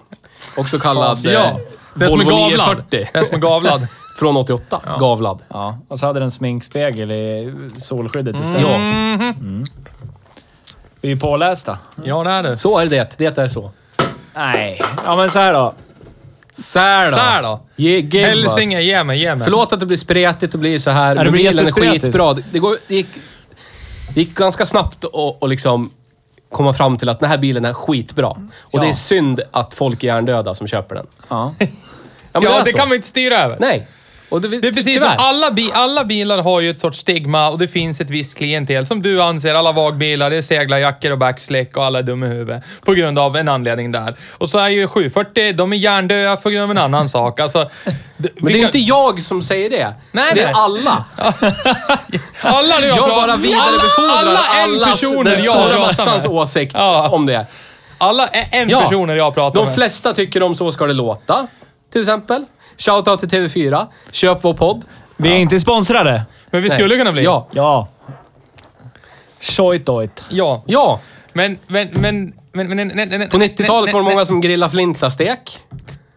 Också 0.56 0.78
kallad 0.78 1.26
eh, 1.26 1.32
Ja. 1.32 1.60
Den 1.94 2.10
som 2.10 2.20
är 2.20 2.24
gavlad. 2.24 2.50
940. 2.50 3.08
Den 3.12 3.24
som 3.24 3.34
är 3.34 3.38
gavlad. 3.38 3.86
Från 4.18 4.36
88. 4.36 4.80
Gavlad. 4.98 5.42
Ja, 5.48 5.78
och 5.88 5.98
så 5.98 6.06
hade 6.06 6.20
den 6.20 6.30
sminkspegel 6.30 7.10
i 7.10 7.54
solskyddet 7.78 8.36
istället. 8.36 8.60
Ja. 8.60 8.78
Vi 11.00 11.08
är 11.08 11.14
ju 11.14 11.20
pålästa. 11.20 11.78
Ja, 12.04 12.24
det 12.24 12.30
är 12.30 12.42
det. 12.42 12.58
Så 12.58 12.78
är 12.78 12.86
det. 12.86 13.18
Det 13.18 13.38
är 13.38 13.48
så. 13.48 13.70
Nej. 14.34 14.80
Ja, 15.04 15.16
men 15.16 15.30
så 15.30 15.38
här 15.38 15.54
då. 15.54 15.74
Sär 16.52 17.10
då. 17.10 17.16
Så 17.16 17.22
här 17.22 17.42
då. 17.42 17.60
Ge. 17.76 18.26
Hälsinge, 18.26 18.80
ge 18.80 19.04
mig, 19.04 19.18
ge 19.18 19.34
mig. 19.34 19.44
Förlåt 19.44 19.72
att 19.72 19.80
det 19.80 19.86
blir 19.86 19.96
spretigt, 19.96 20.52
det 20.52 20.58
blir 20.58 20.78
så 20.78 20.90
här. 20.90 21.14
det 21.14 21.22
men 21.22 21.32
blir 21.32 21.42
bilen 21.42 21.54
är 21.54 21.60
jättespretigt. 21.60 22.04
skitbra. 22.04 22.34
Det, 22.34 22.58
går, 22.58 22.76
det, 22.88 22.94
gick, 22.94 23.08
det 24.16 24.20
gick 24.22 24.34
ganska 24.34 24.66
snabbt 24.66 25.04
att 25.04 25.42
att 25.42 25.48
liksom 25.50 25.90
komma 26.48 26.72
fram 26.72 26.96
till 26.96 27.08
att 27.08 27.20
den 27.20 27.28
här 27.28 27.38
bilen 27.38 27.64
är 27.64 27.72
skitbra. 27.72 28.36
Och 28.60 28.80
det 28.80 28.86
är 28.88 28.92
synd 28.92 29.40
att 29.50 29.74
folk 29.74 30.02
är 30.02 30.06
hjärndöda 30.06 30.54
som 30.54 30.66
köper 30.66 30.94
den. 30.94 31.06
Ja. 31.28 31.54
Men 31.58 31.68
Ja, 32.32 32.54
är 32.60 32.64
det 32.64 32.70
så. 32.70 32.76
kan 32.76 32.88
man 32.88 32.96
inte 32.96 33.08
styra 33.08 33.36
över. 33.36 33.56
Nej. 33.60 33.86
Det, 34.30 34.48
Det 34.48 34.68
är 34.68 34.72
precis 34.72 35.00
som 35.00 35.08
alla, 35.18 35.50
bi 35.50 35.70
alla 35.74 36.04
bilar 36.04 36.38
har 36.42 36.60
ju 36.60 36.70
ett 36.70 36.78
sorts 36.78 36.98
stigma 36.98 37.48
och 37.50 37.58
det 37.58 37.68
finns 37.68 38.00
ett 38.00 38.10
visst 38.10 38.36
klientel. 38.36 38.86
Som 38.86 39.02
du 39.02 39.22
anser, 39.22 39.54
alla 39.54 39.72
vagbilar, 39.72 40.30
det 40.30 40.36
är 40.36 40.42
seglarjackor 40.42 41.10
och 41.12 41.18
backslick 41.18 41.76
och 41.76 41.84
alla 41.84 41.98
är 41.98 42.02
dumma 42.02 42.26
i 42.26 42.28
huvudet. 42.28 42.62
På 42.84 42.92
grund 42.92 43.18
av 43.18 43.36
en 43.36 43.48
anledning 43.48 43.92
där. 43.92 44.16
Och 44.38 44.50
så 44.50 44.58
är 44.58 44.68
ju 44.68 44.88
740, 44.88 45.52
de 45.52 45.72
är 45.72 45.76
hjärndöda 45.76 46.36
på 46.36 46.50
grund 46.50 46.64
av 46.64 46.70
en 46.70 46.78
annan 46.78 47.08
sak. 47.08 47.40
Alltså, 47.40 47.70
d- 48.16 48.28
Men 48.36 48.52
det 48.52 48.60
är 48.60 48.64
inte 48.64 48.78
jag 48.78 49.20
som 49.22 49.42
säger 49.42 49.70
det. 49.70 49.94
Nej, 50.12 50.32
det 50.34 50.40
är 50.40 50.44
nej. 50.46 50.54
alla. 50.56 51.04
Alla 52.42 52.80
Jag 52.86 52.94
har 52.94 53.08
bara 53.08 53.26
pratat- 53.26 53.40
vidarebefordrar 53.40 54.18
alla, 54.18 54.40
alla 54.40 54.86
allas, 54.86 55.00
personer 55.00 55.24
den 55.30 55.42
jag 55.44 55.54
stora 55.68 55.78
massans 55.78 56.26
åsikt 56.26 56.74
Ja. 56.78 57.08
om 57.08 57.26
det. 57.26 57.46
Alla 57.98 58.26
en 58.28 58.68
Ja. 58.68 58.80
personer 58.80 59.16
jag 59.16 59.24
har 59.24 59.30
pratat 59.30 59.54
De 59.54 59.64
med. 59.66 59.74
flesta 59.74 60.12
tycker 60.14 60.42
om 60.42 60.54
Så 60.54 60.72
ska 60.72 60.86
det 60.86 60.92
låta, 60.92 61.46
till 61.92 62.00
exempel. 62.00 62.44
Shoutout 62.78 63.20
till 63.20 63.28
TV4. 63.28 63.86
Köp 64.12 64.44
vår 64.44 64.54
podd. 64.54 64.84
Vi 65.16 65.32
är 65.32 65.36
inte 65.36 65.60
sponsrade. 65.60 66.22
Men 66.50 66.62
vi 66.62 66.68
Nej. 66.68 66.78
skulle 66.78 66.96
kunna 66.96 67.12
bli. 67.12 67.24
Ja. 67.24 67.48
Ja. 67.52 67.88
Shojtojt. 69.40 70.24
Ja. 70.30 70.62
Ja. 70.66 71.00
Men, 71.32 71.58
men, 71.66 71.88
men... 71.92 72.32
men, 72.52 72.68
men, 72.76 72.88
men, 72.88 73.08
men 73.08 73.28
På 73.28 73.36
90-talet 73.36 73.92
var 73.92 74.00
det 74.00 74.04
men- 74.04 74.14
många 74.14 74.24
som 74.24 74.40
grillade 74.40 74.70
flintastek. 74.70 75.58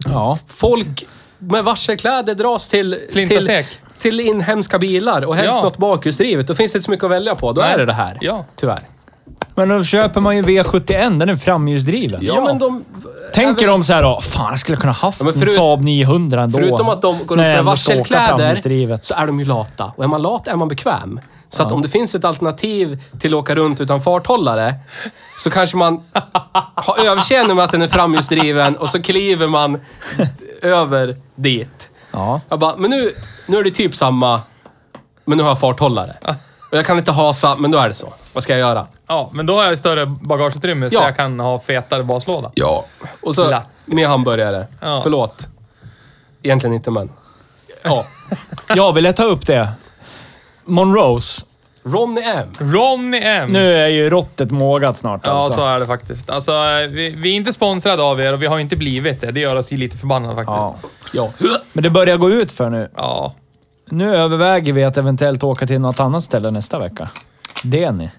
Ja. 0.06 0.38
Folk 0.48 1.06
med 1.38 1.64
varselkläder 1.64 2.36
dras 2.36 2.68
till, 2.68 2.92
till, 2.92 3.12
Flintastek. 3.12 3.68
till 4.00 4.20
inhemska 4.20 4.80
bilar 4.80 5.26
och 5.26 5.36
helst 5.36 5.54
Ja. 5.56 5.64
något 5.64 5.78
bakhjulsdrivet. 5.78 6.48
Då 6.48 6.56
finns 6.56 6.72
det 6.74 6.78
inte 6.78 6.86
så 6.86 6.92
mycket 6.92 7.04
att 7.04 7.12
välja 7.12 7.36
på. 7.36 7.52
Då 7.52 7.62
Nej. 7.62 7.74
är 7.74 7.78
det 7.78 7.86
det 7.86 7.94
här. 7.94 8.18
Ja. 8.22 8.46
Tyvärr. 8.56 8.82
Men 9.56 9.70
då 9.70 9.84
köper 9.84 10.22
man 10.22 10.36
ju 10.36 10.42
V71. 10.44 11.20
Den 11.20 11.30
är 11.30 11.36
framhjulsdriven. 11.36 12.20
Ja, 12.24 12.42
men 12.44 12.58
de... 12.58 12.86
Tänker 13.34 13.68
de 13.68 13.84
så 13.84 13.94
här 13.94 14.04
då, 14.04 14.22
fan 14.22 14.48
jag 14.50 14.60
skulle 14.60 14.78
kunna 14.78 14.94
haft 14.94 15.20
Ja, 15.20 15.26
men 15.26 15.34
en 15.34 15.40
förut- 15.40 15.54
Saab 15.56 15.82
900 15.82 16.42
ändå. 16.44 16.58
Förutom 16.60 16.90
att 16.90 17.02
de 17.02 17.26
går 17.26 17.38
jag 17.38 17.44
med 17.46 17.64
varselkläder 17.66 18.98
så 19.02 19.14
är 19.14 19.28
de 19.28 19.40
ju 19.40 19.46
lata. 19.46 19.92
Och 19.98 20.04
är 20.04 20.08
man 20.08 20.22
lat 20.22 20.48
är 20.48 20.56
man 20.56 20.68
bekväm. 20.68 21.20
Så 21.50 21.64
att 21.64 21.72
om 21.72 21.82
det 21.82 21.88
finns 21.88 22.16
ett 22.16 22.26
alternativ 22.26 23.04
till 23.20 23.34
att 23.34 23.40
åka 23.40 23.56
runt 23.56 23.82
utan 23.82 24.02
farthållare 24.02 24.76
så 25.40 25.50
kanske 25.52 25.78
man 25.78 26.02
har 26.76 27.06
överseende 27.06 27.54
med 27.54 27.66
att 27.66 27.72
den 27.72 27.82
är 27.82 27.88
framhjulsdriven 27.88 28.76
och 28.76 28.90
så 28.90 29.02
kliver 29.02 29.48
man 29.48 29.80
över 30.62 31.16
dit. 31.36 31.90
Ja. 32.12 32.42
Jag 32.50 32.60
bara, 32.60 32.76
men 32.78 32.90
nu, 32.90 33.12
nu 33.48 33.58
är 33.58 33.64
det 33.64 33.72
typ 33.72 33.96
samma, 33.96 34.42
men 35.26 35.38
nu 35.38 35.44
har 35.44 35.50
jag 35.50 35.60
farthållare. 35.60 36.14
Och 36.72 36.78
jag 36.78 36.86
kan 36.86 36.98
inte 36.98 37.12
hasa, 37.12 37.56
men 37.56 37.72
då 37.72 37.78
är 37.78 37.88
det 37.88 37.94
så. 37.94 38.14
Vad 38.34 38.44
ska 38.44 38.54
jag 38.54 38.60
göra? 38.60 38.88
Ja, 39.10 39.30
men 39.34 39.46
då 39.46 39.54
har 39.58 39.64
jag 39.64 39.80
större 39.80 40.06
bagageutrymme 40.06 40.90
så 40.90 40.96
Ja. 40.96 41.04
jag 41.06 41.16
kan 41.16 41.40
ha 41.40 41.60
fetare 41.60 42.04
baslåda. 42.04 42.52
Ja. 42.54 42.86
Och 43.22 43.36
så 43.36 43.50
La. 43.50 43.64
med 43.86 44.08
hamburgare. 44.08 44.68
Ja. 44.82 45.00
Förlåt. 45.04 45.48
Egentligen 46.44 46.74
inte, 46.76 46.92
men... 46.92 47.10
Ja. 47.84 48.06
Jag 48.76 48.94
ville 48.94 49.14
ta 49.14 49.24
upp 49.24 49.46
det. 49.46 49.70
Monrose. 50.66 51.46
Ronny 51.84 52.22
M. 52.22 52.48
Ronny 52.60 53.20
M. 53.24 53.50
Nu 53.52 53.76
är 53.76 53.88
ju 53.88 54.10
råttet 54.10 54.52
mågat 54.52 54.98
snart 54.98 55.22
Ja, 55.24 55.32
alltså. 55.32 55.54
så 55.56 55.68
är 55.68 55.80
det 55.80 55.88
faktiskt. 55.88 56.30
Alltså, 56.30 56.52
vi, 56.90 57.10
vi 57.10 57.30
är 57.32 57.36
inte 57.36 57.54
sponsrade 57.54 58.04
av 58.04 58.22
er 58.22 58.34
och 58.34 58.42
vi 58.42 58.46
har 58.48 58.60
inte 58.60 58.76
blivit 58.76 59.22
det. 59.22 59.32
Det 59.32 59.40
gör 59.40 59.56
oss 59.56 59.72
ju 59.72 59.78
lite 59.78 59.98
förbannade 59.98 60.36
faktiskt. 60.36 60.58
Ja. 61.14 61.30
Ja. 61.38 61.58
Men 61.74 61.84
det 61.84 61.90
börjar 61.90 62.18
gå 62.18 62.30
ut 62.30 62.52
för 62.52 62.70
nu. 62.70 62.90
Ja. 62.96 63.36
Nu 63.90 64.16
överväger 64.16 64.74
vi 64.74 64.84
att 64.84 64.98
eventuellt 64.98 65.44
åka 65.44 65.68
till 65.68 65.80
något 65.82 66.00
annat 66.00 66.24
ställe 66.24 66.52
nästa 66.52 66.80
vecka. 66.80 67.10
Det 67.64 67.84
är 67.84 67.92
ni. 67.92 68.10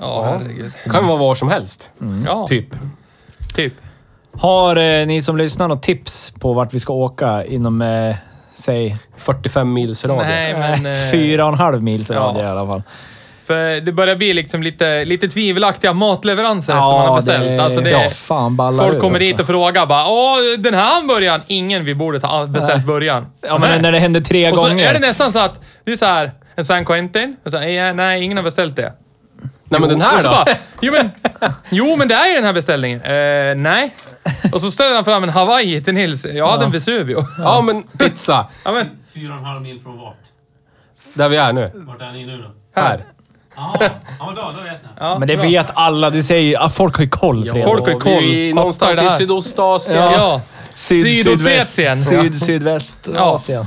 Ja, 0.00 0.24
herregud. 0.38 0.72
Det 0.84 0.90
kan 0.90 1.06
vara 1.06 1.18
var 1.18 1.34
som 1.34 1.48
helst. 1.48 1.90
Ja, 2.26 2.46
Typ. 2.48 2.66
typ. 3.54 3.72
Har 4.32 4.76
eh, 4.76 5.06
ni 5.06 5.22
som 5.22 5.36
lyssnar 5.36 5.68
något 5.68 5.82
tips 5.82 6.32
på 6.40 6.52
vart 6.52 6.74
vi 6.74 6.80
ska 6.80 6.92
åka 6.92 7.44
inom, 7.44 7.82
eh, 7.82 8.16
säg, 8.52 8.96
45 9.16 9.72
mils 9.72 10.04
radie. 10.04 10.28
Nej, 10.28 10.54
men... 10.82 10.86
eh, 10.86 11.10
fyra 11.12 11.44
och 11.46 11.52
en 11.52 11.58
halv 11.58 11.82
mils 11.82 12.10
radie 12.10 12.42
ja. 12.42 12.48
i 12.48 12.50
alla 12.50 12.66
fall? 12.66 12.82
För 13.46 13.80
det 13.80 13.92
börjar 13.92 14.16
bli 14.16 14.32
liksom 14.32 14.62
lite, 14.62 15.04
lite 15.04 15.28
tvivelaktiga 15.28 15.92
matleveranser 15.92 16.72
efter 16.72 16.80
man 16.92 17.08
har 17.08 17.16
beställt. 17.16 17.44
det- 17.44 17.62
alltså 17.62 17.80
det, 17.80 17.90
ja, 17.90 17.98
fan 18.10 18.56
ballar 18.56 18.84
folk 18.84 18.96
ur 18.96 19.00
kommer 19.00 19.16
också. 19.18 19.26
dit 19.26 19.40
och 19.40 19.46
frågar 19.46 19.86
bara 19.86 20.06
Åh, 20.06 20.36
den 20.58 20.74
här 20.74 20.94
hamburgaren! 20.94 21.40
Ingen 21.46 21.84
vi 21.84 21.94
borde 21.94 22.26
ha 22.26 22.46
beställt 22.46 22.86
början. 22.86 23.26
Ja, 23.40 23.58
men 23.58 23.82
när 23.82 23.92
det 23.92 23.98
händer 23.98 24.20
tre 24.20 24.50
Och 24.52 24.58
så 24.58 24.68
gånger. 24.68 24.88
är 24.88 24.94
det 24.94 25.00
nästan 25.00 25.32
så 25.32 25.38
att 25.38 25.60
det 25.84 25.92
är 25.92 25.96
så 25.96 26.06
här, 26.06 26.30
en 26.54 26.64
San 26.64 26.84
Quentin. 26.84 27.36
Och 27.44 27.50
så, 27.50 27.56
ja, 27.56 27.92
nej, 27.92 28.22
ingen 28.24 28.36
har 28.36 28.44
beställt 28.44 28.76
det. 28.76 28.92
Nej 29.70 29.80
men 29.80 29.88
den 29.88 30.00
här 30.00 30.22
då? 30.22 30.28
Bara, 30.28 30.44
jo, 30.80 30.92
men, 30.92 31.10
jo, 31.70 31.96
men 31.96 32.08
det 32.08 32.14
är 32.14 32.28
ju 32.28 32.34
den 32.34 32.44
här 32.44 32.52
beställningen. 32.52 33.00
Eh, 33.02 33.54
nej. 33.56 33.94
Och 34.52 34.60
så 34.60 34.70
ställer 34.70 34.94
han 34.94 35.04
fram 35.04 35.22
en 35.22 35.28
Hawaii 35.28 35.82
till 35.84 35.94
Nils. 35.94 36.24
Jag 36.24 36.48
hade 36.48 36.64
en 36.64 36.70
Vesuvio. 36.70 37.26
Ja 37.38 37.60
men 37.62 37.82
pizza. 37.82 38.46
Ja, 38.64 38.72
men, 38.72 38.90
Fyra 39.14 39.32
och 39.32 39.38
en 39.38 39.44
halv 39.44 39.62
mil 39.62 39.80
från 39.82 39.98
vart? 39.98 40.14
Där 41.14 41.28
vi 41.28 41.36
är 41.36 41.52
nu. 41.52 41.70
Vart 41.74 42.02
är 42.02 42.12
ni 42.12 42.26
nu 42.26 42.36
då? 42.36 42.80
Här. 42.80 43.04
Jaha, 43.56 43.76
ja 44.18 44.26
men 44.26 44.34
då, 44.34 44.42
då 44.56 44.62
vet 44.62 44.82
ni. 44.82 44.88
ja, 45.00 45.18
Men 45.18 45.28
det 45.28 45.36
bra. 45.36 45.44
vet 45.46 45.66
alla. 45.74 46.10
Det 46.10 46.22
säger 46.22 46.64
ah, 46.64 46.70
Folk 46.70 46.96
har 46.96 47.04
ju 47.04 47.10
koll, 47.10 47.44
Fredrik. 47.44 47.64
folk 47.64 47.84
har 47.84 47.92
ju 47.92 47.98
koll. 47.98 48.22
Vi 48.22 48.50
är 48.50 48.54
någonstans 48.54 49.02
i. 49.02 49.08
Sydostasien. 49.18 50.02
Ja. 50.12 50.40
Syd, 50.74 51.24
sydväst. 51.24 51.74
Sydossetien. 51.74 52.00
Syd, 52.00 52.42
sydväst. 52.42 52.96
Ja. 53.14 53.20
Asien. 53.20 53.66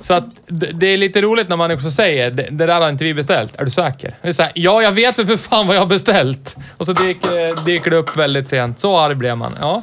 Så 0.00 0.14
att 0.14 0.24
det 0.48 0.86
är 0.86 0.96
lite 0.96 1.20
roligt 1.22 1.48
när 1.48 1.56
man 1.56 1.70
också 1.70 1.90
säger 1.90 2.30
det, 2.30 2.48
det 2.50 2.66
där 2.66 2.80
har 2.80 2.88
inte 2.88 3.04
vi 3.04 3.14
beställt. 3.14 3.56
Är 3.56 3.64
du 3.64 3.70
säker? 3.70 4.16
Det 4.22 4.28
är 4.28 4.32
så 4.32 4.42
här, 4.42 4.52
ja, 4.54 4.82
jag 4.82 4.92
vet 4.92 5.18
väl 5.18 5.26
för 5.26 5.36
fan 5.36 5.66
vad 5.66 5.76
jag 5.76 5.80
har 5.80 5.86
beställt. 5.86 6.56
Och 6.76 6.86
så 6.86 6.92
dyker, 6.92 7.64
dyker 7.64 7.90
det 7.90 7.96
upp 7.96 8.16
väldigt 8.16 8.48
sent. 8.48 8.80
Så 8.80 8.98
arg 8.98 9.14
blev 9.14 9.36
man. 9.36 9.56
Ja. 9.60 9.82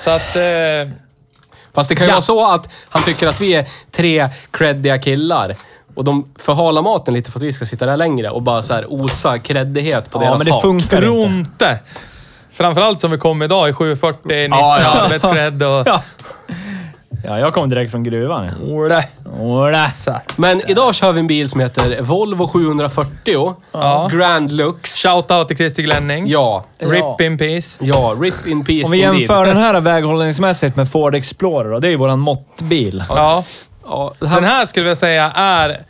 Så 0.00 0.10
att... 0.10 0.36
Eh, 0.36 0.42
Fast 1.74 1.88
det 1.88 1.94
kan 1.94 2.06
ju 2.06 2.10
Ja. 2.10 2.14
vara 2.14 2.20
så 2.22 2.52
att 2.52 2.68
han 2.88 3.02
tycker 3.02 3.26
att 3.28 3.40
vi 3.40 3.54
är 3.54 3.66
tre 3.90 4.28
creddiga 4.50 4.98
killar. 4.98 5.56
Och 5.94 6.04
de 6.04 6.32
förhalar 6.38 6.82
maten 6.82 7.14
lite 7.14 7.30
för 7.30 7.38
att 7.38 7.42
vi 7.42 7.52
ska 7.52 7.66
sitta 7.66 7.86
där 7.86 7.96
längre 7.96 8.30
och 8.30 8.42
bara 8.42 8.62
så 8.62 8.74
här 8.74 8.86
osa 8.92 9.38
creddighet 9.38 10.10
på 10.10 10.18
Ja, 10.18 10.26
deras 10.26 10.38
men 10.38 10.46
det 10.46 10.52
hak. 10.52 10.62
funkar 10.62 11.02
inte. 11.04 11.18
inte. 11.28 11.78
Framförallt 12.52 13.00
som 13.00 13.10
vi 13.10 13.18
kom 13.18 13.42
idag 13.42 13.68
i 13.68 13.72
740, 13.72 14.20
Nisse, 14.24 14.48
Ja, 14.50 14.78
ja. 14.82 14.88
arbetscred 15.00 15.62
och... 15.62 15.86
Ja. 15.86 16.02
Ja, 17.26 17.38
jag 17.38 17.54
kom 17.54 17.68
direkt 17.68 17.90
från 17.90 18.02
gruvan. 18.02 18.50
Ola. 18.64 19.04
Ola. 19.40 19.90
Så 19.90 20.10
här. 20.10 20.20
Men 20.36 20.70
idag 20.70 20.94
kör 20.94 21.12
vi 21.12 21.20
en 21.20 21.26
bil 21.26 21.48
som 21.48 21.60
heter 21.60 22.02
Volvo 22.02 22.46
740. 22.48 23.54
Ja. 23.72 24.10
Grand 24.12 24.52
Lux. 24.52 24.94
Shoutout 24.96 25.48
till 25.48 25.56
Christer 25.56 25.82
Glänning. 25.82 26.26
Ja. 26.26 26.64
Rip 26.78 27.20
in 27.20 27.38
peace. 27.38 27.78
Ja, 27.80 28.16
rip 28.20 28.46
in 28.46 28.64
peace 28.64 28.84
Om 28.84 28.90
vi 28.90 29.02
indeed. 29.02 29.18
jämför 29.20 29.46
den 29.46 29.56
här 29.56 29.80
väghållningsmässigt 29.80 30.76
med 30.76 30.90
Ford 30.90 31.14
Explorer 31.14 31.70
då, 31.70 31.78
det 31.78 31.88
är 31.88 31.90
ju 31.90 31.96
våran 31.96 32.18
måttbil. 32.18 33.04
Ja. 33.08 33.44
Ja, 33.84 34.12
det 34.18 34.26
Den 34.26 34.44
här 34.44 34.66
skulle 34.66 34.88
jag 34.88 34.98
säga 34.98 35.32
är... 35.34 35.82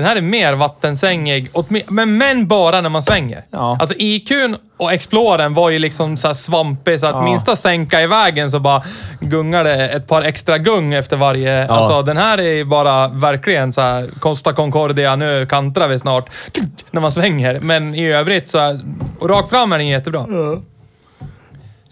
Den 0.00 0.04
här 0.04 0.16
är 0.16 0.20
mer 0.20 0.52
vattensängig, 0.52 1.50
men, 1.88 2.18
men 2.18 2.46
bara 2.46 2.80
när 2.80 2.88
man 2.88 3.02
svänger. 3.02 3.44
Ja. 3.50 3.76
Alltså 3.80 3.94
IQn 3.98 4.56
och 4.78 4.92
Explorern 4.92 5.54
var 5.54 5.70
ju 5.70 5.78
liksom 5.78 6.16
så 6.16 6.26
här 6.26 6.34
svampig, 6.34 7.00
så 7.00 7.06
att 7.06 7.12
Ja. 7.12 7.22
minsta 7.22 7.56
sänka 7.56 8.00
i 8.02 8.06
vägen 8.06 8.50
så 8.50 8.60
bara 8.60 8.82
gungar 9.20 9.64
det 9.64 9.88
ett 9.88 10.08
par 10.08 10.22
extra 10.22 10.58
gung 10.58 10.94
efter 10.94 11.16
varje... 11.16 11.68
Alltså 11.68 12.02
den 12.02 12.16
här 12.16 12.38
är 12.38 12.52
ju 12.52 12.64
bara 12.64 13.08
verkligen 13.08 13.72
så 13.72 13.80
här 13.80 14.06
Costa 14.20 14.52
Concordia, 14.52 15.16
nu 15.16 15.46
kantrar 15.46 15.88
vi 15.88 15.98
snart. 15.98 16.30
När 16.90 17.00
man 17.00 17.12
svänger. 17.12 17.60
Men 17.60 17.94
i 17.94 18.12
övrigt 18.12 18.48
så... 18.48 18.58
Här, 18.58 18.80
och 19.20 19.28
rakt 19.28 19.50
fram 19.50 19.72
är 19.72 19.78
den 19.78 19.86
jättebra. 19.86 20.26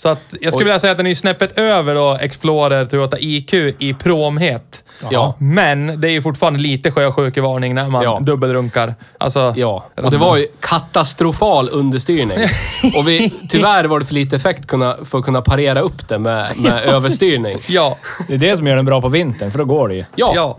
Så 0.05 0.09
att 0.11 0.35
jag 0.41 0.53
skulle 0.53 0.57
Oj. 0.57 0.65
vilja 0.65 0.79
säga 0.79 0.91
att 0.91 0.97
den 0.97 1.07
är 1.07 1.15
snäppet 1.15 1.59
över 1.59 1.95
då 1.95 2.19
Explorer 2.21 2.85
Toyota 2.85 3.17
IQ 3.21 3.55
i 3.79 3.95
promhet. 3.95 4.85
Ja. 5.11 5.35
Men 5.39 6.01
det 6.01 6.09
är 6.09 6.13
ju 6.13 6.23
fortfarande 6.23 6.59
lite 6.59 6.91
sjösjukevarning 6.91 7.75
när 7.75 7.89
man 7.89 8.03
Ja. 8.03 8.19
dubbelrunkar. 8.23 8.95
Alltså, 9.19 9.55
Ja, 9.57 9.85
och 10.03 10.11
det 10.11 10.17
var 10.17 10.37
ju 10.37 10.47
katastrofal 10.61 11.69
understyrning. 11.73 12.39
Och 12.97 13.09
vi, 13.09 13.33
tyvärr 13.49 13.85
var 13.85 13.99
det 14.01 14.05
för 14.07 14.15
lite 14.15 14.37
effekt 14.37 14.67
kunna, 14.67 14.97
för 15.05 15.19
att 15.19 15.25
kunna 15.25 15.41
parera 15.43 15.81
upp 15.81 16.09
det 16.09 16.19
med, 16.19 16.51
med 16.59 16.85
överstyrning. 16.95 17.59
Ja. 17.69 17.99
Det 18.29 18.35
är 18.35 18.39
det 18.39 18.57
som 18.57 18.67
gör 18.67 18.77
den 18.77 18.85
bra 18.85 19.01
på 19.01 19.09
vintern, 19.09 19.51
för 19.51 19.59
då 19.59 19.65
går 19.65 19.89
det 19.89 19.95
ju. 19.95 20.05
Ja, 20.17 20.33
Ja. 20.35 20.57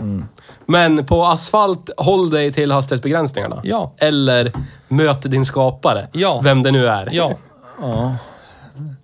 men 0.66 1.06
på 1.06 1.26
asfalt, 1.26 1.90
håll 1.98 2.30
dig 2.30 2.52
till 2.54 2.72
hastighetsbegränsningarna. 2.72 3.62
Ja. 3.64 3.94
Eller 3.98 4.52
möt 4.88 5.22
din 5.32 5.46
skapare. 5.46 6.08
Ja. 6.12 6.42
Vem 6.44 6.64
det 6.64 6.72
nu 6.72 6.88
är. 6.88 7.10
Ja. 7.12 7.34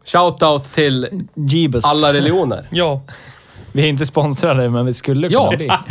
Shoutout 0.06 0.72
till 0.72 1.08
Jeebus. 1.36 1.86
alla 1.86 2.14
religioner. 2.14 2.68
Ja. 2.72 3.02
Vi 3.74 3.84
är 3.84 3.88
inte 3.88 4.06
sponsrade, 4.06 4.70
men 4.70 4.86
vi 4.86 4.94
skulle 4.94 5.30
kunna 5.30 5.42
Ja. 5.52 5.58
bli. 5.58 5.70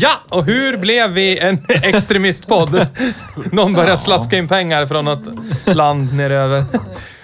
Ja, 0.00 0.10
och 0.28 0.44
hur 0.44 0.76
blev 0.76 1.10
vi 1.10 1.38
en 1.38 1.64
extremistpodd? 1.82 2.86
Någon 3.52 3.72
börjar 3.72 3.96
slaska 3.96 4.36
in 4.38 4.48
pengar 4.48 4.86
från 4.86 5.04
något 5.04 5.24
land 5.64 6.14
neröver. 6.14 6.64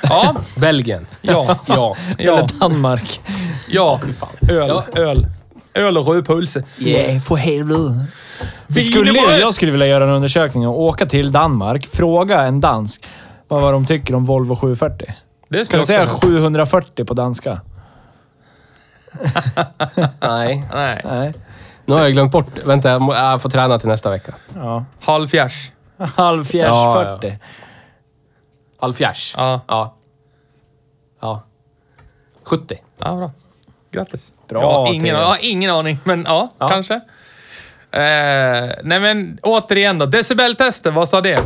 Ja, 0.02 0.36
Belgien. 0.56 1.06
ja, 1.20 1.58
Ja. 1.66 1.96
ja, 2.18 2.32
Eller 2.32 2.48
Danmark. 2.60 3.20
ja. 3.68 4.00
Öl, 4.50 4.82
öl. 4.94 5.26
Öl 5.74 5.98
och 5.98 6.06
rödpulse. 6.06 6.62
Yeah, 6.78 7.20
för 7.20 7.34
helvete. 7.36 8.06
Vi 8.66 8.82
skulle, 8.82 9.12
jag 9.40 9.54
skulle 9.54 9.70
vilja 9.72 9.86
göra 9.86 10.04
en 10.04 10.10
undersökning 10.10 10.66
och 10.68 10.80
åka 10.80 11.06
till 11.06 11.32
Danmark, 11.32 11.86
fråga 11.86 12.42
en 12.42 12.60
dansk 12.60 13.04
vad, 13.48 13.62
vad 13.62 13.72
de 13.72 13.86
tycker 13.86 14.14
om 14.14 14.24
Volvo 14.24 14.56
740. 14.56 15.14
Det 15.48 15.56
Kan 15.56 15.64
skulle 15.66 15.76
du 15.78 15.80
jag 15.80 15.86
säga 15.86 16.02
också... 16.12 16.26
740 16.26 17.04
på 17.04 17.14
danska? 17.14 17.60
Nej. 20.20 20.64
Nej. 20.72 21.00
Nej. 21.04 21.34
Nu 21.86 21.94
har 21.94 22.02
jag 22.02 22.12
glömt 22.12 22.32
bort. 22.32 22.46
Vänta, 22.64 22.90
jag 22.90 23.00
må- 23.00 23.14
jag 23.14 23.42
får 23.42 23.50
träna 23.50 23.78
till 23.78 23.88
nästa 23.88 24.10
vecka. 24.10 24.34
Ja. 24.54 24.84
Halvfjärs. 25.04 25.70
Halvfjärs 26.16 26.66
Ja, 26.68 27.04
ja. 27.04 27.18
40. 27.20 27.38
Halvfjärs. 28.80 29.34
Ja. 29.38 29.60
Ja. 29.68 29.96
Ja. 31.20 31.42
70. 32.44 32.78
Ja, 32.98 33.14
bra. 33.16 33.30
Grattis. 33.90 34.32
Bra, 34.48 34.62
jag, 34.62 34.70
har 34.70 34.94
ingen, 34.94 35.06
jag 35.06 35.24
har 35.26 35.38
ingen 35.40 35.70
aning, 35.70 35.98
men 36.04 36.24
ja, 36.28 36.48
Ja. 36.58 36.68
kanske. 36.68 36.94
Eh, 37.90 38.70
nej 38.82 39.00
men 39.00 39.38
återigen 39.42 39.98
då. 39.98 40.06
Decibeltester, 40.06 40.90
vad 40.90 41.08
sa 41.08 41.20
det? 41.20 41.40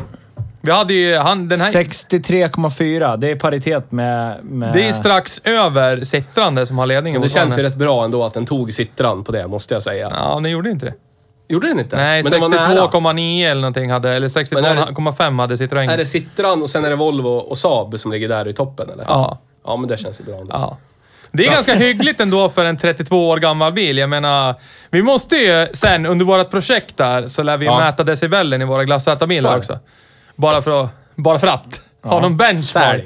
Vi 0.63 0.73
hade 0.73 0.95
ju... 0.95 1.17
Han, 1.17 1.49
den 1.49 1.61
här, 1.61 1.71
63,4. 1.73 3.17
Det 3.17 3.31
är 3.31 3.37
paritet 3.37 3.93
med... 3.93 4.45
med... 4.45 4.73
det 4.73 4.89
är 4.89 4.93
strax 4.93 5.41
över 5.45 6.05
Citran 6.05 6.67
som 6.67 6.79
har 6.79 6.87
ledningen. 6.87 7.21
Men 7.21 7.29
det 7.29 7.33
känns 7.35 7.59
ju 7.59 7.63
rätt 7.63 7.77
bra 7.77 8.05
ändå 8.05 8.25
att 8.25 8.35
den 8.35 8.47
tog 8.47 8.73
sittran 8.73 9.25
på 9.25 9.33
det, 9.33 9.47
måste 9.49 9.75
jag 9.75 9.83
säga. 9.83 10.11
Ja, 10.15 10.41
den 10.43 10.51
gjorde 10.53 10.71
inte 10.71 10.87
det. 10.87 10.95
Gjorde 11.49 11.69
den 11.69 11.81
inte? 11.81 11.97
Nej, 11.97 12.23
Men 12.23 12.33
den 12.33 12.41
var 12.41 12.49
nära. 12.49 12.63
62,9 12.63 13.51
eller 13.51 13.61
någonting 13.61 13.91
hade... 13.91 14.09
Eller 14.15 14.55
Men 14.55 14.65
är 14.65 14.77
det- 14.77 14.83
62,5 14.93 15.41
hade 15.41 15.57
Citroën. 15.57 15.91
Är 15.91 15.97
det 15.97 16.05
Citroën 16.05 16.63
och 16.63 16.71
sen 16.71 16.85
är 16.85 16.91
det 16.91 16.97
Volvo 16.97 17.29
och 17.29 17.59
Saab 17.59 18.01
som 18.01 18.13
ligger 18.13 18.29
där 18.29 18.49
i 18.49 18.53
toppen, 18.53 18.91
eller? 18.91 19.05
Ja. 19.09 19.39
Ja, 19.65 19.77
men 19.77 19.89
det 19.89 19.97
känns 19.97 20.21
ju 20.21 20.25
bra 20.25 20.35
ändå. 20.35 20.51
Ja. 20.53 20.79
Det 21.33 21.47
är 21.47 21.51
ganska 21.53 21.75
hyggligt 21.75 22.21
ändå 22.21 22.49
för 22.49 22.65
en 22.65 22.77
32 22.77 23.29
år 23.29 23.37
gammal 23.37 23.73
bil. 23.73 23.99
Jag 23.99 24.09
menar, 24.11 24.55
vi 24.91 25.03
måste 25.03 25.37
ju 25.37 25.69
sen 25.73 26.07
under 26.07 26.25
vårt 26.27 26.51
projekt 26.51 26.97
där 26.97 27.29
så 27.29 27.43
lär 27.43 27.57
vi 27.57 27.67
Ja. 27.67 27.79
mäta 27.79 28.05
decibellen 28.05 28.63
i 28.63 28.65
våra 28.65 28.85
glassätarbilar 28.85 29.57
också. 29.59 29.79
Bara 30.41 30.63
för 30.63 30.85
att, 30.85 30.91
bara 31.17 31.39
för 31.39 31.47
att. 31.47 31.81
Ha 32.03 32.21
någon 32.21 32.37
benchmark. 32.37 33.05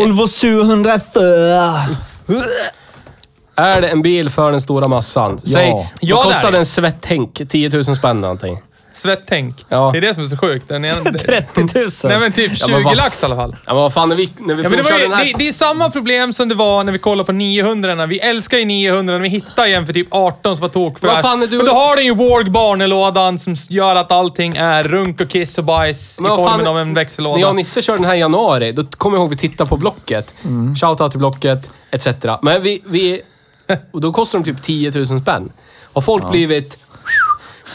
Är 3.56 3.82
det 3.82 3.88
en 3.88 4.02
bil 4.02 4.30
för 4.30 4.52
den 4.52 4.62
stora 4.62 4.88
massan? 4.88 5.40
Säg, 5.44 5.68
Ja. 5.70 5.88
Ja, 6.00 6.16
vad 6.16 6.26
det 6.26 6.30
är 6.30 6.34
kostade 6.34 6.52
det. 6.52 6.58
en 6.58 6.66
svettänk? 6.66 7.42
10 7.50 7.70
000 7.70 7.84
spänn 7.96 8.22
någonting. 8.22 8.58
Svettänk. 8.94 9.66
Ja. 9.70 9.90
Det 9.92 9.98
är 9.98 10.02
det 10.02 10.14
som 10.14 10.24
är 10.24 10.28
så 10.28 10.38
sjukt. 10.38 10.68
Den 10.68 10.86
är, 10.86 10.92
30 11.18 11.80
000. 11.80 11.90
Nej 12.04 12.20
men 12.20 12.32
typ 12.32 12.52
Ja, 12.52 12.66
20 12.66 12.72
men 12.72 12.84
vad- 12.84 12.98
lax 12.98 13.22
i 13.22 13.26
alla 13.26 13.36
fall. 13.36 13.56
Ja, 13.66 13.74
men 13.74 13.82
vad 13.82 13.94
fan, 13.94 14.10
när 14.10 14.16
vi, 14.16 14.30
när 14.40 14.56
vi 14.56 14.64
Ja, 14.64 14.70
men 14.70 14.78
det, 14.78 14.84
var 14.92 14.98
ju, 15.00 15.04
den 15.08 15.14
här... 15.14 15.26
det, 15.26 15.34
det 15.38 15.48
är 15.48 15.54
samma 15.54 15.90
problem 15.90 16.34
som 16.34 16.50
det 16.50 16.56
var 16.56 16.84
när 16.84 16.92
vi 16.92 17.00
kollade 17.00 17.26
på 17.26 17.32
900 17.32 18.06
Vi 18.06 18.20
älskar 18.20 18.58
ju 18.58 18.66
900 18.66 19.18
vi 19.18 19.30
hittar 19.30 19.68
ju 19.68 19.74
en 19.74 19.86
för 19.86 19.94
typ 19.94 20.08
18 20.12 20.58
som 20.58 20.62
var 20.62 20.70
tokfräsch. 20.70 21.26
Är 21.26 21.48
du- 21.48 21.58
Men 21.58 21.66
då 21.66 21.72
har 21.72 21.96
den 21.96 22.06
ju 22.06 22.16
Warg 22.16 22.50
barnelådan 22.50 23.40
som 23.40 23.56
gör 23.70 23.96
att 23.96 24.12
allting 24.12 24.56
är 24.56 24.84
runk 24.84 25.22
och 25.22 25.30
kiss 25.30 25.58
och 25.58 25.64
bajs 25.64 26.20
Men 26.20 26.32
i 26.32 26.36
formen 26.36 26.50
fan- 26.60 26.68
av 26.68 26.80
en 26.80 26.94
växellåda. 26.94 27.36
När 27.36 27.42
jag 27.42 27.50
och 27.50 27.56
Nisse 27.56 27.82
körde 27.82 27.98
den 27.98 28.06
här 28.08 28.16
i 28.16 28.20
januari, 28.20 28.72
då 28.72 28.84
kommer 28.86 29.18
jag 29.18 29.22
ihåg 29.22 29.34
att 29.34 29.44
vi 29.44 29.50
tittade 29.50 29.70
på 29.70 29.78
Blocket. 29.78 30.34
Shoutout 30.82 31.12
till 31.12 31.20
Blocket, 31.20 31.72
etc. 31.92 32.08
Men 32.42 32.62
vi... 32.64 32.82
vi 32.86 33.22
och 33.94 34.02
då 34.02 34.14
kostar 34.14 34.40
de 34.40 34.46
typ 34.46 34.62
10 34.64 34.92
000 34.92 35.22
spänn. 35.22 35.52
Har 35.94 36.02
folk 36.02 36.30
blivit... 36.32 36.78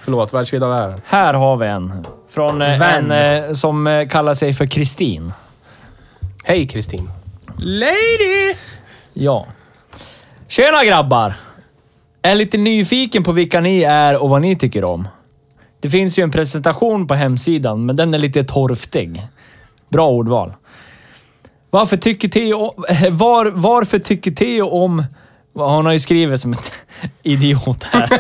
Förlåt, 0.02 0.34
världsvida 0.34 0.68
världen. 0.68 1.02
Här 1.06 1.34
har 1.34 1.58
vi 1.58 1.68
en. 1.68 2.06
Från 2.30 2.62
eh, 2.62 2.96
en 2.96 3.12
eh, 3.12 3.54
som 3.54 3.88
eh, 3.88 4.08
kallar 4.08 4.34
sig 4.34 4.54
för 4.54 4.66
Kristin. 4.66 5.34
Hej 6.44 6.68
Kristin. 6.68 7.10
Lady! 7.58 8.56
Ja. 9.14 9.46
Tjena 10.48 10.86
grabbar! 10.86 11.34
Är 12.22 12.36
lite 12.36 12.58
nyfiken 12.58 13.24
på 13.24 13.32
vilka 13.32 13.60
ni 13.60 13.84
är 13.84 14.24
och 14.24 14.30
vad 14.30 14.42
ni 14.42 14.56
tycker 14.56 14.84
om. 14.84 15.08
Det 15.80 15.90
finns 15.90 16.20
ju 16.20 16.24
en 16.24 16.32
presentation 16.32 17.08
på 17.08 17.14
hemsidan, 17.14 17.86
men 17.86 17.96
den 17.96 18.14
är 18.14 18.18
lite 18.18 18.44
torftig. 18.44 19.22
Bra 19.90 20.10
ordval. 20.10 20.54
Varför 21.70 21.98
tycker 21.98 22.28
Theo... 22.28 22.74
Var, 23.12 23.46
varför 23.46 24.00
tycker 24.00 24.32
Theo 24.32 24.68
om... 24.68 25.04
Hon 25.54 25.86
har 25.86 25.94
ju 25.94 26.00
skrivit 26.00 26.40
som 26.40 26.52
ett 26.52 26.72
idiot 27.24 27.84
här. 27.84 28.10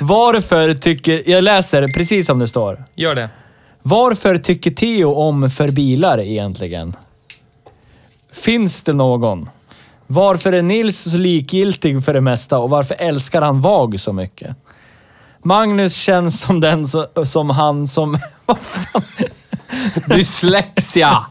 varför 0.00 0.74
tycker... 0.74 1.30
Jag 1.30 1.44
läser 1.44 1.88
precis 1.88 2.26
som 2.26 2.38
det 2.38 2.48
står. 2.48 2.84
Gör 2.94 3.14
det. 3.14 3.28
Varför 3.82 4.38
tycker 4.38 4.70
Theo 4.70 5.14
om 5.14 5.50
för 5.50 5.68
bilar 5.68 6.20
egentligen? 6.20 6.92
Finns 8.32 8.82
det 8.82 8.92
någon? 8.92 9.48
Varför 10.06 10.52
är 10.52 10.62
Nils 10.62 11.10
så 11.10 11.16
likgiltig 11.16 12.04
för 12.04 12.14
det 12.14 12.20
mesta 12.20 12.58
och 12.58 12.70
varför 12.70 12.96
älskar 12.98 13.42
han 13.42 13.60
VAG 13.60 14.00
så 14.00 14.12
mycket? 14.12 14.56
Magnus 15.44 15.96
känns 15.96 16.40
som 16.40 16.60
den 16.60 16.88
så, 16.88 17.06
som 17.24 17.50
han 17.50 17.86
som... 17.86 18.18
Dyslexia! 20.08 21.24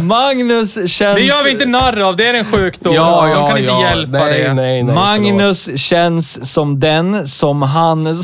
Magnus 0.00 0.74
känns... 0.74 1.16
Det 1.16 1.24
gör 1.24 1.44
vi 1.44 1.50
inte 1.50 1.66
narr 1.66 2.00
av. 2.00 2.16
Det 2.16 2.26
är 2.26 2.34
en 2.34 2.44
sjukdom. 2.44 2.94
Ja, 2.94 3.22
De 3.22 3.30
ja, 3.30 3.48
kan 3.48 3.58
inte 3.58 3.70
ja. 3.70 3.88
hjälpa 3.88 4.18
nej, 4.18 4.42
det. 4.42 4.54
Nej, 4.54 4.82
nej, 4.82 4.94
Magnus 4.94 5.80
känns 5.80 6.52
som 6.52 6.80
den 6.80 7.26
som 7.26 7.62
han... 7.62 8.04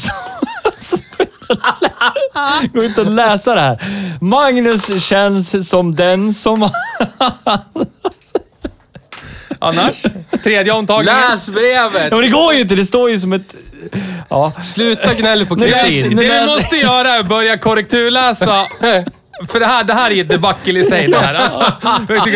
Gå 2.72 2.84
inte 2.84 3.00
att 3.00 3.12
läsa 3.12 3.54
det 3.54 3.60
här. 3.60 3.82
Magnus 4.20 5.04
känns 5.04 5.68
som 5.68 5.94
den 5.94 6.34
som... 6.34 6.70
Annars? 9.58 10.02
Tredje 10.42 10.72
omtagningen. 10.72 11.20
Läs 11.30 11.48
brevet! 11.48 12.08
Ja, 12.10 12.16
men 12.16 12.20
det 12.20 12.28
går 12.28 12.54
ju 12.54 12.60
inte. 12.60 12.74
Det 12.74 12.84
står 12.84 13.10
ju 13.10 13.18
som 13.18 13.32
ett... 13.32 13.54
Ja. 14.28 14.52
Sluta 14.60 15.14
gnälla 15.14 15.46
på 15.46 15.56
Kristin. 15.56 16.16
Det 16.16 16.28
läser- 16.28 16.46
måste 16.56 16.76
göra 16.76 17.10
är 17.14 17.20
att 17.20 17.28
börja 17.28 17.58
korrekturläsa. 17.58 18.66
För 19.48 19.60
det 19.60 19.66
här, 19.66 19.84
det 19.84 19.94
här 19.94 20.10
är 20.10 20.20
ett 20.22 20.28
debacle 20.28 20.80
i 20.80 20.84
sig 20.84 21.06
det 21.08 21.18
här. 21.18 21.34
Alltså, 21.34 21.72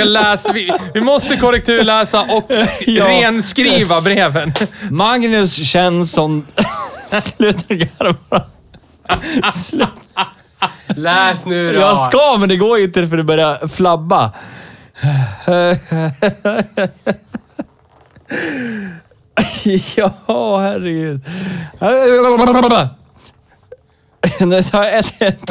läs, 0.04 0.46
vi, 0.54 0.72
vi 0.94 1.00
måste 1.00 1.36
korrekturläsa 1.36 2.20
och 2.20 2.50
Ja. 2.86 3.08
renskriva 3.08 4.00
breven. 4.00 4.52
Magnus 4.90 5.66
känns 5.66 6.12
som... 6.12 6.46
Sluta 7.22 7.74
garva. 7.74 8.44
Läs 10.96 11.46
nu 11.46 11.72
då. 11.72 11.80
Jag 11.80 11.98
ska, 11.98 12.36
men 12.38 12.48
det 12.48 12.56
går 12.56 12.78
inte 12.78 13.06
för 13.06 13.16
det 13.16 13.24
börjar 13.24 13.68
flabba. 13.68 14.30
ja, 19.96 20.58
herregud. 20.58 21.20
Nu 24.40 24.62
tar 24.62 24.84
jag 24.84 24.98
ett, 24.98 25.14
ett. 25.22 25.50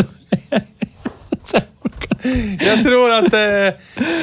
Jag 2.60 2.84
tror 2.84 3.12
att 3.12 3.34
eh, 3.34 3.40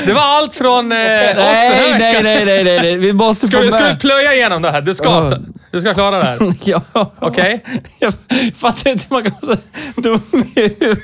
det 0.07 0.13
var 0.15 0.21
allt 0.23 0.55
från 0.55 0.93
eh, 0.93 0.99
Nej, 0.99 1.29
Österhög. 1.29 1.99
nej, 2.01 2.23
nej, 2.23 2.45
nej, 2.45 2.65
nej, 2.65 2.81
nej. 2.83 2.99
Vi 2.99 3.13
måste 3.13 3.47
Ska 3.47 3.57
få 3.57 3.63
du, 3.63 3.71
ska 3.71 3.81
du 3.83 3.85
med... 3.89 4.01
plöja 4.01 4.35
igenom 4.35 4.63
det 4.63 4.71
här? 4.71 4.81
Du 4.81 4.95
ska, 4.95 5.33
du 5.71 5.81
ska 5.81 5.95
klara 5.95 6.19
det 6.19 6.25
här. 6.25 6.39
Ja. 6.65 6.83
Okej? 7.21 7.65
Jag 7.99 8.13
fattar 8.57 8.91
inte 8.91 9.05
hur 9.11 9.15
man 9.17 9.23
kan 9.23 9.35
vara 9.43 9.57
så 9.57 10.01
dum 10.01 10.23
i 10.57 10.61
huvudet. 10.61 11.01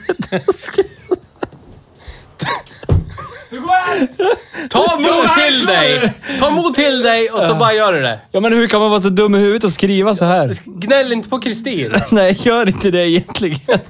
Ta 4.71 4.99
mod 4.99 5.35
till 5.35 5.67
dig! 5.67 6.13
Ta 6.39 6.51
mod 6.51 6.75
till 6.75 7.03
dig 7.03 7.31
och 7.31 7.43
så 7.43 7.55
bara 7.55 7.73
gör 7.73 7.93
du 7.93 8.01
det. 8.03 8.21
Ja, 8.31 8.41
men 8.41 8.53
hur 8.53 8.67
kan 8.69 8.81
man 8.81 8.91
vara 8.91 9.03
så 9.03 9.09
dum 9.09 9.35
i 9.35 9.39
huvudet 9.39 9.65
och 9.65 9.73
skriva 9.73 10.15
så 10.15 10.25
här? 10.25 10.59
Gnäll 10.65 11.13
inte 11.13 11.29
på 11.29 11.41
Kristin. 11.41 11.93
Nej, 12.11 12.37
gör 12.39 12.69
inte 12.69 12.91
det 12.91 13.09
egentligen. 13.11 13.81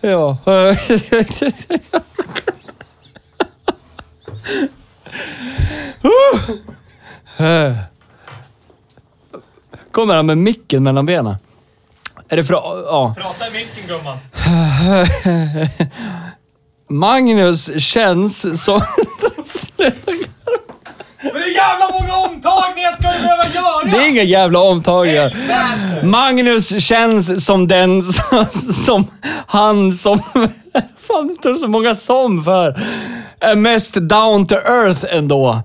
ja. 0.00 0.36
Kommer 9.92 10.14
han 10.14 10.26
med 10.26 10.38
micken 10.38 10.82
mellan 10.82 11.06
benen? 11.06 11.36
Är 12.28 12.36
det 12.36 12.44
för 12.44 12.54
Ja. 12.54 13.14
Prata 13.18 13.48
i 13.48 13.50
micken 13.50 13.86
gumman. 13.88 14.18
Magnus 16.92 17.82
känns 17.82 18.64
som... 18.64 18.82
Men 21.22 21.32
det 21.34 21.40
är 21.40 21.54
jävla 21.54 21.90
många 21.92 22.16
omtagningar 22.16 22.92
ska 22.92 23.12
du 23.12 23.18
behöva 23.22 23.44
göra! 23.54 23.84
Det 23.84 24.04
är 24.04 24.08
inga 24.08 24.22
jävla 24.22 24.58
omtagningar. 24.58 25.36
Magnus 26.04 26.84
känns 26.84 27.44
som 27.44 27.68
den 27.68 28.02
som, 28.02 28.46
som 28.72 29.06
han 29.46 29.92
som... 29.92 30.18
Fan, 30.98 31.28
det 31.28 31.34
står 31.34 31.56
så 31.56 31.68
många 31.68 31.94
som 31.94 32.44
för. 32.44 32.80
Är 33.40 33.56
mest 33.56 33.94
down 33.94 34.46
to 34.46 34.54
earth 34.54 35.04
ändå. 35.16 35.62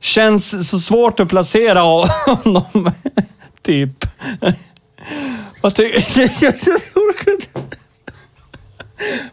Känns 0.00 0.70
så 0.70 0.78
svårt 0.78 1.20
att 1.20 1.28
placera 1.28 1.80
honom. 1.80 2.90
typ. 3.62 4.04
Vad 5.60 5.74
tycker... 5.74 6.02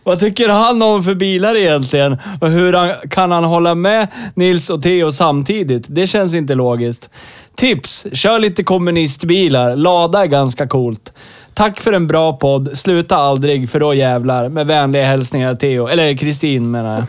Vad 0.03 0.19
tycker 0.19 0.49
han 0.49 0.81
om 0.81 1.03
för 1.03 1.15
bilar 1.15 1.55
egentligen? 1.55 2.17
Och 2.41 2.49
hur 2.49 2.73
han, 2.73 2.93
kan 3.09 3.31
han 3.31 3.43
hålla 3.43 3.75
med 3.75 4.07
Nils 4.35 4.69
och 4.69 4.81
Theo 4.81 5.11
samtidigt? 5.11 5.85
Det 5.87 6.07
känns 6.07 6.33
inte 6.33 6.55
logiskt. 6.55 7.09
Tips! 7.55 8.05
Kör 8.13 8.39
lite 8.39 8.63
kommunistbilar. 8.63 9.75
Lada 9.75 10.23
är 10.23 10.27
ganska 10.27 10.67
coolt. 10.67 11.13
Tack 11.53 11.79
för 11.79 11.93
en 11.93 12.07
bra 12.07 12.33
podd. 12.33 12.77
Sluta 12.77 13.15
aldrig, 13.15 13.69
för 13.69 13.79
då 13.79 13.93
jävlar. 13.93 14.49
Med 14.49 14.67
vänliga 14.67 15.05
hälsningar 15.05 15.55
Theo. 15.55 15.87
Eller 15.87 16.17
Kristin 16.17 16.71
menar 16.71 16.95
jag. 16.95 17.05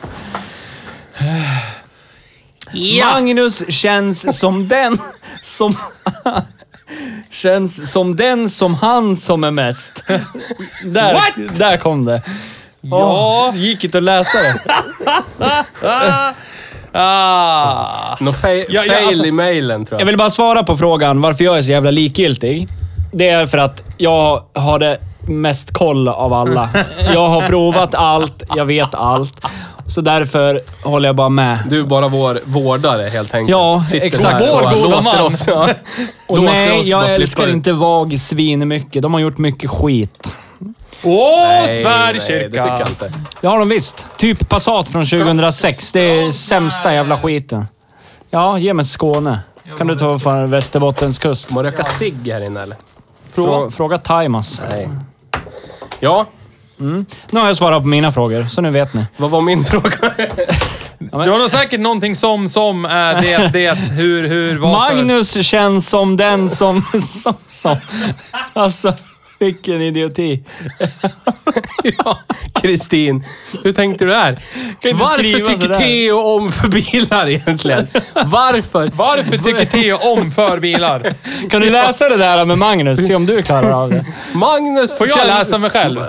Magnus 3.15 3.71
känns 3.71 4.39
som 4.39 4.69
den 4.69 4.99
som... 5.43 5.75
känns 7.31 7.93
som 7.93 8.17
den 8.17 8.51
som 8.51 8.75
han 8.75 9.17
som 9.17 9.45
är 9.45 9.51
mest. 9.51 10.05
Där, 10.85 11.15
What? 11.15 11.59
där 11.59 11.77
kom 11.77 12.05
det. 12.05 12.23
Ja. 12.81 13.49
Åh, 13.53 13.57
gick 13.57 13.85
inte 13.85 13.99
att 13.99 14.05
läsa 14.05 14.39
det. 14.43 14.61
Ah. 16.93 18.17
Nå 18.21 18.33
fa- 18.33 18.65
Ja, 18.69 18.83
ja, 18.85 18.93
fail 18.95 19.09
alltså- 19.09 19.25
i 19.27 19.33
mailen 19.33 19.85
tror 19.85 19.97
Jag 19.97 20.01
jag. 20.01 20.07
vill 20.07 20.17
bara 20.19 20.31
svara 20.31 20.63
på 20.63 20.77
frågan 20.77 21.21
varför 21.21 21.45
jag 21.45 21.59
är 21.59 21.63
så 21.63 21.71
jävla 21.71 21.91
likgiltig. 21.91 22.69
Det 23.13 23.29
är 23.29 23.47
för 23.47 23.59
att 23.59 23.83
jag 23.97 24.43
har 24.55 24.79
det 24.79 24.99
mest 25.29 25.73
koll 25.73 26.09
av 26.09 26.33
alla. 26.33 26.69
Jag 27.15 27.29
har 27.29 27.47
provat 27.47 27.95
allt, 27.95 28.43
jag 28.57 28.65
vet 28.65 28.95
allt. 28.95 29.41
Så 29.91 30.01
därför 30.01 30.61
håller 30.83 31.09
jag 31.09 31.17
bara 31.17 31.29
med. 31.29 31.59
Du 31.69 31.81
är 31.81 31.85
bara 31.85 32.09
vår 32.09 32.41
vårdare 32.45 33.03
helt 33.09 33.35
enkelt. 33.35 33.51
Ja, 33.51 33.83
Sitter 33.85 34.07
exakt. 34.07 34.41
Vår 34.53 34.63
goda 34.63 34.89
låter 34.89 35.03
man. 35.03 35.21
Oss, 35.27 35.47
ja. 35.49 35.69
Och 36.29 36.37
Låter 36.39 36.53
nej, 36.53 36.81
oss 36.81 36.87
jag 36.87 37.15
älskar 37.15 37.47
ut. 37.47 37.55
inte 37.55 37.73
VAG 37.73 38.21
svin 38.21 38.69
mycket. 38.69 39.03
De 39.03 39.15
har 39.15 39.21
gjort 39.21 39.39
mycket 39.39 39.71
skit. 39.71 40.35
Åh, 41.03 41.13
Nej, 41.49 41.85
nej, 41.85 42.15
det 42.15 42.21
Sverigekyrka! 42.21 42.63
tycker 42.63 42.79
jag 42.79 42.89
inte. 42.89 43.13
Det 43.41 43.47
har 43.47 43.59
de 43.59 43.69
visst. 43.69 44.07
Typ 44.17 44.49
Passat 44.49 44.89
från 44.89 45.07
2006. 45.07 45.93
Det 45.93 46.01
är 46.01 46.33
sämsta 46.33 46.95
jävla 46.95 47.19
skiten. 47.19 47.67
Ja, 48.31 48.59
ge 48.59 48.75
mig 48.75 48.85
Skåne. 48.85 49.41
Kan 49.79 49.87
du 49.87 49.95
ta 49.95 50.19
från 50.19 50.51
Västerbottens 50.51 51.19
kust? 51.19 51.45
Får 51.45 51.55
man 51.55 51.65
röka 51.65 51.85
cigg 51.85 52.29
här 52.33 52.41
inne 52.47 52.63
eller? 52.63 52.77
Frå, 53.35 53.71
fråga 53.71 53.99
Taimas. 53.99 54.63
Nej. 54.71 54.89
Ja, 56.01 56.27
Nu 56.81 57.41
har 57.41 57.47
jag 57.47 57.57
svarat 57.57 57.83
på 57.83 57.89
mina 57.89 58.13
frågor, 58.13 58.45
så 58.49 58.61
nu 58.61 58.71
vet 58.71 58.95
ni. 58.95 59.05
vad 59.17 59.31
var 59.31 59.41
min 59.41 59.65
fråga? 59.65 59.91
Du 60.99 61.17
har 61.17 61.39
nog 61.39 61.51
säkert 61.51 61.81
någonting 61.81 62.17
som, 62.17 62.49
som, 62.49 62.85
är 62.85 63.23
det, 63.23 63.51
det, 63.53 63.75
hur, 63.75 64.29
hur, 64.29 64.59
varför. 64.59 64.95
Magnus 64.97 65.47
känns 65.47 65.89
som 65.89 66.17
den 66.17 66.51
som... 66.51 66.83
som, 67.03 67.35
som. 67.49 67.77
Alltså, 68.53 68.95
vilken 69.39 69.81
idioti. 69.81 70.43
ja, 71.99 72.19
Kristin. 72.63 73.25
Hur 73.65 73.73
tänkte 73.73 74.05
du 74.05 74.11
där? 74.11 74.43
Varför 74.95 75.57
tycker. 75.57 75.79
Theo 75.79 76.19
om 76.19 76.53
för 76.53 76.69
bilar 76.69 77.29
egentligen? 77.29 77.87
Varför? 78.27 78.91
Varför 78.95 79.37
tycker 79.37 79.65
Theo 79.65 79.97
om 79.97 80.31
för 80.31 80.59
bilar? 80.59 81.15
Kan 81.51 81.61
du 81.61 81.71
läsa 81.71 82.09
det 82.09 82.17
där 82.17 82.45
med 82.45 82.59
Magnus? 82.59 83.07
Se 83.07 83.15
om 83.15 83.27
du 83.27 83.43
klarar 83.43 83.83
av 83.83 83.91
det. 83.91 84.05
Magnus... 84.33 84.99
Får 84.99 85.09
jag 85.09 85.27
läsa 85.27 85.59
mig 85.59 85.71
själv? 85.71 86.01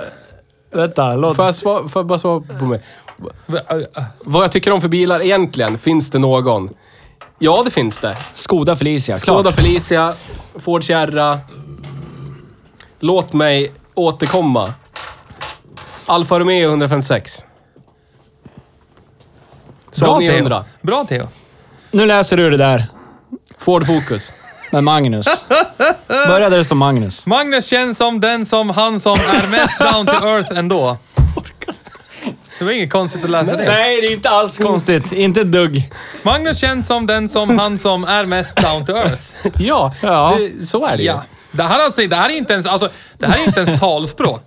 Vänta, 0.72 1.16
låt... 1.16 1.36
Får 1.36 1.44
jag, 1.44 1.54
svara, 1.54 1.88
får 1.88 2.00
jag 2.00 2.06
bara 2.06 2.18
svara 2.18 2.40
på 2.58 2.64
mig? 2.64 2.80
Vad 4.24 4.44
jag 4.44 4.52
tycker 4.52 4.72
om 4.72 4.80
för 4.80 4.88
bilar 4.88 5.24
egentligen? 5.24 5.78
Finns 5.78 6.10
det 6.10 6.18
någon? 6.18 6.70
Ja, 7.38 7.62
det 7.64 7.70
finns 7.70 7.98
det. 7.98 8.16
Skoda 8.34 8.76
Felicia, 8.76 9.16
klart. 9.16 9.36
Skoda 9.36 9.52
Felicia, 9.52 10.14
Ford 10.54 10.84
Sierra. 10.84 11.40
Låt 13.00 13.32
mig 13.32 13.72
återkomma. 13.94 14.74
Alfa 16.06 16.38
Romeo 16.38 16.68
156. 16.68 17.44
Bra 20.00 20.06
Saab 20.06 20.20
Theo. 20.20 20.32
900. 20.32 20.64
Bra 20.82 21.04
Theo. 21.04 21.28
Nu 21.90 22.06
läser 22.06 22.36
du 22.36 22.50
det 22.50 22.56
där 22.56 22.86
Ford 23.58 23.86
Focus. 23.86 24.34
Med 24.72 24.84
Magnus. 24.84 25.26
Börja 26.28 26.50
där 26.50 26.58
det 26.58 26.64
står 26.64 26.76
Magnus. 26.76 27.26
Magnus 27.26 27.66
känns 27.66 27.98
som 27.98 28.20
den 28.20 28.46
som 28.46 28.70
han 28.70 29.00
som 29.00 29.12
är 29.14 29.46
mest 29.50 29.78
down 29.78 30.06
to 30.06 30.26
earth 30.26 30.58
ändå. 30.58 30.96
Det 32.58 32.64
var 32.64 32.72
inget 32.72 32.90
konstigt 32.92 33.24
att 33.24 33.30
läsa 33.30 33.56
det. 33.56 33.64
Nej, 33.64 34.00
det 34.00 34.06
är 34.06 34.12
inte 34.12 34.30
alls 34.30 34.58
konstigt. 34.58 35.12
Inte 35.12 35.40
ett 35.40 35.52
dugg. 35.52 35.92
Magnus 36.22 36.58
känns 36.58 36.86
som 36.86 37.06
den 37.06 37.28
som 37.28 37.58
han 37.58 37.78
som 37.78 38.04
är 38.04 38.24
mest 38.26 38.56
down 38.56 38.86
to 38.86 38.92
earth. 38.92 39.22
Ja, 39.58 39.94
Ja. 40.02 40.36
Det, 40.38 40.66
så 40.66 40.86
är 40.86 40.96
det 40.96 41.02
ju. 41.02 41.08
Ja. 41.08 41.22
Det 41.52 41.62
här, 41.62 41.84
alltså, 41.84 42.06
det 42.06 42.16
här 42.16 42.28
är 42.30 42.34
inte 42.36 42.52
ens, 42.52 42.66
alltså, 42.66 42.88
det 43.18 43.26
här 43.26 43.38
är 43.42 43.46
inte 43.46 43.60
ens 43.60 43.80
talspråk. 43.80 44.44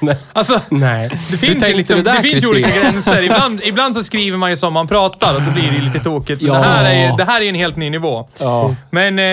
Nej. 0.00 0.16
Alltså, 0.32 0.60
Nej. 0.68 1.08
det 1.30 1.36
finns, 1.36 1.68
ju, 1.68 1.74
liksom, 1.74 1.96
du 1.96 2.02
där, 2.02 2.14
det 2.22 2.22
finns 2.28 2.46
olika 2.46 2.70
gränser. 2.80 3.22
Ibland, 3.22 3.60
ibland 3.64 3.96
så 3.96 4.04
skriver 4.04 4.38
man 4.38 4.50
ju 4.50 4.56
som 4.56 4.72
man 4.72 4.88
pratar 4.88 5.34
och 5.34 5.42
då 5.42 5.50
blir 5.50 5.70
det 5.72 5.80
lite 5.84 6.00
tokigt. 6.00 6.42
Men 6.42 6.52
Ja. 6.52 6.58
det, 6.58 6.64
här 6.66 6.84
är, 6.94 7.16
det 7.16 7.24
här 7.24 7.40
är 7.40 7.48
en 7.48 7.54
helt 7.54 7.76
ny 7.76 7.90
nivå. 7.90 8.28
Ja. 8.40 8.74
Men 8.90 9.18
eh, 9.18 9.24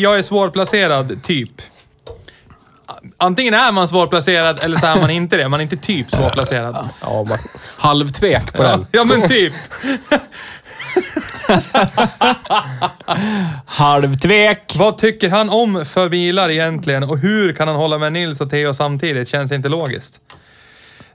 jag 0.00 0.18
är 0.18 0.22
svårplacerad, 0.22 1.22
typ. 1.22 1.50
Antingen 3.18 3.54
är 3.54 3.72
man 3.72 3.88
svårplacerad 3.88 4.64
eller 4.64 4.76
så 4.78 4.86
är 4.86 4.96
man 4.96 5.10
inte 5.10 5.36
det. 5.36 5.48
Man 5.48 5.60
är 5.60 5.62
inte 5.64 5.76
typ 5.76 6.10
svårplacerad. 6.10 6.88
Ja, 7.00 7.24
man, 7.28 7.38
halvtvek 7.78 8.52
på 8.52 8.62
Ja, 8.62 8.68
den. 8.68 8.86
ja 8.92 9.04
men 9.04 9.28
typ. 9.28 9.52
Halvtvek. 13.66 14.74
Vad 14.78 14.98
tycker 14.98 15.30
han 15.30 15.50
om 15.50 15.84
för 15.86 16.08
bilar 16.08 16.50
egentligen 16.50 17.02
och 17.04 17.18
hur 17.18 17.52
kan 17.52 17.68
han 17.68 17.76
hålla 17.76 17.98
med 17.98 18.12
Nils 18.12 18.40
och 18.40 18.50
Theo 18.50 18.74
samtidigt? 18.74 19.28
Känns 19.28 19.52
inte 19.52 19.68
logiskt. 19.68 20.20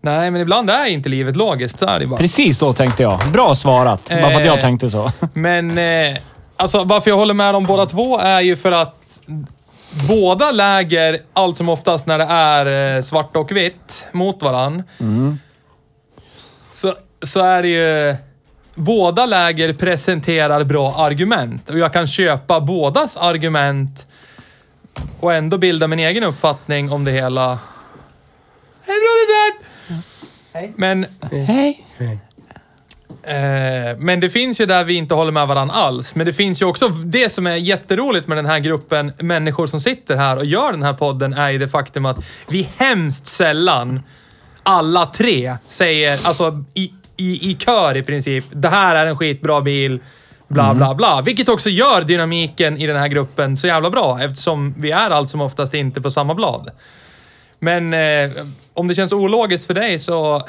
Nej, 0.02 0.32
men 0.32 0.42
ibland 0.42 0.70
är 0.70 0.86
inte 0.86 1.10
livet 1.10 1.36
logiskt. 1.36 1.80
Så 1.80 1.86
är 1.86 2.00
det 2.00 2.08
bara. 2.08 2.18
Precis 2.20 2.58
så 2.58 2.74
tänkte 2.74 3.04
jag. 3.04 3.20
Bra 3.32 3.56
svarat. 3.56 4.10
Bara 4.10 4.32
för 4.32 4.40
att 4.40 4.46
jag 4.46 4.58
Eh. 4.58 4.62
tänkte 4.62 4.90
så. 4.90 5.12
Men 5.34 5.78
eh, 5.78 6.18
alltså 6.58 6.84
varför 6.84 7.10
jag 7.12 7.18
håller 7.18 7.34
med 7.34 7.54
dem 7.54 7.66
båda 7.66 7.86
två 7.86 8.20
är 8.20 8.42
ju 8.42 8.56
för 8.56 8.72
att 8.72 9.20
båda 10.10 10.52
läger 10.52 11.20
allt 11.34 11.58
som 11.58 11.70
oftast 11.70 12.06
när 12.08 12.18
det 12.18 12.24
är 12.24 12.96
eh, 12.96 13.02
svart 13.02 13.36
och 13.36 13.52
vitt 13.52 14.08
mot 14.12 14.42
varann. 14.42 14.84
Så, 16.74 16.94
så 17.22 17.40
är 17.40 17.62
det 17.62 17.68
ju... 17.68 18.16
Båda 18.76 19.26
läger 19.26 19.74
presenterar 19.74 20.64
bra 20.64 20.96
argument 20.98 21.70
och 21.70 21.80
jag 21.80 21.94
kan 21.94 22.08
köpa 22.08 22.62
bådas 22.62 23.18
argument 23.18 24.08
och 25.20 25.34
ändå 25.34 25.58
bilda 25.58 25.88
min 25.88 26.00
egen 26.00 26.24
uppfattning 26.24 26.92
om 26.92 27.04
det 27.04 27.12
hela. 27.12 27.60
Hej 28.86 28.98
producent! 29.00 30.76
Men 30.76 31.06
Hej. 31.48 31.86
Eh, 33.24 33.98
men 33.98 34.20
det 34.20 34.30
finns 34.30 34.62
ju 34.62 34.66
där 34.66 34.84
vi 34.84 34.94
inte 34.94 35.14
håller 35.14 35.32
med 35.32 35.48
varandra 35.48 35.76
alls. 35.76 36.16
Men 36.16 36.26
det 36.26 36.34
finns 36.34 36.62
ju 36.62 36.66
också, 36.66 36.88
det 36.88 37.30
som 37.30 37.48
är 37.48 37.56
jätteroligt 37.56 38.28
med 38.28 38.38
den 38.38 38.46
här 38.46 38.60
gruppen 38.60 39.14
människor 39.20 39.68
som 39.68 39.82
sitter 39.82 40.16
här 40.16 40.38
och 40.38 40.46
gör 40.46 40.72
den 40.72 40.84
här 40.84 40.94
podden 40.94 41.34
är 41.34 41.50
ju 41.50 41.58
det 41.58 41.68
faktum 41.68 42.06
att 42.06 42.18
vi 42.48 42.70
hemskt 42.78 43.28
sällan, 43.28 44.04
alla 44.64 45.06
tre, 45.06 45.58
säger, 45.68 46.28
alltså 46.28 46.64
i, 46.74 46.94
i, 47.18 47.52
i 47.52 47.56
kör 47.60 47.98
i 47.98 48.04
princip, 48.04 48.46
det 48.52 48.70
här 48.70 48.96
är 48.96 49.06
en 49.06 49.18
skitbra 49.18 49.62
bil, 49.62 50.00
bla 50.48 50.74
bla 50.74 50.96
bla. 50.96 51.22
Vilket 51.26 51.50
också 51.50 51.70
gör 51.70 52.02
dynamiken 52.02 52.78
i 52.78 52.88
den 52.88 52.98
här 52.98 53.08
gruppen 53.08 53.58
så 53.58 53.68
jävla 53.68 53.90
bra 53.90 54.20
eftersom 54.22 54.74
vi 54.78 54.92
är 54.92 55.10
allt 55.10 55.30
som 55.30 55.42
oftast 55.42 55.74
inte 55.74 56.02
på 56.02 56.12
samma 56.12 56.34
blad. 56.36 56.70
Men 57.60 57.94
eh, 57.94 58.30
om 58.74 58.88
det 58.88 58.96
känns 58.96 59.14
ologiskt 59.14 59.68
för 59.68 59.74
dig 59.74 60.00
så, 60.00 60.42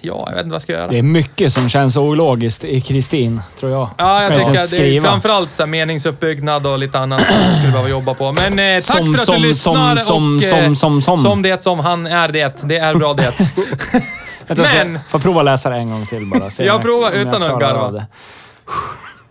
ja, 0.00 0.24
jag 0.26 0.32
vet 0.32 0.38
inte 0.38 0.44
vad 0.48 0.54
jag 0.54 0.62
ska 0.62 0.72
göra. 0.72 0.88
Det 0.88 0.98
är 0.98 1.02
mycket 1.02 1.52
som 1.52 1.68
känns 1.68 1.96
ologiskt 1.96 2.64
i 2.64 2.80
Kristin, 2.80 3.40
tror 3.60 3.72
jag. 3.72 3.90
Ja, 3.98 4.22
jag 4.22 4.30
tycker 4.32 4.48
inte 4.48 4.62
att 4.62 4.70
det 4.70 4.96
är 4.96 5.00
framförallt 5.00 5.68
meningsuppbyggnad 5.68 6.66
och 6.66 6.78
lite 6.78 6.98
annat 6.98 7.20
som 7.20 7.40
jag 7.42 7.52
skulle 7.56 7.72
behöva 7.72 7.88
jobba 7.90 8.14
på. 8.14 8.32
Men 8.32 8.58
eh, 8.58 8.74
tack 8.74 8.82
Som- 8.96 9.14
för 9.14 9.20
att 9.20 9.26
som- 9.26 9.42
du 9.42 9.48
lyssnar 9.48 9.96
som- 9.96 10.36
och... 10.36 10.42
som- 10.42 10.58
eh, 10.58 10.64
som- 10.64 10.76
som- 10.76 11.02
som. 11.02 11.18
Som 11.18 11.42
det 11.42 11.62
som 11.62 11.78
han 11.78 12.06
är 12.06 12.28
det. 12.28 12.62
Det 12.62 12.76
är 12.78 12.94
bra 12.94 13.14
det. 13.14 13.32
Men- 14.48 14.92
jag 14.92 15.00
får 15.08 15.18
prova 15.18 15.42
läsa 15.42 15.70
det 15.70 15.76
en 15.76 15.90
gång 15.90 16.06
till 16.06 16.26
bara. 16.26 16.50
Se 16.50 16.64
Jag 16.66 16.82
provar 16.82 17.12
utan 17.12 17.42
att 17.42 17.60
garva. 17.60 18.06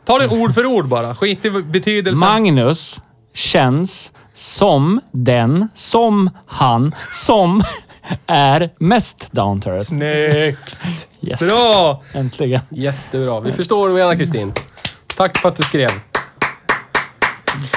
Ta 0.05 0.19
det 0.19 0.27
ord 0.27 0.53
för 0.53 0.65
ord 0.65 0.87
bara. 0.87 1.15
Skit 1.15 1.45
i 1.45 1.49
betydelsen. 1.49 2.19
Magnus 2.19 3.01
känns 3.33 4.11
som 4.33 5.01
den, 5.11 5.67
som 5.73 6.29
han, 6.47 6.95
som 7.11 7.63
är 8.27 8.69
mest 8.79 9.31
down 9.31 9.61
to 9.61 9.69
earth. 9.69 9.83
Snyggt! 9.83 11.07
Yes. 11.21 11.39
Bra! 11.39 12.01
Äntligen. 12.13 12.61
Jättebra. 12.69 13.39
Vi 13.39 13.51
förstår 13.51 13.79
vad 13.79 13.89
du 13.89 13.93
menar, 13.93 14.15
Kristin. 14.15 14.53
Tack 15.17 15.37
för 15.37 15.49
att 15.49 15.55
du 15.55 15.63
skrev. 15.63 15.89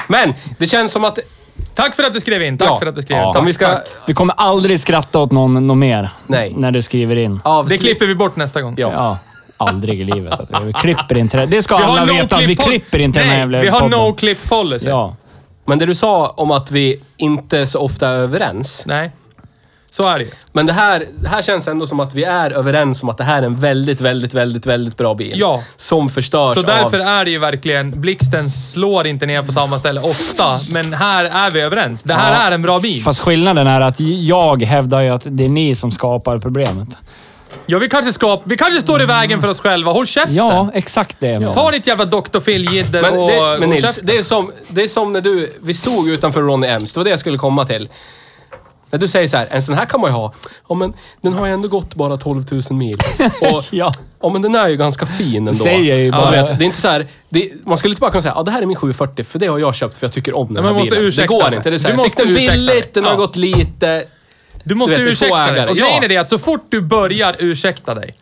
Men, 0.09 0.35
det 0.59 0.67
känns 0.67 0.93
som 0.93 1.05
att... 1.05 1.19
Tack 1.75 1.97
för 1.97 2.03
att 2.03 2.15
du 2.15 2.21
skrev 2.21 2.43
in. 2.43 2.59
Tack 2.59 2.69
Ja. 2.69 2.79
för 2.79 2.87
att 2.87 2.95
du 2.95 3.03
skrev 3.03 3.19
Ja. 3.19 3.27
in. 3.29 3.33
Tack, 3.33 3.41
Om 3.41 3.47
vi 3.47 3.53
ska... 3.53 3.67
tack. 3.67 3.87
Vi 4.07 4.15
kommer 4.15 4.35
aldrig 4.37 4.81
skratta 4.81 5.19
åt 5.19 5.33
någon, 5.33 5.67
någon 5.67 5.79
mer. 5.79 6.11
Nej. 6.27 6.53
När 6.57 6.71
du 6.71 6.83
skriver 6.83 7.17
in. 7.17 7.41
Avslut- 7.45 7.69
Det 7.69 7.79
klipper 7.87 8.07
vi 8.07 8.15
bort 8.15 8.37
nästa 8.37 8.63
gång. 8.63 8.75
Ja. 8.79 8.93
Ja. 8.93 9.19
Aldrig 9.57 10.01
i 10.01 10.05
livet. 10.05 10.33
Att 10.41 10.63
vi 10.65 10.73
klipper 10.73 11.17
inte 11.19 11.37
det. 11.41 11.47
Det 11.47 11.63
ska 11.63 11.77
Vi 11.77 11.85
alla 11.85 12.05
veta. 12.13 12.39
vi 12.39 12.57
pol- 12.57 12.65
klipper 12.67 12.99
inte 12.99 13.19
den 13.19 13.29
här 13.29 13.35
Nej, 13.35 13.41
jävla 13.41 13.61
vi 13.61 13.69
har 13.69 13.81
podden. 13.81 13.99
no 14.01 14.13
clip 14.13 14.49
policy. 14.49 14.89
Ja. 14.89 15.17
Men 15.65 15.79
det 15.79 15.87
du 15.87 15.95
sa 15.95 16.29
om 16.29 16.51
att 16.51 16.71
vi 16.71 17.01
inte 17.17 17.67
så 17.67 17.81
ofta 17.81 18.09
är 18.09 18.13
överens. 18.15 18.85
Nej. 18.87 19.13
Så 19.97 20.09
är 20.09 20.19
det 20.19 20.25
ju. 20.25 20.31
Men 20.53 20.67
det 20.67 20.73
här, 20.73 21.07
det 21.21 21.29
här 21.29 21.43
känns 21.43 21.69
ändå 21.69 21.87
som 21.87 22.01
att 22.01 22.15
vi 22.15 22.25
är 22.25 22.51
överens 22.51 23.03
om 23.03 23.09
att 23.09 23.19
det 23.19 23.25
här 23.25 23.43
är 23.43 23.47
en 23.47 23.61
väldigt, 23.61 24.01
väldigt, 24.01 24.35
väldigt, 24.35 24.67
väldigt 24.67 24.97
bra 24.97 25.15
bil. 25.15 25.33
Ja. 25.35 25.63
Som 25.77 26.09
förstörs 26.11 26.55
Så 26.55 26.63
därför 26.63 26.99
av... 27.01 27.07
är 27.07 27.25
det 27.25 27.31
ju 27.31 27.39
verkligen, 27.39 28.01
blixten 28.01 28.51
slår 28.51 29.07
inte 29.07 29.27
ner 29.27 29.43
på 29.43 29.53
samma 29.53 29.79
ställe 29.79 30.01
ofta, 30.01 30.45
men 30.71 30.93
här 30.93 31.25
är 31.25 31.51
vi 31.51 31.61
överens. 31.61 32.03
Det 32.03 32.15
här 32.15 32.33
Ja. 32.33 32.39
är 32.49 32.53
en 32.53 32.63
bra 32.63 32.79
bil. 32.81 33.03
Fast 33.03 33.21
skillnaden 33.21 33.67
är 33.67 33.81
att 33.81 34.01
jag 34.01 34.63
hävdar 34.63 35.01
ju 35.01 35.11
att 35.11 35.23
det 35.25 35.45
är 35.45 35.49
ni 35.49 35.75
som 35.75 35.93
skapar 35.93 36.39
problemet. 36.39 36.89
Ja, 37.67 37.79
vi 37.79 37.89
kanske, 37.89 38.13
ska, 38.13 38.41
vi 38.45 38.57
kanske 38.57 38.81
står 38.81 39.03
i 39.03 39.05
vägen 39.05 39.41
för 39.43 39.49
oss 39.49 39.61
själva. 39.61 39.93
Håll 39.93 40.07
käften! 40.07 40.35
Ja, 40.37 40.71
exakt 40.75 41.17
det. 41.19 41.39
menar. 41.39 41.55
Ta 41.55 41.71
ditt 41.71 41.87
jävla 41.87 42.05
Dr. 42.05 42.41
Phil-jidder 42.41 43.03
Men, 43.03 43.15
och, 43.19 43.29
det, 43.31 43.57
men 43.61 43.69
Nils, 43.71 44.01
det 44.03 44.17
är, 44.17 44.23
som, 44.23 44.53
det 44.69 44.83
är 44.83 44.89
som 44.89 45.13
när 45.13 45.21
du... 45.21 45.53
Vi 45.63 45.75
stod 45.75 46.09
utanför 46.09 46.41
Ronny 46.43 46.67
Ems. 46.67 46.93
Det 46.93 47.01
var 47.01 47.05
det 47.05 47.11
jag 47.11 47.19
skulle 47.19 47.39
komma 47.39 47.65
till. 47.65 47.89
När 48.97 49.01
du 49.01 49.09
säger 49.09 49.29
så 49.29 49.37
här, 49.37 49.47
en 49.51 49.63
sån 49.63 49.75
här 49.75 49.85
kan 49.85 50.01
man 50.01 50.11
ju 50.11 50.15
ha. 50.15 50.33
Ja, 50.69 50.75
men 50.75 50.93
den 51.23 51.33
har 51.33 51.47
ju 51.47 51.53
ändå 51.53 51.69
gått 51.69 51.95
bara 51.95 52.17
12 52.17 52.45
000 52.51 52.63
mil. 52.71 52.97
Och, 53.41 53.65
Ja. 53.71 53.93
ja, 54.23 54.29
men 54.29 54.43
den 54.43 54.55
är 54.55 54.69
ju 54.69 54.77
ganska 54.77 55.07
fin 55.07 55.37
ändå. 55.37 55.53
Säger 55.53 55.91
jag 55.91 55.99
ju 55.99 56.07
Ja, 56.07 56.13
bara. 56.13 56.31
du 56.31 56.37
vet, 56.37 56.59
det 56.59 56.65
är 56.65 56.67
inte 56.67 56.77
så 56.77 56.89
här, 56.89 57.07
det, 57.29 57.51
man 57.67 57.79
skulle 57.79 57.93
inte 57.93 58.01
bara 58.01 58.11
kunna 58.11 58.23
säga, 58.23 58.33
ja 58.37 58.43
det 58.43 58.51
här 58.51 58.63
är 58.63 58.67
min 58.67 58.77
740 58.77 59.25
för 59.25 59.39
det 59.39 59.47
har 59.47 59.59
jag 59.59 59.75
köpt 59.75 59.97
för 59.97 60.07
jag 60.07 60.13
tycker 60.13 60.37
om 60.37 60.55
den 60.55 60.65
här 60.65 60.73
man 60.73 60.81
måste 60.81 60.91
bilen. 60.91 61.03
Det 61.03 61.09
ursäkta 61.09 61.35
går 61.35 61.49
sig. 61.49 61.57
inte. 61.57 61.71
Det 61.71 61.77
är 61.77 61.79
så 61.79 61.89
här, 61.89 61.95
Du 61.97 62.03
jag 62.03 62.11
fick 62.11 62.19
måste 62.19 62.23
den 62.33 62.33
ursäkta 62.37 62.53
billigt, 62.53 62.95
den 62.95 63.05
har 63.05 63.11
Ja. 63.13 63.17
gått 63.17 63.37
lite. 63.37 64.05
Du 64.65 64.75
måste 64.75 64.97
Du 64.97 65.05
vet, 65.05 65.07
det 65.09 65.13
ursäkta 65.13 65.53
dig. 65.53 65.69
Och 65.69 65.77
Ja. 65.77 65.85
grejen 65.87 66.05
är 66.05 66.09
det 66.09 66.17
att 66.17 66.29
så 66.29 66.39
fort 66.39 66.67
du 66.69 66.81
börjar 66.81 67.37
ursäkta 67.39 67.95
dig, 67.95 68.15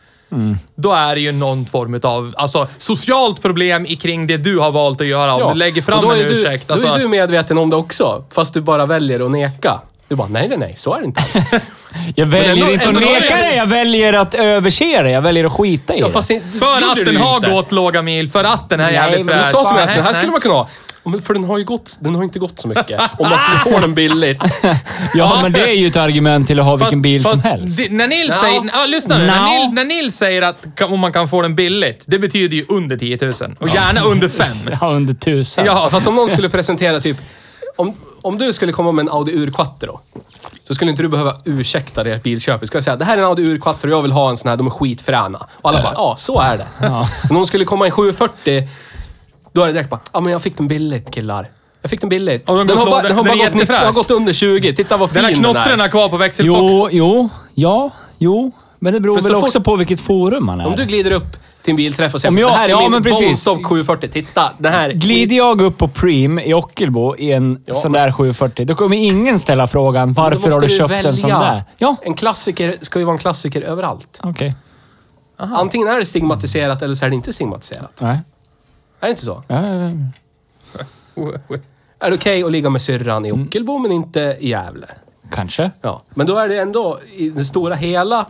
då 0.74 0.92
är 0.92 1.14
det 1.14 1.20
ju 1.20 1.32
någon 1.32 1.66
form 1.66 2.00
av 2.02 2.34
alltså, 2.36 2.68
socialt 2.78 3.42
problem 3.42 3.86
kring 3.86 4.26
det 4.26 4.36
du 4.36 4.58
har 4.58 4.70
valt 4.70 5.00
att 5.00 5.06
göra. 5.06 5.34
Om 5.34 5.52
du 5.52 5.58
lägger 5.58 5.80
och 5.80 5.84
fram 5.84 6.00
då 6.00 6.10
en 6.10 6.20
är 6.20 6.24
du, 6.24 6.40
ursäkt. 6.40 6.68
Då 6.68 6.74
Alltså, 6.74 6.88
är 6.88 6.98
du 6.98 7.08
medveten 7.08 7.58
om 7.58 7.70
det 7.70 7.76
också, 7.76 8.24
fast 8.30 8.54
du 8.54 8.60
bara 8.60 8.86
väljer 8.86 9.24
att 9.24 9.30
neka. 9.30 9.80
Du 10.08 10.14
bara, 10.16 10.28
nej, 10.28 10.48
nej, 10.48 10.58
nej, 10.58 10.74
så 10.76 10.94
är 10.94 10.98
det 10.98 11.04
inte 11.04 11.20
alls. 11.20 11.44
Jag 12.16 12.26
väljer 12.26 12.52
ändå- 12.52 12.70
inte 12.72 12.84
att 12.84 12.94
ändå- 12.94 13.00
neka 13.00 13.36
det, 13.36 13.56
jag 13.56 13.66
väljer 13.66 14.12
att 14.12 14.34
överse 14.34 15.02
det. 15.02 15.10
Jag 15.10 15.22
väljer 15.22 15.44
att 15.44 15.52
skita 15.52 15.94
i 15.94 16.00
Ja, 16.00 16.06
det. 16.06 16.12
fast 16.12 16.28
det- 16.28 16.42
det 16.52 16.58
för 16.58 16.66
gjorde 16.80 16.90
att 16.90 16.96
du 16.96 17.04
den 17.04 17.16
har 17.16 17.36
inte. 17.36 17.50
gått 17.50 17.72
låga 17.72 18.02
mil, 18.02 18.30
för 18.30 18.44
att 18.44 18.68
den 18.68 18.80
är 18.80 18.84
Nej, 18.84 18.94
jävligt 18.94 19.24
men 19.26 19.34
fräsch. 19.34 19.46
du 19.46 19.52
sa 19.52 19.68
till 19.68 19.76
mig, 19.76 19.88
så 19.88 20.00
här 20.00 20.12
skulle 20.12 20.32
man 20.32 20.40
kunna 20.40 20.54
ha. 20.54 20.68
Men 21.06 21.22
För 21.22 21.34
den 21.34 21.44
har 21.44 21.58
ju 21.58 21.64
gått, 21.64 21.96
den 22.00 22.14
har 22.14 22.24
inte 22.24 22.38
gått 22.38 22.58
så 22.58 22.68
mycket. 22.68 23.00
Om 23.18 23.28
man 23.28 23.38
skulle 23.38 23.74
få 23.74 23.80
den 23.80 23.94
billigt. 23.94 24.42
Ja, 25.14 25.38
men 25.42 25.52
det 25.52 25.60
är 25.70 25.74
ju 25.74 25.86
ett 25.86 25.96
argument 25.96 26.46
till 26.46 26.58
att 26.60 26.64
ha 26.64 26.76
vilken 26.76 27.02
bil 27.02 27.24
som 27.24 27.40
helst. 27.40 27.80
När 27.90 28.06
Nils 28.08 28.28
Ja. 28.30 28.40
säger... 28.40 28.62
Ja, 28.74 28.86
lyssna 28.86 29.18
nu. 29.18 29.26
När. 29.26 29.44
Nils, 29.58 29.74
när 29.74 29.84
Nils 29.84 30.16
säger 30.16 30.42
att 30.42 30.82
om 30.82 31.00
man 31.00 31.12
kan 31.12 31.28
få 31.28 31.42
den 31.42 31.54
billigt, 31.54 32.02
det 32.06 32.18
betyder 32.18 32.56
ju 32.56 32.64
under 32.68 32.96
10 32.96 33.18
000. 33.22 33.32
Och 33.60 33.68
gärna 33.68 34.00
under 34.00 34.28
5. 34.28 34.46
Ja, 34.80 34.86
under 34.90 35.14
tusen. 35.14 35.66
Ja, 35.66 35.88
Fast 35.90 36.06
om 36.06 36.14
någon 36.14 36.30
skulle 36.30 36.48
presentera 36.48 37.00
typ... 37.00 37.16
Om, 37.76 37.94
om 38.24 38.38
du 38.38 38.52
skulle 38.52 38.72
komma 38.72 38.92
med 38.92 39.02
en 39.02 39.08
Audi 39.08 39.32
Urquattro, 39.36 40.00
så 40.68 40.74
skulle 40.74 40.90
inte 40.90 41.02
du 41.02 41.08
behöva 41.08 41.32
ursäkta 41.44 42.04
det 42.04 42.22
bilköpet. 42.22 42.60
Du 42.60 42.66
skulle 42.66 42.82
säga, 42.82 42.96
det 42.96 43.04
här 43.04 43.16
är 43.16 43.20
en 43.20 43.26
Audi 43.26 43.42
Urquattro, 43.42 43.90
jag 43.90 44.02
vill 44.02 44.12
ha 44.12 44.30
en 44.30 44.36
sån 44.36 44.48
här, 44.48 44.56
de 44.56 44.66
är 44.66 44.70
skitfräna. 44.70 45.46
Och 45.52 45.68
alla 45.70 45.82
bara, 45.82 45.92
ja, 45.94 46.16
så 46.18 46.40
är 46.40 46.58
det. 46.58 46.66
Men 46.80 46.90
om 47.30 47.36
de 47.36 47.46
skulle 47.46 47.64
komma 47.64 47.86
i 47.86 47.90
740, 47.90 48.68
då 49.52 49.62
är 49.62 49.66
det 49.66 49.72
direkt 49.72 49.90
bara, 49.90 50.00
ja 50.12 50.20
men 50.20 50.32
jag 50.32 50.42
fick 50.42 50.56
den 50.56 50.68
billigt 50.68 51.10
killar. 51.10 51.50
Jag 51.82 51.90
fick 51.90 52.00
den 52.00 52.08
billigt. 52.08 52.48
Och 52.50 52.56
den 52.58 52.66
den, 52.66 52.76
gått 52.76 52.84
har 52.84 52.90
bara, 52.90 53.02
den 53.02 53.16
har 53.16 53.24
den 53.24 53.36
bara 53.38 53.44
är 53.44 53.50
gått, 53.50 53.54
90, 53.54 53.60
jättefräsch. 53.60 53.86
har 53.86 53.92
gått 53.92 54.10
under 54.10 54.32
20. 54.32 54.74
Titta 54.74 54.96
vad 54.96 55.10
fin 55.10 55.14
Den 55.14 55.24
här 55.24 55.32
den 55.32 55.42
knottren 55.42 55.80
är. 55.80 55.84
är 55.84 55.88
kvar 55.88 56.08
på 56.08 56.16
växelbox. 56.16 56.58
Jo, 56.60 56.88
jo, 56.92 57.28
ja, 57.54 57.90
jo. 58.18 58.52
Men 58.78 58.92
det 58.94 59.00
beror 59.00 59.16
För 59.16 59.22
väl 59.22 59.32
fort- 59.32 59.42
också 59.44 59.60
på 59.60 59.76
vilket 59.76 60.00
forum 60.00 60.46
man 60.46 60.60
är. 60.60 60.66
Om 60.66 60.76
du 60.76 60.84
glider 60.84 61.10
upp 61.10 61.36
till 61.64 61.72
en 61.72 61.76
bilträff 61.76 62.14
och 62.14 62.20
säger, 62.20 62.30
Om 62.32 62.38
jag- 62.38 62.50
det 62.50 62.54
här 62.54 62.64
är 62.64 62.68
ja, 62.70 62.80
min 62.80 62.90
men 62.90 63.02
precis. 63.02 63.26
Bonstock 63.26 63.66
740, 63.66 64.08
titta. 64.12 64.52
Den 64.58 64.72
här... 64.72 64.90
Glider 64.92 65.36
jag 65.36 65.60
upp 65.60 65.78
på 65.78 65.88
Preem 65.88 66.38
i 66.38 66.54
Ockelbo 66.54 67.16
i 67.16 67.32
en 67.32 67.62
Ja, 67.66 67.74
sån 67.74 67.92
där 67.92 68.12
740, 68.12 68.64
då 68.66 68.74
kommer 68.74 68.96
ingen 68.96 69.38
ställa 69.38 69.66
frågan 69.66 70.12
Då 70.12 70.22
varför 70.22 70.36
måste 70.38 70.54
har 70.54 70.60
du 70.60 70.68
köpt 70.68 71.04
en 71.04 71.16
sån 71.16 71.30
där? 71.30 71.64
Ja, 71.78 71.96
En 72.02 72.14
klassiker 72.14 72.76
ska 72.80 72.98
ju 72.98 73.04
vara 73.04 73.14
en 73.14 73.18
klassiker 73.18 73.62
överallt. 73.62 74.20
okej. 74.22 74.54
Antingen 75.36 75.88
är 75.88 75.98
det 75.98 76.04
stigmatiserat 76.04 76.82
eller 76.82 76.94
så 76.94 77.04
är 77.04 77.08
det 77.10 77.14
inte 77.16 77.32
stigmatiserat. 77.32 77.92
Nej. 78.00 78.20
Är 79.00 79.06
det 79.06 79.10
inte 79.10 79.24
så? 79.24 79.42
Ja, 79.48 79.66
ja, 79.66 79.74
ja. 79.74 79.90
Är 82.00 82.10
det 82.10 82.16
okej 82.16 82.42
att 82.44 82.52
ligga 82.52 82.70
med 82.70 82.82
syrran 82.82 83.26
i 83.26 83.32
Ockelbo 83.32 83.78
men 83.78 83.92
inte 83.92 84.36
i 84.40 84.48
Gävle? 84.48 84.86
Kanske. 85.32 85.70
Ja. 85.80 86.02
Men 86.14 86.26
då 86.26 86.38
är 86.38 86.48
det 86.48 86.58
ändå, 86.58 86.98
i 87.16 87.30
det 87.30 87.44
stora 87.44 87.74
hela, 87.74 88.26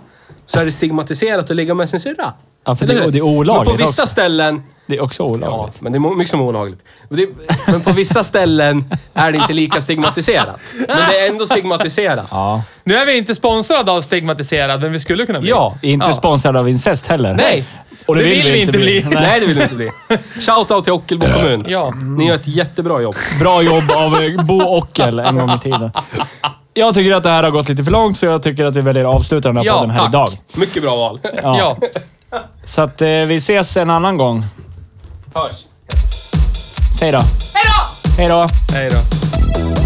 så 0.47 0.59
är 0.61 0.65
det 0.65 0.73
stigmatiserat 0.73 1.51
att 1.51 1.57
ligga 1.57 1.75
med 1.75 1.89
sin 1.89 2.01
syrra. 2.01 2.33
Ja, 2.65 2.75
för 2.77 2.85
Eller 2.85 2.95
det- 2.95 3.01
hur? 3.01 3.07
och 3.07 3.13
det 3.13 3.19
är 3.19 3.23
olagligt 3.23 3.67
Men 3.69 3.77
på 3.79 3.83
vissa 3.87 4.03
också. 4.03 4.13
ställen... 4.13 4.63
Det 4.87 4.97
är 4.97 5.03
också 5.03 5.23
Ja, 5.23 5.27
olagligt. 5.27 5.81
men 5.81 5.93
det 5.93 5.99
är 5.99 6.01
mo- 6.01 6.17
mycket 6.17 6.31
som 6.31 6.41
är 6.41 6.45
olagligt. 6.45 6.81
Men, 7.09 7.19
det, 7.19 7.29
men 7.67 7.81
på 7.81 7.93
vissa 7.93 8.25
ställen 8.25 8.85
är 9.15 9.33
det 9.33 9.39
inte 9.39 9.53
lika 9.53 9.81
stigmatiserat. 9.81 10.61
Men 10.89 10.97
det 11.11 11.19
är 11.19 11.29
ändå 11.31 11.47
stigmatiserat. 11.47 12.27
Ja. 12.31 12.63
Nu 12.85 12.95
är 12.95 13.07
vi 13.07 13.17
inte 13.19 13.35
sponsrade 13.35 13.93
av 13.93 14.01
Stigmatiserad, 14.03 14.81
men 14.83 14.93
vi 14.93 15.01
skulle 15.01 15.27
kunna 15.27 15.41
bli. 15.41 15.51
Ja. 15.51 15.79
Inte 15.83 16.07
Ja. 16.07 16.13
sponsrad 16.13 16.57
av 16.57 16.69
incest 16.69 17.07
heller. 17.07 17.35
Nej. 17.35 17.65
Och 18.07 18.17
det, 18.17 18.23
vill, 18.23 18.45
vi 18.53 18.61
inte 18.61 18.73
bli. 18.79 19.03
Nej. 19.05 19.15
Nej, 19.15 19.41
det 19.41 19.47
vill 19.47 19.57
du 19.57 19.63
inte 19.63 19.75
bli. 19.75 19.91
Shoutout 20.41 20.85
till 20.85 20.93
Ockelbo 20.93 21.27
kommun. 21.27 21.65
Ja. 21.69 21.91
Ni 21.91 22.27
gör 22.29 22.35
ett 22.35 22.47
jättebra 22.49 23.01
jobb. 23.03 23.15
Bra 23.41 23.63
jobb 23.63 23.91
av 23.97 24.23
eh, 24.23 24.45
Bo 24.45 24.63
Ockel 24.79 25.19
en 25.19 25.37
gång 25.39 25.51
i 25.51 25.59
tiden. 25.59 25.91
Jag 26.77 26.95
tycker 26.95 27.15
att 27.15 27.23
det 27.23 27.29
här 27.29 27.43
har 27.43 27.51
gått 27.51 27.69
lite 27.69 27.85
för 27.85 27.91
långt, 27.91 28.19
så 28.19 28.27
jag 28.27 28.43
tycker 28.43 28.65
att 28.65 28.77
vi 28.77 28.81
väljer 28.81 29.05
att 29.05 29.15
avsluta 29.15 29.49
den 29.49 29.57
här 29.57 29.65
Ja, 29.65 29.75
podden 29.75 29.91
här 29.91 29.99
tack. 30.01 30.09
idag. 30.09 30.31
Mycket 30.55 30.83
bra 30.83 30.97
val. 30.97 31.21
Ja. 31.43 31.77
Ja. 32.31 32.41
Så 32.65 32.83
att 32.83 33.03
eh, 33.03 33.09
vi 33.09 33.37
ses 33.37 33.77
en 33.77 33.91
annan 33.91 34.17
gång. 34.17 34.45
Hörs. 35.35 35.53
Säg 36.99 37.13
då. 37.13 37.19
Hej 37.55 37.65
då! 37.67 38.11
Hej 38.17 38.29
då! 38.29 38.47
Hej 38.75 38.91
då. 38.91 39.84